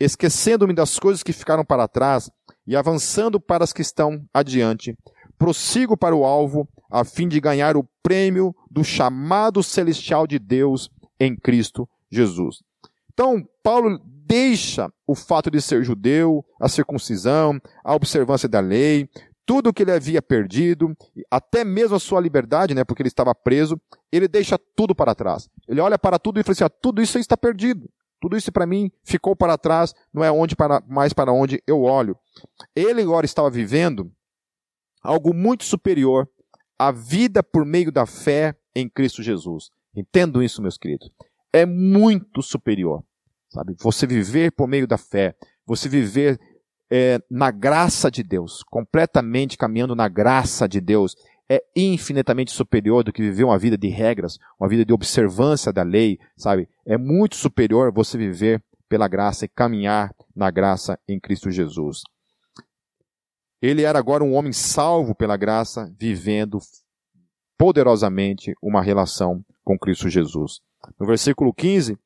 esquecendo-me 0.00 0.74
das 0.74 0.98
coisas 0.98 1.22
que 1.22 1.32
ficaram 1.32 1.64
para 1.64 1.86
trás 1.86 2.28
e 2.66 2.74
avançando 2.74 3.38
para 3.38 3.62
as 3.62 3.72
que 3.72 3.82
estão 3.82 4.20
adiante, 4.34 4.98
prossigo 5.38 5.96
para 5.96 6.16
o 6.16 6.24
alvo, 6.24 6.68
a 6.90 7.04
fim 7.04 7.28
de 7.28 7.40
ganhar 7.40 7.76
o 7.76 7.88
prêmio 8.02 8.52
do 8.68 8.82
chamado 8.82 9.62
celestial 9.62 10.26
de 10.26 10.40
Deus 10.40 10.90
em 11.20 11.36
Cristo 11.36 11.88
Jesus. 12.10 12.64
Então, 13.14 13.48
Paulo 13.62 14.00
deixa 14.04 14.92
o 15.06 15.14
fato 15.14 15.50
de 15.50 15.62
ser 15.62 15.84
judeu, 15.84 16.44
a 16.60 16.68
circuncisão, 16.68 17.60
a 17.84 17.94
observância 17.94 18.48
da 18.48 18.58
lei, 18.58 19.08
tudo 19.46 19.70
o 19.70 19.72
que 19.72 19.82
ele 19.82 19.92
havia 19.92 20.20
perdido, 20.20 20.96
até 21.30 21.64
mesmo 21.64 21.96
a 21.96 22.00
sua 22.00 22.20
liberdade, 22.20 22.74
né, 22.74 22.82
porque 22.82 23.02
ele 23.02 23.08
estava 23.08 23.34
preso, 23.34 23.80
ele 24.10 24.26
deixa 24.26 24.58
tudo 24.74 24.94
para 24.94 25.14
trás. 25.14 25.48
Ele 25.68 25.80
olha 25.80 25.98
para 25.98 26.18
tudo 26.18 26.40
e 26.40 26.42
fala 26.42 26.52
assim: 26.52 26.64
ah, 26.64 26.68
tudo 26.68 27.00
isso 27.00 27.18
está 27.18 27.36
perdido. 27.36 27.88
Tudo 28.20 28.36
isso 28.36 28.50
para 28.50 28.66
mim 28.66 28.90
ficou 29.04 29.36
para 29.36 29.58
trás, 29.58 29.94
não 30.12 30.24
é 30.24 30.32
onde 30.32 30.56
para, 30.56 30.82
mais 30.88 31.12
para 31.12 31.30
onde 31.30 31.62
eu 31.66 31.82
olho. 31.82 32.16
Ele 32.74 33.02
agora 33.02 33.26
estava 33.26 33.50
vivendo 33.50 34.10
algo 35.02 35.34
muito 35.34 35.64
superior 35.64 36.26
à 36.78 36.90
vida 36.90 37.42
por 37.42 37.66
meio 37.66 37.92
da 37.92 38.06
fé 38.06 38.56
em 38.74 38.88
Cristo 38.88 39.22
Jesus. 39.22 39.70
Entendo 39.94 40.42
isso, 40.42 40.62
meus 40.62 40.78
queridos 40.78 41.10
é 41.54 41.64
muito 41.64 42.42
superior. 42.42 43.04
Sabe? 43.48 43.76
Você 43.78 44.06
viver 44.06 44.50
por 44.50 44.66
meio 44.66 44.86
da 44.86 44.98
fé, 44.98 45.36
você 45.64 45.88
viver 45.88 46.40
é, 46.90 47.20
na 47.30 47.52
graça 47.52 48.10
de 48.10 48.24
Deus, 48.24 48.64
completamente 48.64 49.56
caminhando 49.56 49.94
na 49.94 50.08
graça 50.08 50.68
de 50.68 50.80
Deus, 50.80 51.14
é 51.48 51.62
infinitamente 51.76 52.50
superior 52.50 53.04
do 53.04 53.12
que 53.12 53.22
viver 53.22 53.44
uma 53.44 53.58
vida 53.58 53.78
de 53.78 53.88
regras, 53.88 54.38
uma 54.58 54.68
vida 54.68 54.84
de 54.84 54.92
observância 54.92 55.72
da 55.72 55.84
lei, 55.84 56.18
sabe? 56.36 56.68
É 56.84 56.98
muito 56.98 57.36
superior 57.36 57.92
você 57.92 58.18
viver 58.18 58.60
pela 58.88 59.06
graça 59.06 59.44
e 59.44 59.48
caminhar 59.48 60.12
na 60.34 60.50
graça 60.50 60.98
em 61.08 61.20
Cristo 61.20 61.50
Jesus. 61.50 62.02
Ele 63.62 63.82
era 63.82 63.98
agora 63.98 64.24
um 64.24 64.34
homem 64.34 64.52
salvo 64.52 65.14
pela 65.14 65.36
graça, 65.36 65.90
vivendo 65.98 66.58
poderosamente 67.56 68.52
uma 68.60 68.82
relação 68.82 69.44
com 69.62 69.78
Cristo 69.78 70.08
Jesus. 70.08 70.60
No 70.98 71.06
versículo 71.06 71.52
15, 71.52 71.98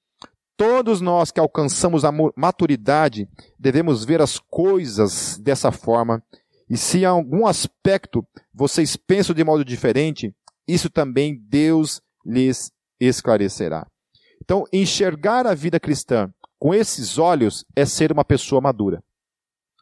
todos 0.57 1.01
nós 1.01 1.31
que 1.31 1.41
alcançamos 1.41 2.05
a 2.05 2.13
maturidade 2.37 3.29
devemos 3.59 4.05
ver 4.05 4.21
as 4.21 4.39
coisas 4.39 5.39
dessa 5.39 5.71
forma, 5.71 6.23
e 6.69 6.77
se 6.77 6.99
em 6.99 7.05
algum 7.05 7.47
aspecto 7.47 8.27
vocês 8.53 8.97
pensam 8.97 9.35
de 9.35 9.45
modo 9.45 9.65
diferente, 9.65 10.35
isso 10.67 10.91
também 10.91 11.41
Deus 11.49 12.03
lhes 12.25 12.71
esclarecerá. 13.01 13.87
Então, 14.43 14.65
enxergar 14.73 15.47
a 15.47 15.55
vida 15.55 15.81
cristã 15.81 16.33
com 16.59 16.75
esses 16.75 17.19
olhos 17.19 17.65
é 17.75 17.85
ser 17.85 18.13
uma 18.13 18.25
pessoa 18.25 18.61
madura. 18.61 19.03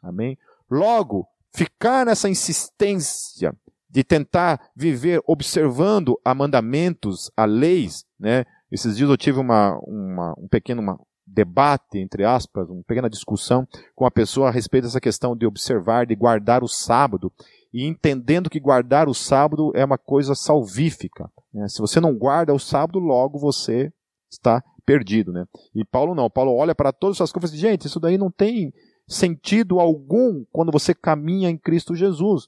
Amém? 0.01 0.37
Logo, 0.69 1.27
ficar 1.53 2.05
nessa 2.05 2.29
insistência 2.29 3.55
de 3.89 4.03
tentar 4.03 4.69
viver 4.75 5.21
observando 5.25 6.19
a 6.23 6.35
mandamentos, 6.35 7.31
a 7.35 7.45
leis, 7.45 8.05
né? 8.19 8.45
Esses 8.71 8.97
dias 8.97 9.09
eu 9.09 9.17
tive 9.17 9.39
uma, 9.39 9.77
uma 9.85 10.33
um 10.37 10.47
pequeno 10.47 10.81
uma, 10.81 10.99
debate, 11.27 11.99
entre 11.99 12.23
aspas, 12.23 12.69
uma 12.69 12.83
pequena 12.83 13.09
discussão 13.09 13.67
com 13.93 14.05
a 14.05 14.11
pessoa 14.11 14.47
a 14.47 14.51
respeito 14.51 14.85
dessa 14.85 15.01
questão 15.01 15.35
de 15.35 15.45
observar, 15.45 16.05
de 16.05 16.15
guardar 16.15 16.63
o 16.63 16.67
sábado, 16.67 17.31
e 17.73 17.85
entendendo 17.85 18.49
que 18.49 18.59
guardar 18.59 19.09
o 19.09 19.13
sábado 19.13 19.71
é 19.75 19.83
uma 19.83 19.97
coisa 19.97 20.33
salvífica. 20.33 21.29
Né? 21.53 21.67
Se 21.67 21.79
você 21.79 21.99
não 21.99 22.15
guarda 22.17 22.53
o 22.53 22.59
sábado, 22.59 22.97
logo 22.97 23.37
você 23.37 23.91
está 24.31 24.63
perdido. 24.85 25.33
Né? 25.33 25.45
E 25.75 25.83
Paulo 25.83 26.15
não. 26.15 26.29
Paulo 26.29 26.55
olha 26.55 26.73
para 26.73 26.93
todas 26.93 27.17
essas 27.17 27.31
coisas 27.31 27.51
e 27.51 27.53
diz, 27.53 27.61
gente, 27.61 27.85
isso 27.85 27.99
daí 27.99 28.17
não 28.17 28.31
tem 28.31 28.73
sentido 29.05 29.79
algum 29.79 30.45
quando 30.51 30.71
você 30.71 30.93
caminha 30.93 31.49
em 31.49 31.57
Cristo 31.57 31.93
Jesus. 31.93 32.47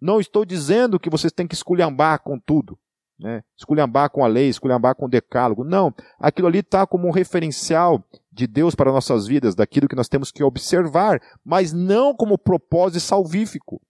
Não 0.00 0.20
estou 0.20 0.44
dizendo 0.44 0.98
que 0.98 1.10
vocês 1.10 1.32
têm 1.32 1.46
que 1.46 1.54
esculhambar 1.54 2.20
com 2.22 2.38
tudo. 2.38 2.76
Né? 3.18 3.42
Esculhambar 3.56 4.10
com 4.10 4.24
a 4.24 4.28
lei, 4.28 4.48
esculhambar 4.48 4.94
com 4.94 5.06
o 5.06 5.08
decálogo. 5.08 5.64
Não. 5.64 5.92
Aquilo 6.20 6.46
ali 6.46 6.60
está 6.60 6.86
como 6.86 7.08
um 7.08 7.10
referencial 7.10 8.02
de 8.30 8.46
Deus 8.46 8.74
para 8.74 8.92
nossas 8.92 9.26
vidas, 9.26 9.54
daquilo 9.54 9.88
que 9.88 9.96
nós 9.96 10.08
temos 10.08 10.30
que 10.30 10.44
observar, 10.44 11.20
mas 11.44 11.72
não 11.72 12.14
como 12.14 12.38
propósito 12.38 13.00
salvífico. 13.00 13.80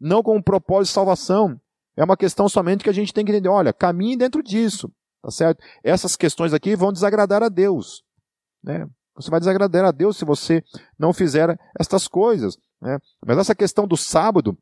Não 0.00 0.22
como 0.22 0.42
propósito 0.42 0.90
de 0.90 0.94
salvação. 0.94 1.60
É 1.96 2.04
uma 2.04 2.16
questão 2.16 2.48
somente 2.48 2.84
que 2.84 2.90
a 2.90 2.94
gente 2.94 3.12
tem 3.12 3.24
que 3.24 3.32
entender. 3.32 3.48
Olha, 3.48 3.72
caminhe 3.72 4.16
dentro 4.16 4.42
disso. 4.42 4.90
Tá 5.22 5.30
certo? 5.30 5.62
Essas 5.82 6.16
questões 6.16 6.54
aqui 6.54 6.76
vão 6.76 6.92
desagradar 6.92 7.42
a 7.42 7.48
Deus. 7.48 8.02
Né? 8.62 8.86
Você 9.16 9.30
vai 9.30 9.40
desagradar 9.40 9.84
a 9.84 9.90
Deus 9.90 10.16
se 10.16 10.24
você 10.24 10.62
não 10.98 11.12
fizer 11.12 11.58
estas 11.78 12.06
coisas. 12.06 12.56
Né? 12.80 12.98
Mas 13.26 13.38
essa 13.38 13.54
questão 13.54 13.86
do 13.86 13.96
sábado, 13.96 14.56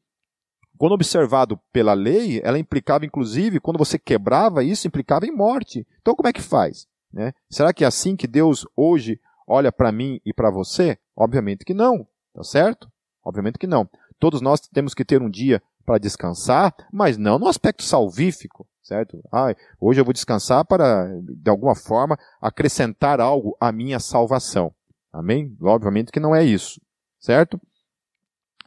quando 0.78 0.92
observado 0.92 1.58
pela 1.72 1.94
lei, 1.94 2.40
ela 2.44 2.58
implicava, 2.58 3.04
inclusive, 3.04 3.60
quando 3.60 3.78
você 3.78 3.98
quebrava 3.98 4.64
isso, 4.64 4.86
implicava 4.86 5.26
em 5.26 5.32
morte. 5.32 5.86
Então, 6.00 6.14
como 6.14 6.28
é 6.28 6.32
que 6.32 6.42
faz? 6.42 6.86
Né? 7.12 7.32
Será 7.50 7.72
que 7.72 7.84
é 7.84 7.86
assim 7.86 8.16
que 8.16 8.26
Deus 8.26 8.66
hoje 8.76 9.20
olha 9.46 9.72
para 9.72 9.92
mim 9.92 10.20
e 10.24 10.32
para 10.32 10.50
você? 10.50 10.98
Obviamente 11.16 11.64
que 11.64 11.74
não, 11.74 12.06
tá 12.34 12.42
certo? 12.42 12.90
Obviamente 13.24 13.58
que 13.58 13.66
não. 13.66 13.88
Todos 14.18 14.40
nós 14.40 14.60
temos 14.60 14.94
que 14.94 15.04
ter 15.04 15.22
um 15.22 15.30
dia 15.30 15.62
para 15.84 15.98
descansar, 15.98 16.74
mas 16.92 17.16
não 17.16 17.38
no 17.38 17.48
aspecto 17.48 17.82
salvífico 17.82 18.66
certo? 18.86 19.20
Ah, 19.32 19.54
hoje 19.80 20.00
eu 20.00 20.04
vou 20.04 20.14
descansar 20.14 20.64
para, 20.64 21.08
de 21.20 21.50
alguma 21.50 21.74
forma, 21.74 22.16
acrescentar 22.40 23.20
algo 23.20 23.56
à 23.60 23.72
minha 23.72 23.98
salvação. 23.98 24.72
Amém? 25.12 25.56
Obviamente 25.60 26.12
que 26.12 26.20
não 26.20 26.34
é 26.34 26.44
isso, 26.44 26.80
certo? 27.18 27.60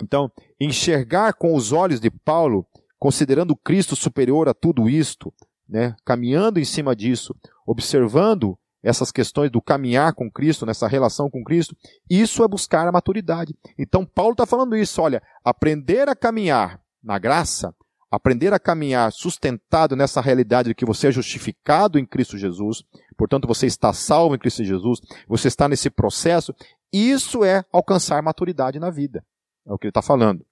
Então, 0.01 0.31
enxergar 0.59 1.33
com 1.33 1.53
os 1.53 1.71
olhos 1.71 1.99
de 1.99 2.09
Paulo, 2.09 2.65
considerando 2.97 3.55
Cristo 3.55 3.95
superior 3.95 4.47
a 4.47 4.53
tudo 4.53 4.89
isto, 4.89 5.33
né, 5.67 5.95
caminhando 6.05 6.59
em 6.59 6.65
cima 6.65 6.95
disso, 6.95 7.35
observando 7.65 8.57
essas 8.81 9.11
questões 9.11 9.51
do 9.51 9.61
caminhar 9.61 10.13
com 10.13 10.31
Cristo, 10.31 10.65
nessa 10.65 10.87
relação 10.87 11.29
com 11.29 11.43
Cristo, 11.43 11.75
isso 12.09 12.43
é 12.43 12.47
buscar 12.47 12.87
a 12.87 12.91
maturidade. 12.91 13.53
Então, 13.77 14.05
Paulo 14.05 14.31
está 14.31 14.45
falando 14.45 14.75
isso, 14.75 15.01
olha, 15.01 15.21
aprender 15.43 16.07
a 16.07 16.15
caminhar 16.15 16.81
na 17.03 17.19
graça 17.19 17.73
aprender 18.11 18.53
a 18.53 18.59
caminhar 18.59 19.11
sustentado 19.11 19.95
nessa 19.95 20.19
realidade 20.21 20.69
de 20.69 20.75
que 20.75 20.85
você 20.85 21.07
é 21.07 21.11
justificado 21.11 21.99
em 21.99 22.05
Cristo 22.05 22.37
Jesus, 22.37 22.83
portanto 23.15 23.47
você 23.47 23.67
está 23.67 23.93
salvo 23.93 24.35
em 24.35 24.39
Cristo 24.39 24.63
Jesus, 24.63 24.99
você 25.27 25.47
está 25.47 25.67
nesse 25.67 25.89
processo, 25.89 26.53
isso 26.91 27.43
é 27.43 27.63
alcançar 27.71 28.21
maturidade 28.23 28.79
na 28.79 28.89
vida. 28.89 29.23
É 29.69 29.73
o 29.73 29.77
que 29.77 29.85
ele 29.85 29.91
está 29.91 30.01
falando. 30.01 30.43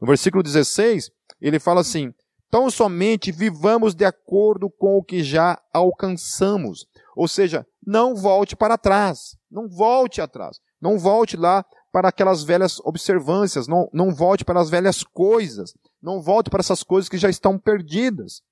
No 0.00 0.06
versículo 0.06 0.42
16, 0.42 1.10
ele 1.40 1.60
fala 1.60 1.82
assim: 1.82 2.14
Tão 2.50 2.70
somente 2.70 3.30
vivamos 3.30 3.94
de 3.94 4.04
acordo 4.04 4.70
com 4.70 4.96
o 4.96 5.02
que 5.02 5.22
já 5.22 5.60
alcançamos. 5.72 6.86
Ou 7.14 7.28
seja, 7.28 7.66
não 7.86 8.16
volte 8.16 8.56
para 8.56 8.78
trás. 8.78 9.36
Não 9.50 9.68
volte 9.68 10.20
atrás. 10.20 10.58
Não 10.80 10.98
volte 10.98 11.36
lá 11.36 11.64
para 11.92 12.08
aquelas 12.08 12.42
velhas 12.42 12.80
observâncias. 12.80 13.68
Não, 13.68 13.88
não 13.92 14.14
volte 14.14 14.44
para 14.44 14.60
as 14.60 14.70
velhas 14.70 15.02
coisas. 15.02 15.74
Não 16.02 16.22
volte 16.22 16.48
para 16.48 16.60
essas 16.60 16.82
coisas 16.82 17.08
que 17.08 17.18
já 17.18 17.28
estão 17.28 17.58
perdidas. 17.58 18.42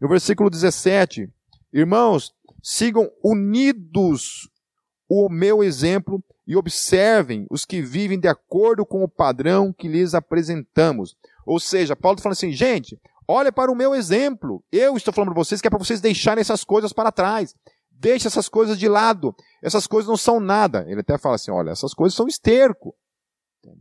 No 0.00 0.08
versículo 0.08 0.50
17, 0.50 1.32
irmãos, 1.72 2.34
sigam 2.62 3.10
unidos 3.24 4.50
o 5.08 5.28
meu 5.28 5.62
exemplo 5.62 6.22
e 6.46 6.56
observem 6.56 7.46
os 7.50 7.64
que 7.64 7.82
vivem 7.82 8.20
de 8.20 8.28
acordo 8.28 8.86
com 8.86 9.02
o 9.02 9.08
padrão 9.08 9.72
que 9.72 9.88
lhes 9.88 10.14
apresentamos. 10.14 11.16
Ou 11.44 11.58
seja, 11.58 11.96
Paulo 11.96 12.14
está 12.14 12.22
falando 12.22 12.36
assim, 12.36 12.52
gente, 12.52 13.00
olha 13.26 13.50
para 13.50 13.70
o 13.70 13.74
meu 13.74 13.94
exemplo. 13.94 14.62
Eu 14.70 14.96
estou 14.96 15.12
falando 15.12 15.30
para 15.30 15.42
vocês 15.42 15.60
que 15.60 15.66
é 15.66 15.70
para 15.70 15.78
vocês 15.78 16.00
deixarem 16.00 16.40
essas 16.40 16.62
coisas 16.62 16.92
para 16.92 17.10
trás. 17.10 17.54
Deixe 17.90 18.28
essas 18.28 18.48
coisas 18.48 18.78
de 18.78 18.88
lado. 18.88 19.34
Essas 19.62 19.86
coisas 19.86 20.08
não 20.08 20.16
são 20.16 20.38
nada. 20.38 20.84
Ele 20.88 21.00
até 21.00 21.18
fala 21.18 21.34
assim, 21.34 21.50
olha, 21.50 21.70
essas 21.70 21.92
coisas 21.92 22.14
são 22.14 22.28
esterco. 22.28 22.94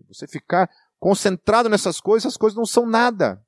Você 0.07 0.27
ficar 0.27 0.69
concentrado 0.99 1.69
nessas 1.69 1.99
coisas, 2.01 2.25
essas 2.25 2.37
coisas 2.37 2.57
não 2.57 2.65
são 2.65 2.87
nada. 2.87 3.39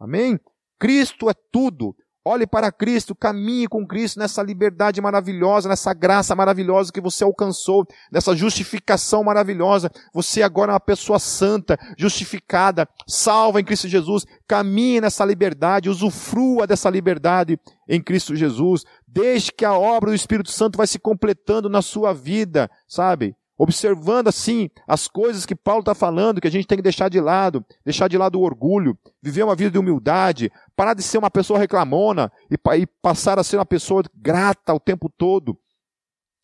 Amém? 0.00 0.40
Cristo 0.78 1.30
é 1.30 1.34
tudo. 1.52 1.94
Olhe 2.26 2.46
para 2.46 2.72
Cristo, 2.72 3.14
caminhe 3.14 3.68
com 3.68 3.86
Cristo 3.86 4.18
nessa 4.18 4.42
liberdade 4.42 4.98
maravilhosa, 4.98 5.68
nessa 5.68 5.92
graça 5.92 6.34
maravilhosa 6.34 6.90
que 6.90 7.00
você 7.00 7.22
alcançou, 7.22 7.86
nessa 8.10 8.34
justificação 8.34 9.22
maravilhosa. 9.22 9.90
Você 10.14 10.42
agora 10.42 10.72
é 10.72 10.74
uma 10.74 10.80
pessoa 10.80 11.18
santa, 11.18 11.78
justificada, 11.98 12.88
salva 13.06 13.60
em 13.60 13.64
Cristo 13.64 13.88
Jesus. 13.88 14.24
Caminhe 14.48 15.02
nessa 15.02 15.22
liberdade, 15.22 15.90
usufrua 15.90 16.66
dessa 16.66 16.88
liberdade 16.88 17.60
em 17.86 18.02
Cristo 18.02 18.34
Jesus. 18.34 18.84
Deixe 19.06 19.52
que 19.52 19.64
a 19.66 19.74
obra 19.74 20.08
do 20.08 20.16
Espírito 20.16 20.50
Santo 20.50 20.78
vai 20.78 20.86
se 20.86 20.98
completando 20.98 21.68
na 21.68 21.82
sua 21.82 22.14
vida, 22.14 22.70
sabe? 22.88 23.36
Observando 23.56 24.28
assim 24.28 24.68
as 24.86 25.06
coisas 25.06 25.46
que 25.46 25.54
Paulo 25.54 25.80
está 25.80 25.94
falando, 25.94 26.40
que 26.40 26.48
a 26.48 26.50
gente 26.50 26.66
tem 26.66 26.76
que 26.76 26.82
deixar 26.82 27.08
de 27.08 27.20
lado, 27.20 27.64
deixar 27.84 28.08
de 28.08 28.18
lado 28.18 28.38
o 28.38 28.42
orgulho, 28.42 28.98
viver 29.22 29.44
uma 29.44 29.54
vida 29.54 29.70
de 29.70 29.78
humildade, 29.78 30.50
parar 30.76 30.94
de 30.94 31.02
ser 31.02 31.18
uma 31.18 31.30
pessoa 31.30 31.58
reclamona 31.58 32.32
e, 32.50 32.56
e 32.76 32.86
passar 33.00 33.38
a 33.38 33.44
ser 33.44 33.56
uma 33.56 33.66
pessoa 33.66 34.02
grata 34.14 34.74
o 34.74 34.80
tempo 34.80 35.08
todo, 35.08 35.58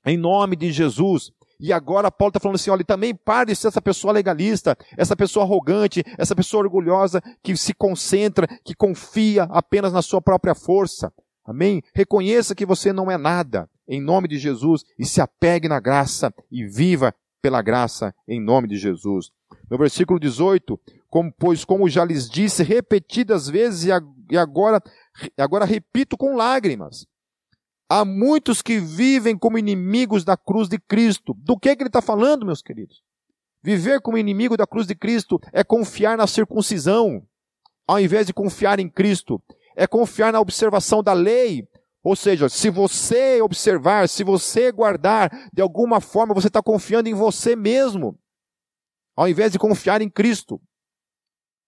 em 0.07 0.17
nome 0.17 0.57
de 0.57 0.73
Jesus. 0.73 1.33
E 1.59 1.75
agora 1.75 2.11
Paulo 2.11 2.31
está 2.31 2.41
falando 2.41 2.57
assim: 2.57 2.71
olha, 2.71 2.85
também 2.85 3.15
pare 3.15 3.53
de 3.53 3.57
ser 3.57 3.69
essa 3.69 3.83
pessoa 3.83 4.15
legalista, 4.15 4.77
essa 4.97 5.15
pessoa 5.15 5.45
arrogante, 5.45 6.03
essa 6.17 6.35
pessoa 6.35 6.63
orgulhosa 6.63 7.21
que 7.43 7.55
se 7.55 7.75
concentra, 7.75 8.47
que 8.65 8.75
confia 8.75 9.45
apenas 9.51 9.93
na 9.93 10.01
sua 10.01 10.23
própria 10.23 10.55
força. 10.55 11.13
Amém? 11.45 11.83
Reconheça 11.95 12.55
que 12.55 12.65
você 12.65 12.93
não 12.93 13.11
é 13.11 13.19
nada 13.19 13.69
em 13.91 14.01
nome 14.01 14.29
de 14.29 14.39
Jesus 14.39 14.85
e 14.97 15.05
se 15.05 15.21
apegue 15.21 15.69
na 15.69 15.81
graça 15.81 16.33
e 16.49 16.65
viva 16.65 17.13
pela 17.43 17.61
graça 17.61 18.15
em 18.29 18.41
nome 18.41 18.69
de 18.69 18.77
Jesus. 18.77 19.33
No 19.69 19.77
versículo 19.77 20.21
18, 20.21 20.81
como, 21.09 21.33
pois 21.37 21.65
como 21.65 21.89
já 21.89 22.05
lhes 22.05 22.31
disse 22.31 22.63
repetidas 22.63 23.49
vezes 23.49 23.91
e 24.31 24.39
agora, 24.39 24.81
agora 25.37 25.65
repito 25.65 26.17
com 26.17 26.37
lágrimas. 26.37 27.05
Há 27.89 28.05
muitos 28.05 28.63
que 28.63 28.79
vivem 28.79 29.37
como 29.37 29.59
inimigos 29.59 30.25
da 30.25 30.37
cruz 30.37 30.69
de 30.69 30.79
Cristo. 30.79 31.35
Do 31.39 31.59
que, 31.59 31.75
que 31.75 31.83
ele 31.83 31.89
está 31.89 32.01
falando, 32.01 32.47
meus 32.47 32.63
queridos? 32.63 33.03
Viver 33.61 34.01
como 34.01 34.17
inimigo 34.17 34.57
da 34.57 34.69
cruz 34.69 34.87
de 34.87 34.95
Cristo 34.95 35.41
é 35.53 35.65
confiar 35.65 36.17
na 36.17 36.29
circuncisão, 36.29 37.27
ao 37.89 37.99
invés 37.99 38.29
de 38.29 38.33
confiar 38.33 38.79
em 38.79 38.89
Cristo. 38.89 39.43
É 39.77 39.89
confiar 39.89 40.33
na 40.33 40.41
observação 40.41 41.03
da 41.03 41.13
lei, 41.13 41.67
ou 42.03 42.17
seja, 42.17 42.49
se 42.49 42.71
você 42.71 43.43
observar, 43.43 44.09
se 44.09 44.25
você 44.25 44.73
guardar, 44.73 45.31
de 45.53 45.61
alguma 45.61 46.01
forma 46.01 46.35
você 46.35 46.49
está 46.49 46.63
confiando 46.63 47.09
em 47.09 47.15
você 47.15 47.55
mesmo, 47.55 48.19
ao 49.15 49.29
invés 49.29 49.53
de 49.53 49.59
confiar 49.59 50.01
em 50.01 50.09
Cristo. 50.09 50.61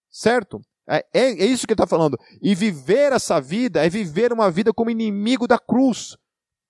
Certo? 0.09 0.59
É, 0.89 1.05
é, 1.13 1.31
é 1.31 1.45
isso 1.45 1.67
que 1.67 1.73
ele 1.73 1.81
está 1.81 1.87
falando. 1.87 2.17
E 2.41 2.55
viver 2.55 3.13
essa 3.13 3.39
vida 3.39 3.85
é 3.85 3.89
viver 3.89 4.33
uma 4.33 4.49
vida 4.49 4.73
como 4.73 4.89
inimigo 4.89 5.47
da 5.47 5.59
cruz. 5.59 6.17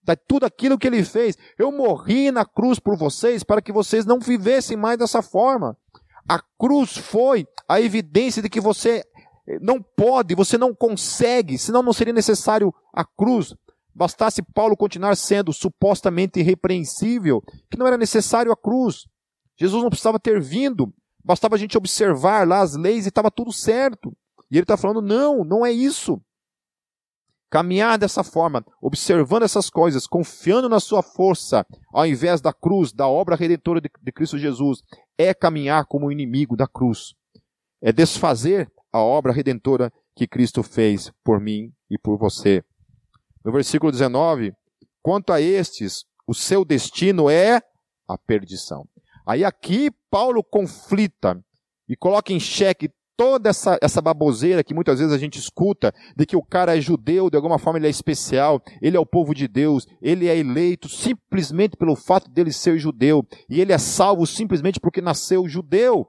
De 0.02 0.16
tudo 0.18 0.46
aquilo 0.46 0.78
que 0.78 0.86
ele 0.86 1.04
fez. 1.04 1.38
Eu 1.58 1.72
morri 1.72 2.30
na 2.32 2.46
cruz 2.46 2.80
por 2.80 2.98
vocês 2.98 3.44
para 3.44 3.62
que 3.62 3.72
vocês 3.72 4.06
não 4.06 4.20
vivessem 4.20 4.76
mais 4.76 4.98
dessa 4.98 5.22
forma. 5.22 5.78
A 6.28 6.42
cruz 6.60 6.98
foi 6.98 7.48
a 7.68 7.80
evidência 7.80 8.42
de 8.42 8.50
que 8.50 8.60
você 8.60 9.04
não 9.62 9.82
pode, 9.82 10.36
você 10.36 10.58
não 10.58 10.74
consegue, 10.74 11.58
senão 11.58 11.84
não 11.84 11.94
seria 11.94 12.14
necessário 12.14 12.74
a 12.94 13.04
cruz. 13.04 13.54
Bastasse 13.94 14.42
Paulo 14.42 14.76
continuar 14.76 15.16
sendo 15.16 15.54
supostamente 15.54 16.40
irrepreensível, 16.40 17.42
que 17.70 17.78
não 17.78 17.86
era 17.86 17.98
necessário 17.98 18.52
a 18.52 18.58
cruz. 18.58 19.06
Jesus 19.60 19.84
não 19.84 19.90
precisava 19.90 20.20
ter 20.20 20.42
vindo, 20.42 20.92
bastava 21.24 21.56
a 21.56 21.60
gente 21.60 21.78
observar 21.78 22.48
lá 22.48 22.62
as 22.62 22.76
leis 22.76 23.06
e 23.06 23.10
estava 23.10 23.30
tudo 23.30 23.52
certo. 23.52 24.16
E 24.50 24.56
ele 24.56 24.64
está 24.64 24.78
falando: 24.78 25.02
não, 25.02 25.44
não 25.44 25.66
é 25.66 25.72
isso. 25.72 26.20
Caminhar 27.52 28.00
dessa 28.00 28.24
forma, 28.24 28.66
observando 28.82 29.44
essas 29.44 29.70
coisas, 29.70 30.08
confiando 30.08 30.68
na 30.68 30.80
sua 30.80 31.04
força, 31.04 31.64
ao 31.94 32.08
invés 32.08 32.42
da 32.42 32.52
cruz, 32.52 32.92
da 32.92 33.08
obra 33.08 33.36
redentora 33.36 33.80
de, 33.80 33.92
de 34.02 34.12
Cristo 34.12 34.40
Jesus, 34.40 34.82
é 35.20 35.36
caminhar 35.36 35.86
como 35.86 36.12
inimigo 36.12 36.56
da 36.56 36.66
cruz. 36.66 37.14
É 37.80 37.92
desfazer 37.92 38.72
a 38.94 39.00
obra 39.00 39.34
redentora 39.34 39.92
que 40.16 40.28
Cristo 40.28 40.62
fez 40.62 41.12
por 41.24 41.40
mim 41.42 41.74
e 41.90 41.98
por 41.98 42.18
você. 42.18 42.64
No 43.44 43.52
versículo 43.52 43.92
19, 43.92 44.54
quanto 45.02 45.34
a 45.34 45.42
estes, 45.42 46.06
o 46.28 46.34
seu 46.34 46.64
destino 46.64 47.30
é 47.30 47.60
a 48.08 48.18
perdição. 48.18 48.88
Aí 49.26 49.44
aqui 49.44 49.90
Paulo 50.10 50.44
conflita 50.44 51.44
e 51.90 51.96
coloca 51.96 52.32
em 52.32 52.40
xeque 52.40 52.90
toda 53.18 53.50
essa, 53.50 53.78
essa 53.82 54.02
baboseira 54.02 54.64
que 54.64 54.74
muitas 54.74 55.00
vezes 55.00 55.14
a 55.14 55.18
gente 55.18 55.38
escuta, 55.38 55.94
de 56.16 56.26
que 56.26 56.36
o 56.36 56.44
cara 56.44 56.78
é 56.78 56.82
judeu, 56.82 57.30
de 57.30 57.36
alguma 57.36 57.60
forma 57.60 57.80
ele 57.80 57.88
é 57.88 57.90
especial, 57.90 58.62
ele 58.82 58.98
é 58.98 59.00
o 59.00 59.06
povo 59.06 59.34
de 59.34 59.48
Deus, 59.48 59.88
ele 60.02 60.28
é 60.28 60.38
eleito 60.38 60.90
simplesmente 60.90 61.78
pelo 61.78 61.96
fato 61.96 62.30
dele 62.30 62.52
ser 62.52 62.78
judeu, 62.78 63.26
e 63.50 63.62
ele 63.62 63.72
é 63.72 63.78
salvo 63.78 64.26
simplesmente 64.26 64.80
porque 64.80 65.02
nasceu 65.02 65.48
judeu. 65.48 66.08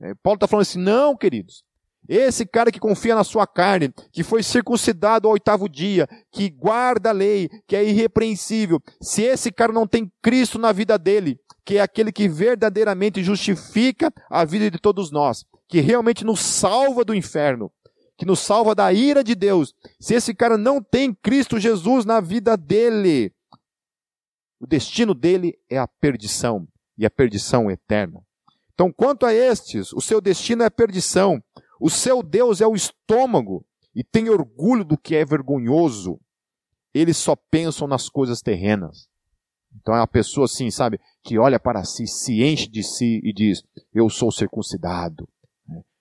É, 0.00 0.14
Paulo 0.22 0.36
está 0.36 0.46
falando 0.46 0.62
assim, 0.62 0.80
não, 0.80 1.16
queridos. 1.16 1.64
Esse 2.08 2.44
cara 2.44 2.70
que 2.70 2.78
confia 2.78 3.14
na 3.14 3.24
sua 3.24 3.46
carne, 3.46 3.92
que 4.12 4.22
foi 4.22 4.42
circuncidado 4.42 5.26
ao 5.26 5.32
oitavo 5.32 5.68
dia, 5.68 6.06
que 6.30 6.50
guarda 6.50 7.10
a 7.10 7.12
lei, 7.12 7.48
que 7.66 7.74
é 7.74 7.84
irrepreensível, 7.84 8.80
se 9.00 9.22
esse 9.22 9.50
cara 9.50 9.72
não 9.72 9.86
tem 9.86 10.12
Cristo 10.22 10.58
na 10.58 10.70
vida 10.70 10.98
dele, 10.98 11.38
que 11.64 11.78
é 11.78 11.80
aquele 11.80 12.12
que 12.12 12.28
verdadeiramente 12.28 13.22
justifica 13.22 14.12
a 14.30 14.44
vida 14.44 14.70
de 14.70 14.78
todos 14.78 15.10
nós, 15.10 15.44
que 15.66 15.80
realmente 15.80 16.24
nos 16.24 16.40
salva 16.40 17.04
do 17.04 17.14
inferno, 17.14 17.72
que 18.18 18.26
nos 18.26 18.40
salva 18.40 18.74
da 18.74 18.92
ira 18.92 19.24
de 19.24 19.34
Deus. 19.34 19.74
Se 19.98 20.14
esse 20.14 20.34
cara 20.34 20.58
não 20.58 20.82
tem 20.82 21.14
Cristo 21.14 21.58
Jesus 21.58 22.04
na 22.04 22.20
vida 22.20 22.56
dele, 22.56 23.32
o 24.60 24.66
destino 24.66 25.14
dele 25.14 25.58
é 25.70 25.78
a 25.78 25.86
perdição, 25.86 26.68
e 26.96 27.04
a 27.06 27.10
perdição 27.10 27.70
eterna. 27.70 28.20
Então, 28.72 28.92
quanto 28.92 29.24
a 29.24 29.32
estes, 29.32 29.92
o 29.92 30.00
seu 30.00 30.20
destino 30.20 30.62
é 30.62 30.66
a 30.66 30.70
perdição, 30.70 31.42
o 31.84 31.90
seu 31.90 32.22
Deus 32.22 32.62
é 32.62 32.66
o 32.66 32.74
estômago, 32.74 33.62
e 33.94 34.02
tem 34.02 34.30
orgulho 34.30 34.86
do 34.86 34.96
que 34.96 35.14
é 35.14 35.22
vergonhoso. 35.22 36.18
Eles 36.94 37.18
só 37.18 37.36
pensam 37.36 37.86
nas 37.86 38.08
coisas 38.08 38.40
terrenas. 38.40 39.06
Então 39.76 39.94
é 39.94 39.98
uma 39.98 40.06
pessoa 40.06 40.46
assim, 40.46 40.70
sabe, 40.70 40.98
que 41.22 41.38
olha 41.38 41.60
para 41.60 41.84
si, 41.84 42.06
se 42.06 42.42
enche 42.42 42.68
de 42.68 42.82
si 42.82 43.20
e 43.22 43.34
diz: 43.34 43.62
Eu 43.92 44.08
sou 44.08 44.32
circuncidado, 44.32 45.28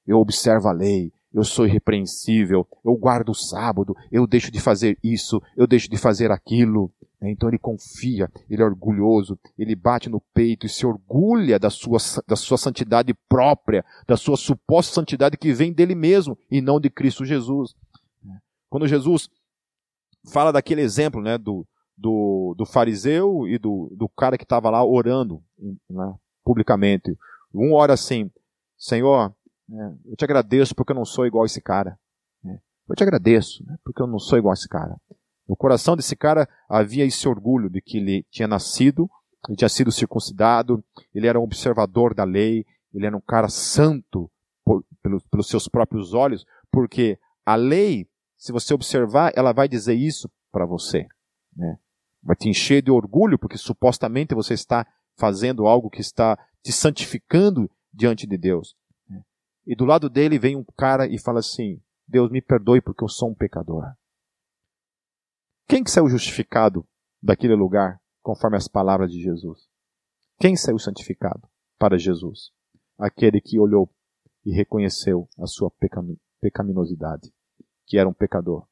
eu 0.08 0.20
observo 0.20 0.70
a 0.70 0.72
lei, 0.72 1.12
eu 1.34 1.44
sou 1.44 1.66
irrepreensível, 1.66 2.68
eu 2.86 2.96
guardo 2.96 3.30
o 3.30 3.36
sábado, 3.36 3.96
eu 4.12 4.28
deixo 4.28 4.52
de 4.52 4.62
fazer 4.62 4.98
isso, 5.04 5.42
eu 5.58 5.66
deixo 5.66 5.90
de 5.90 5.98
fazer 5.98 6.32
aquilo. 6.32 6.94
Então 7.22 7.50
ele 7.50 7.58
confia, 7.58 8.30
ele 8.50 8.62
é 8.62 8.66
orgulhoso, 8.66 9.40
ele 9.58 9.76
bate 9.76 10.10
no 10.10 10.22
peito 10.34 10.66
e 10.66 10.70
se 10.70 10.86
orgulha 10.86 11.58
da 11.58 11.70
sua, 11.70 11.98
da 12.28 12.36
sua 12.36 12.58
santidade 12.58 13.14
própria, 13.30 13.84
da 14.06 14.18
sua 14.18 14.36
suposta 14.36 14.94
santidade 14.94 15.38
que 15.38 15.54
vem 15.54 15.72
dele 15.72 15.96
mesmo 15.96 16.38
e 16.52 16.62
não 16.62 16.80
de 16.80 16.90
Cristo 16.90 17.26
Jesus. 17.26 17.74
Quando 18.70 18.88
Jesus 18.88 19.30
fala 20.32 20.52
daquele 20.52 20.82
exemplo 20.82 21.22
né, 21.22 21.38
do, 21.38 21.66
do, 21.98 22.54
do 22.58 22.66
fariseu 22.66 23.48
e 23.48 23.58
do, 23.58 23.90
do 23.96 24.10
cara 24.10 24.38
que 24.38 24.44
estava 24.44 24.70
lá 24.70 24.84
orando 24.84 25.42
né, 25.90 26.14
publicamente, 26.44 27.18
um 27.54 27.74
ora 27.74 27.94
assim: 27.94 28.30
Senhor, 28.78 29.34
é, 29.74 29.94
eu 30.06 30.16
te 30.16 30.24
agradeço 30.24 30.76
porque 30.76 30.92
eu 30.92 30.96
não 30.96 31.06
sou 31.06 31.26
igual 31.26 31.44
a 31.44 31.46
esse 31.46 31.62
cara. 31.62 31.98
É, 32.46 32.60
eu 32.90 32.96
te 32.96 33.04
agradeço 33.04 33.66
né, 33.66 33.78
porque 33.84 34.02
eu 34.02 34.08
não 34.08 34.20
sou 34.20 34.38
igual 34.38 34.52
a 34.52 34.54
esse 34.54 34.68
cara. 34.68 35.00
No 35.48 35.56
coração 35.56 35.96
desse 35.96 36.16
cara 36.16 36.48
havia 36.70 37.06
esse 37.06 37.28
orgulho 37.28 37.70
de 37.70 37.82
que 37.82 37.98
ele 37.98 38.26
tinha 38.32 38.48
nascido, 38.48 39.10
ele 39.48 39.58
tinha 39.58 39.70
sido 39.70 39.92
circuncidado, 39.92 40.84
ele 41.14 41.28
era 41.28 41.40
um 41.40 41.44
observador 41.44 42.14
da 42.14 42.24
lei, 42.24 42.66
ele 42.94 43.06
era 43.06 43.18
um 43.18 43.22
cara 43.22 43.50
santo 43.50 44.32
por, 44.64 44.86
pelos, 45.02 45.24
pelos 45.28 45.48
seus 45.48 45.68
próprios 45.68 46.14
olhos, 46.14 46.46
porque 46.72 47.20
a 47.46 47.56
lei, 47.56 48.08
se 48.38 48.52
você 48.52 48.74
observar, 48.74 49.34
ela 49.36 49.52
vai 49.52 49.68
dizer 49.68 49.96
isso 49.96 50.30
para 50.52 50.66
você. 50.66 51.08
Né? 51.56 51.78
Vai 52.22 52.36
te 52.36 52.48
encher 52.48 52.82
de 52.82 52.92
orgulho, 52.92 53.38
porque 53.38 53.58
supostamente 53.58 54.34
você 54.34 54.54
está 54.54 54.88
fazendo 55.18 55.68
algo 55.68 55.90
que 55.90 56.02
está 56.02 56.38
te 56.62 56.72
santificando 56.72 57.70
diante 57.94 58.26
de 58.26 58.38
Deus. 58.38 58.76
E 59.66 59.76
do 59.76 59.86
lado 59.86 60.10
dele 60.10 60.38
vem 60.38 60.56
um 60.56 60.64
cara 60.78 61.08
e 61.08 61.20
fala 61.20 61.40
assim: 61.40 61.82
Deus 62.08 62.30
me 62.30 62.42
perdoe 62.42 62.82
porque 62.82 63.04
eu 63.04 63.10
sou 63.10 63.30
um 63.30 63.36
pecador. 63.36 63.94
Quem 65.68 65.84
que 65.84 65.92
saiu 65.92 66.10
justificado 66.10 66.86
daquele 67.22 67.56
lugar 67.56 68.02
conforme 68.22 68.58
as 68.58 68.68
palavras 68.68 69.12
de 69.12 69.22
Jesus? 69.22 69.68
Quem 70.40 70.56
saiu 70.56 70.78
santificado 70.78 71.48
para 71.80 71.98
Jesus? 71.98 72.52
Aquele 72.98 73.40
que 73.40 73.60
olhou 73.60 73.90
e 74.46 74.54
reconheceu 74.54 75.30
a 75.40 75.48
sua 75.48 75.72
pecaminosidade, 76.42 77.34
que 77.86 77.98
era 77.98 78.10
um 78.10 78.14
pecador, 78.14 78.68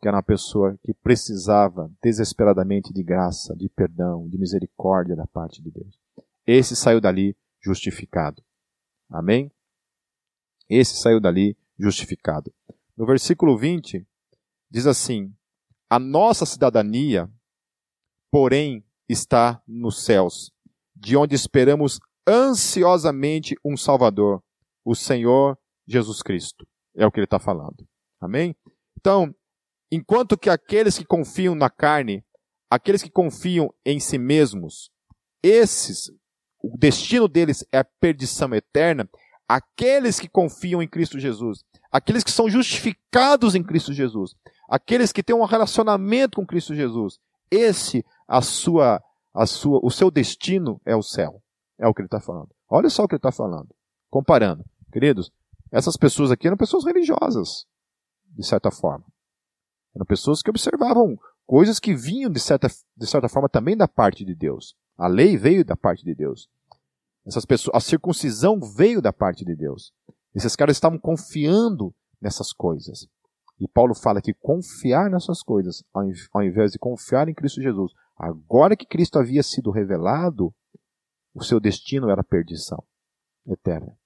que 0.00 0.08
era 0.08 0.16
uma 0.16 0.22
pessoa 0.22 0.76
que 0.82 0.92
precisava 0.92 1.90
desesperadamente 2.02 2.92
de 2.92 3.02
graça, 3.02 3.54
de 3.54 3.68
perdão, 3.68 4.28
de 4.28 4.36
misericórdia 4.36 5.14
da 5.14 5.26
parte 5.26 5.62
de 5.62 5.70
Deus. 5.70 5.96
Esse 6.44 6.74
saiu 6.74 7.00
dali 7.00 7.36
justificado. 7.62 8.42
Amém? 9.08 9.52
Esse 10.70 10.96
saiu 10.96 11.18
dali 11.18 11.58
justificado. 11.76 12.54
No 12.96 13.04
versículo 13.04 13.58
20, 13.58 14.06
diz 14.70 14.86
assim: 14.86 15.34
A 15.90 15.98
nossa 15.98 16.46
cidadania, 16.46 17.28
porém, 18.30 18.84
está 19.08 19.60
nos 19.66 20.04
céus, 20.04 20.52
de 20.94 21.16
onde 21.16 21.34
esperamos 21.34 21.98
ansiosamente 22.24 23.56
um 23.64 23.76
Salvador, 23.76 24.40
o 24.84 24.94
Senhor 24.94 25.58
Jesus 25.88 26.22
Cristo. 26.22 26.64
É 26.94 27.04
o 27.04 27.10
que 27.10 27.18
ele 27.18 27.24
está 27.24 27.40
falando. 27.40 27.84
Amém? 28.20 28.54
Então, 28.96 29.34
enquanto 29.90 30.38
que 30.38 30.48
aqueles 30.48 30.96
que 30.96 31.04
confiam 31.04 31.56
na 31.56 31.68
carne, 31.68 32.24
aqueles 32.70 33.02
que 33.02 33.10
confiam 33.10 33.74
em 33.84 33.98
si 33.98 34.18
mesmos, 34.18 34.90
esses, 35.42 36.12
o 36.62 36.76
destino 36.78 37.26
deles 37.26 37.64
é 37.72 37.78
a 37.78 37.84
perdição 37.84 38.54
eterna, 38.54 39.08
aqueles 39.50 40.20
que 40.20 40.28
confiam 40.28 40.80
em 40.80 40.86
Cristo 40.86 41.18
Jesus, 41.18 41.64
aqueles 41.90 42.22
que 42.22 42.30
são 42.30 42.48
justificados 42.48 43.56
em 43.56 43.64
Cristo 43.64 43.92
Jesus, 43.92 44.36
aqueles 44.68 45.10
que 45.10 45.24
têm 45.24 45.34
um 45.34 45.44
relacionamento 45.44 46.36
com 46.36 46.46
Cristo 46.46 46.72
Jesus, 46.72 47.18
esse 47.50 48.06
a 48.28 48.40
sua, 48.40 49.02
a 49.34 49.46
sua, 49.46 49.80
o 49.82 49.90
seu 49.90 50.08
destino 50.08 50.80
é 50.86 50.94
o 50.94 51.02
céu. 51.02 51.42
É 51.76 51.88
o 51.88 51.92
que 51.92 52.00
ele 52.00 52.06
está 52.06 52.20
falando. 52.20 52.50
Olha 52.68 52.88
só 52.88 53.02
o 53.02 53.08
que 53.08 53.14
ele 53.14 53.18
está 53.18 53.32
falando. 53.32 53.74
Comparando, 54.08 54.64
queridos, 54.92 55.32
essas 55.72 55.96
pessoas 55.96 56.30
aqui 56.30 56.46
eram 56.46 56.56
pessoas 56.56 56.84
religiosas, 56.84 57.66
de 58.26 58.46
certa 58.46 58.70
forma. 58.70 59.04
Eram 59.96 60.06
pessoas 60.06 60.42
que 60.42 60.50
observavam 60.50 61.18
coisas 61.44 61.80
que 61.80 61.92
vinham 61.92 62.30
de 62.30 62.38
certa, 62.38 62.68
de 62.68 63.06
certa 63.06 63.28
forma 63.28 63.48
também 63.48 63.76
da 63.76 63.88
parte 63.88 64.24
de 64.24 64.32
Deus. 64.36 64.76
A 64.96 65.08
lei 65.08 65.36
veio 65.36 65.64
da 65.64 65.74
parte 65.74 66.04
de 66.04 66.14
Deus. 66.14 66.48
Essas 67.26 67.44
pessoas, 67.44 67.76
a 67.76 67.80
circuncisão 67.80 68.58
veio 68.60 69.02
da 69.02 69.12
parte 69.12 69.44
de 69.44 69.54
Deus. 69.54 69.92
Esses 70.34 70.56
caras 70.56 70.76
estavam 70.76 70.98
confiando 70.98 71.94
nessas 72.20 72.52
coisas. 72.52 73.06
E 73.58 73.68
Paulo 73.68 73.94
fala 73.94 74.22
que 74.22 74.32
confiar 74.32 75.10
nessas 75.10 75.42
coisas, 75.42 75.84
ao 76.32 76.42
invés 76.42 76.72
de 76.72 76.78
confiar 76.78 77.28
em 77.28 77.34
Cristo 77.34 77.60
Jesus, 77.60 77.92
agora 78.16 78.74
que 78.74 78.86
Cristo 78.86 79.18
havia 79.18 79.42
sido 79.42 79.70
revelado, 79.70 80.54
o 81.34 81.44
seu 81.44 81.60
destino 81.60 82.08
era 82.08 82.24
perdição 82.24 82.82
eterna. 83.46 83.99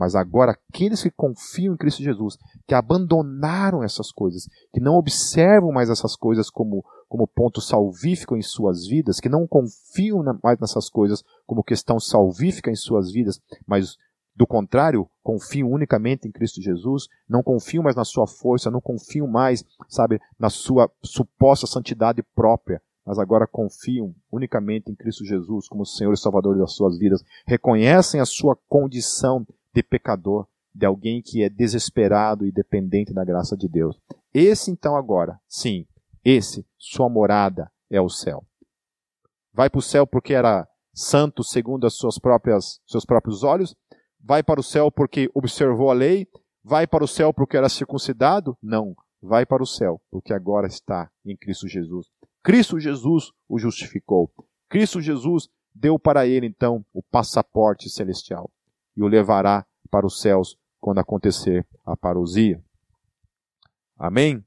Mas 0.00 0.14
agora, 0.14 0.56
aqueles 0.72 1.02
que 1.02 1.10
confiam 1.10 1.74
em 1.74 1.76
Cristo 1.76 2.02
Jesus, 2.02 2.38
que 2.66 2.72
abandonaram 2.72 3.84
essas 3.84 4.10
coisas, 4.10 4.48
que 4.72 4.80
não 4.80 4.94
observam 4.94 5.70
mais 5.70 5.90
essas 5.90 6.16
coisas 6.16 6.48
como, 6.48 6.82
como 7.06 7.28
ponto 7.28 7.60
salvífico 7.60 8.34
em 8.34 8.40
suas 8.40 8.86
vidas, 8.86 9.20
que 9.20 9.28
não 9.28 9.46
confiam 9.46 10.24
mais 10.42 10.58
nessas 10.58 10.88
coisas 10.88 11.22
como 11.46 11.62
questão 11.62 12.00
salvífica 12.00 12.70
em 12.70 12.74
suas 12.74 13.12
vidas, 13.12 13.42
mas 13.66 13.98
do 14.34 14.46
contrário, 14.46 15.06
confiam 15.22 15.70
unicamente 15.70 16.26
em 16.26 16.32
Cristo 16.32 16.62
Jesus, 16.62 17.06
não 17.28 17.42
confiam 17.42 17.84
mais 17.84 17.94
na 17.94 18.04
sua 18.06 18.26
força, 18.26 18.70
não 18.70 18.80
confiam 18.80 19.26
mais, 19.26 19.62
sabe, 19.86 20.18
na 20.38 20.48
sua 20.48 20.90
suposta 21.04 21.66
santidade 21.66 22.22
própria, 22.34 22.80
mas 23.04 23.18
agora 23.18 23.46
confiam 23.46 24.14
unicamente 24.32 24.90
em 24.90 24.94
Cristo 24.94 25.26
Jesus 25.26 25.68
como 25.68 25.84
Senhor 25.84 26.14
e 26.14 26.16
Salvador 26.16 26.56
das 26.56 26.72
suas 26.72 26.96
vidas, 26.96 27.22
reconhecem 27.46 28.18
a 28.18 28.24
sua 28.24 28.56
condição 28.66 29.46
de 29.72 29.82
pecador, 29.82 30.46
de 30.74 30.86
alguém 30.86 31.20
que 31.20 31.42
é 31.42 31.48
desesperado 31.48 32.46
e 32.46 32.52
dependente 32.52 33.12
da 33.12 33.24
graça 33.24 33.56
de 33.56 33.68
Deus. 33.68 33.98
Esse 34.32 34.70
então 34.70 34.96
agora, 34.96 35.40
sim, 35.48 35.86
esse, 36.24 36.66
sua 36.78 37.08
morada 37.08 37.70
é 37.90 38.00
o 38.00 38.08
céu. 38.08 38.44
Vai 39.52 39.68
para 39.68 39.78
o 39.78 39.82
céu 39.82 40.06
porque 40.06 40.32
era 40.32 40.68
santo 40.94 41.42
segundo 41.42 41.86
as 41.86 41.96
suas 41.96 42.18
próprias, 42.18 42.80
seus 42.86 43.04
próprios 43.04 43.42
olhos? 43.42 43.74
Vai 44.22 44.42
para 44.42 44.60
o 44.60 44.62
céu 44.62 44.90
porque 44.90 45.30
observou 45.34 45.90
a 45.90 45.94
lei? 45.94 46.28
Vai 46.62 46.86
para 46.86 47.02
o 47.02 47.08
céu 47.08 47.32
porque 47.32 47.56
era 47.56 47.68
circuncidado? 47.68 48.56
Não. 48.62 48.94
vai 49.22 49.44
para 49.44 49.62
o 49.62 49.66
céu, 49.66 50.00
porque 50.10 50.32
agora 50.32 50.66
está 50.66 51.10
em 51.26 51.36
Cristo 51.36 51.68
Jesus. 51.68 52.06
Cristo 52.42 52.80
Jesus 52.80 53.32
o 53.46 53.58
justificou. 53.58 54.32
Cristo 54.66 54.98
Jesus 55.00 55.48
deu 55.74 55.98
para 55.98 56.26
ele, 56.26 56.46
então, 56.46 56.84
o 56.92 57.02
passaporte 57.02 57.90
celestial 57.90 58.50
e 58.96 59.02
o 59.02 59.06
levará 59.06 59.66
para 59.90 60.06
os 60.06 60.20
céus 60.20 60.56
quando 60.80 60.98
acontecer 60.98 61.66
a 61.84 61.96
parousia. 61.96 62.62
Amém? 63.98 64.44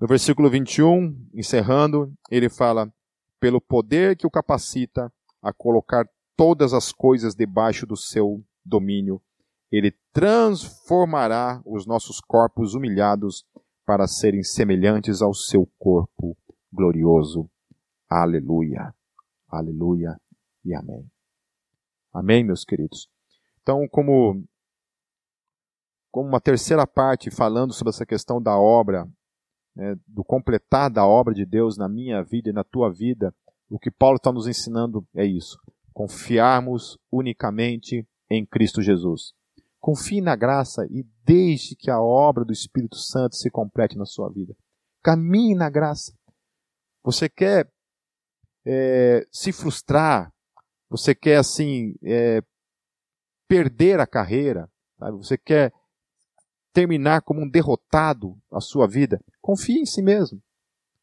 No 0.00 0.06
versículo 0.06 0.50
21, 0.50 1.28
encerrando, 1.34 2.12
ele 2.30 2.48
fala: 2.48 2.92
pelo 3.40 3.60
poder 3.60 4.16
que 4.16 4.26
o 4.26 4.30
capacita 4.30 5.12
a 5.42 5.52
colocar 5.52 6.08
todas 6.36 6.72
as 6.72 6.92
coisas 6.92 7.34
debaixo 7.34 7.86
do 7.86 7.96
seu 7.96 8.44
domínio, 8.64 9.20
ele 9.70 9.92
transformará 10.12 11.60
os 11.64 11.86
nossos 11.86 12.20
corpos 12.20 12.74
humilhados 12.74 13.44
para 13.84 14.06
serem 14.06 14.42
semelhantes 14.42 15.20
ao 15.22 15.34
seu 15.34 15.68
corpo 15.78 16.36
glorioso. 16.72 17.50
Aleluia. 18.08 18.94
Aleluia 19.48 20.16
e 20.64 20.74
amém. 20.74 21.10
Amém, 22.12 22.44
meus 22.44 22.64
queridos. 22.64 23.08
Então, 23.62 23.86
como 23.88 24.44
como 26.10 26.28
uma 26.28 26.40
terceira 26.40 26.86
parte 26.86 27.30
falando 27.30 27.72
sobre 27.72 27.88
essa 27.88 28.04
questão 28.04 28.40
da 28.40 28.58
obra, 28.58 29.08
né, 29.74 29.96
do 30.06 30.22
completar 30.22 30.90
da 30.90 31.06
obra 31.06 31.32
de 31.32 31.46
Deus 31.46 31.78
na 31.78 31.88
minha 31.88 32.22
vida 32.22 32.50
e 32.50 32.52
na 32.52 32.62
tua 32.62 32.92
vida, 32.92 33.34
o 33.70 33.78
que 33.78 33.90
Paulo 33.90 34.16
está 34.16 34.30
nos 34.30 34.46
ensinando 34.46 35.06
é 35.14 35.24
isso: 35.24 35.58
confiarmos 35.94 36.98
unicamente 37.10 38.06
em 38.30 38.44
Cristo 38.44 38.82
Jesus. 38.82 39.32
Confie 39.80 40.20
na 40.20 40.36
graça 40.36 40.86
e 40.90 41.04
deixe 41.24 41.74
que 41.74 41.90
a 41.90 42.00
obra 42.00 42.44
do 42.44 42.52
Espírito 42.52 42.96
Santo 42.96 43.34
se 43.34 43.50
complete 43.50 43.96
na 43.96 44.04
sua 44.04 44.30
vida. 44.30 44.54
Caminhe 45.02 45.56
na 45.56 45.68
graça. 45.68 46.14
Você 47.02 47.28
quer 47.28 47.68
é, 48.64 49.26
se 49.32 49.50
frustrar? 49.50 50.32
Você 50.88 51.14
quer 51.14 51.38
assim 51.38 51.94
é, 52.04 52.42
perder 53.52 54.00
a 54.00 54.06
carreira? 54.06 54.66
Sabe? 54.98 55.18
Você 55.18 55.36
quer 55.36 55.74
terminar 56.72 57.20
como 57.20 57.42
um 57.42 57.48
derrotado 57.48 58.34
a 58.50 58.62
sua 58.62 58.88
vida? 58.88 59.22
Confie 59.42 59.80
em 59.80 59.84
si 59.84 60.00
mesmo. 60.00 60.42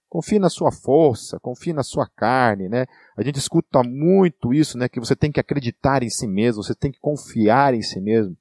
Confie 0.09 0.39
na 0.39 0.49
sua 0.49 0.71
força, 0.71 1.39
confie 1.39 1.73
na 1.73 1.83
sua 1.83 2.09
carne, 2.09 2.67
né? 2.67 2.87
A 3.15 3.21
gente 3.21 3.37
escuta 3.37 3.83
muito 3.83 4.51
isso, 4.51 4.79
né? 4.79 4.89
Que 4.89 4.99
você 4.99 5.15
tem 5.15 5.31
que 5.31 5.39
acreditar 5.39 6.01
em 6.01 6.09
si 6.09 6.27
mesmo, 6.27 6.63
você 6.63 6.73
tem 6.73 6.91
que 6.91 6.99
confiar 6.99 7.75
em 7.75 7.83
si 7.83 8.01
mesmo. 8.01 8.35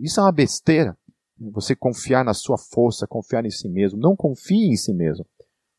Isso 0.00 0.20
é 0.20 0.22
uma 0.22 0.30
besteira. 0.30 0.96
Você 1.52 1.74
confiar 1.74 2.24
na 2.24 2.32
sua 2.32 2.56
força, 2.56 3.08
confiar 3.08 3.44
em 3.44 3.50
si 3.50 3.68
mesmo. 3.68 3.98
Não 3.98 4.14
confie 4.14 4.68
em 4.68 4.76
si 4.76 4.94
mesmo. 4.94 5.26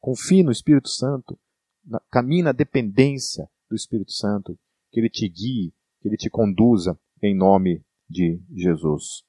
Confie 0.02 0.44
no 0.44 0.52
Espírito 0.52 0.90
Santo. 0.90 1.40
Caminhe 2.12 2.44
na 2.44 2.52
dependência 2.52 3.50
do 3.70 3.76
Espírito 3.78 4.12
Santo. 4.12 4.60
Que 4.92 5.00
ele 5.00 5.10
te 5.10 5.30
guie, 5.30 5.74
que 6.02 6.10
ele 6.10 6.18
te 6.18 6.30
conduza 6.30 7.00
em 7.24 7.36
nome 7.36 7.84
de 8.10 8.42
Jesus. 8.56 9.27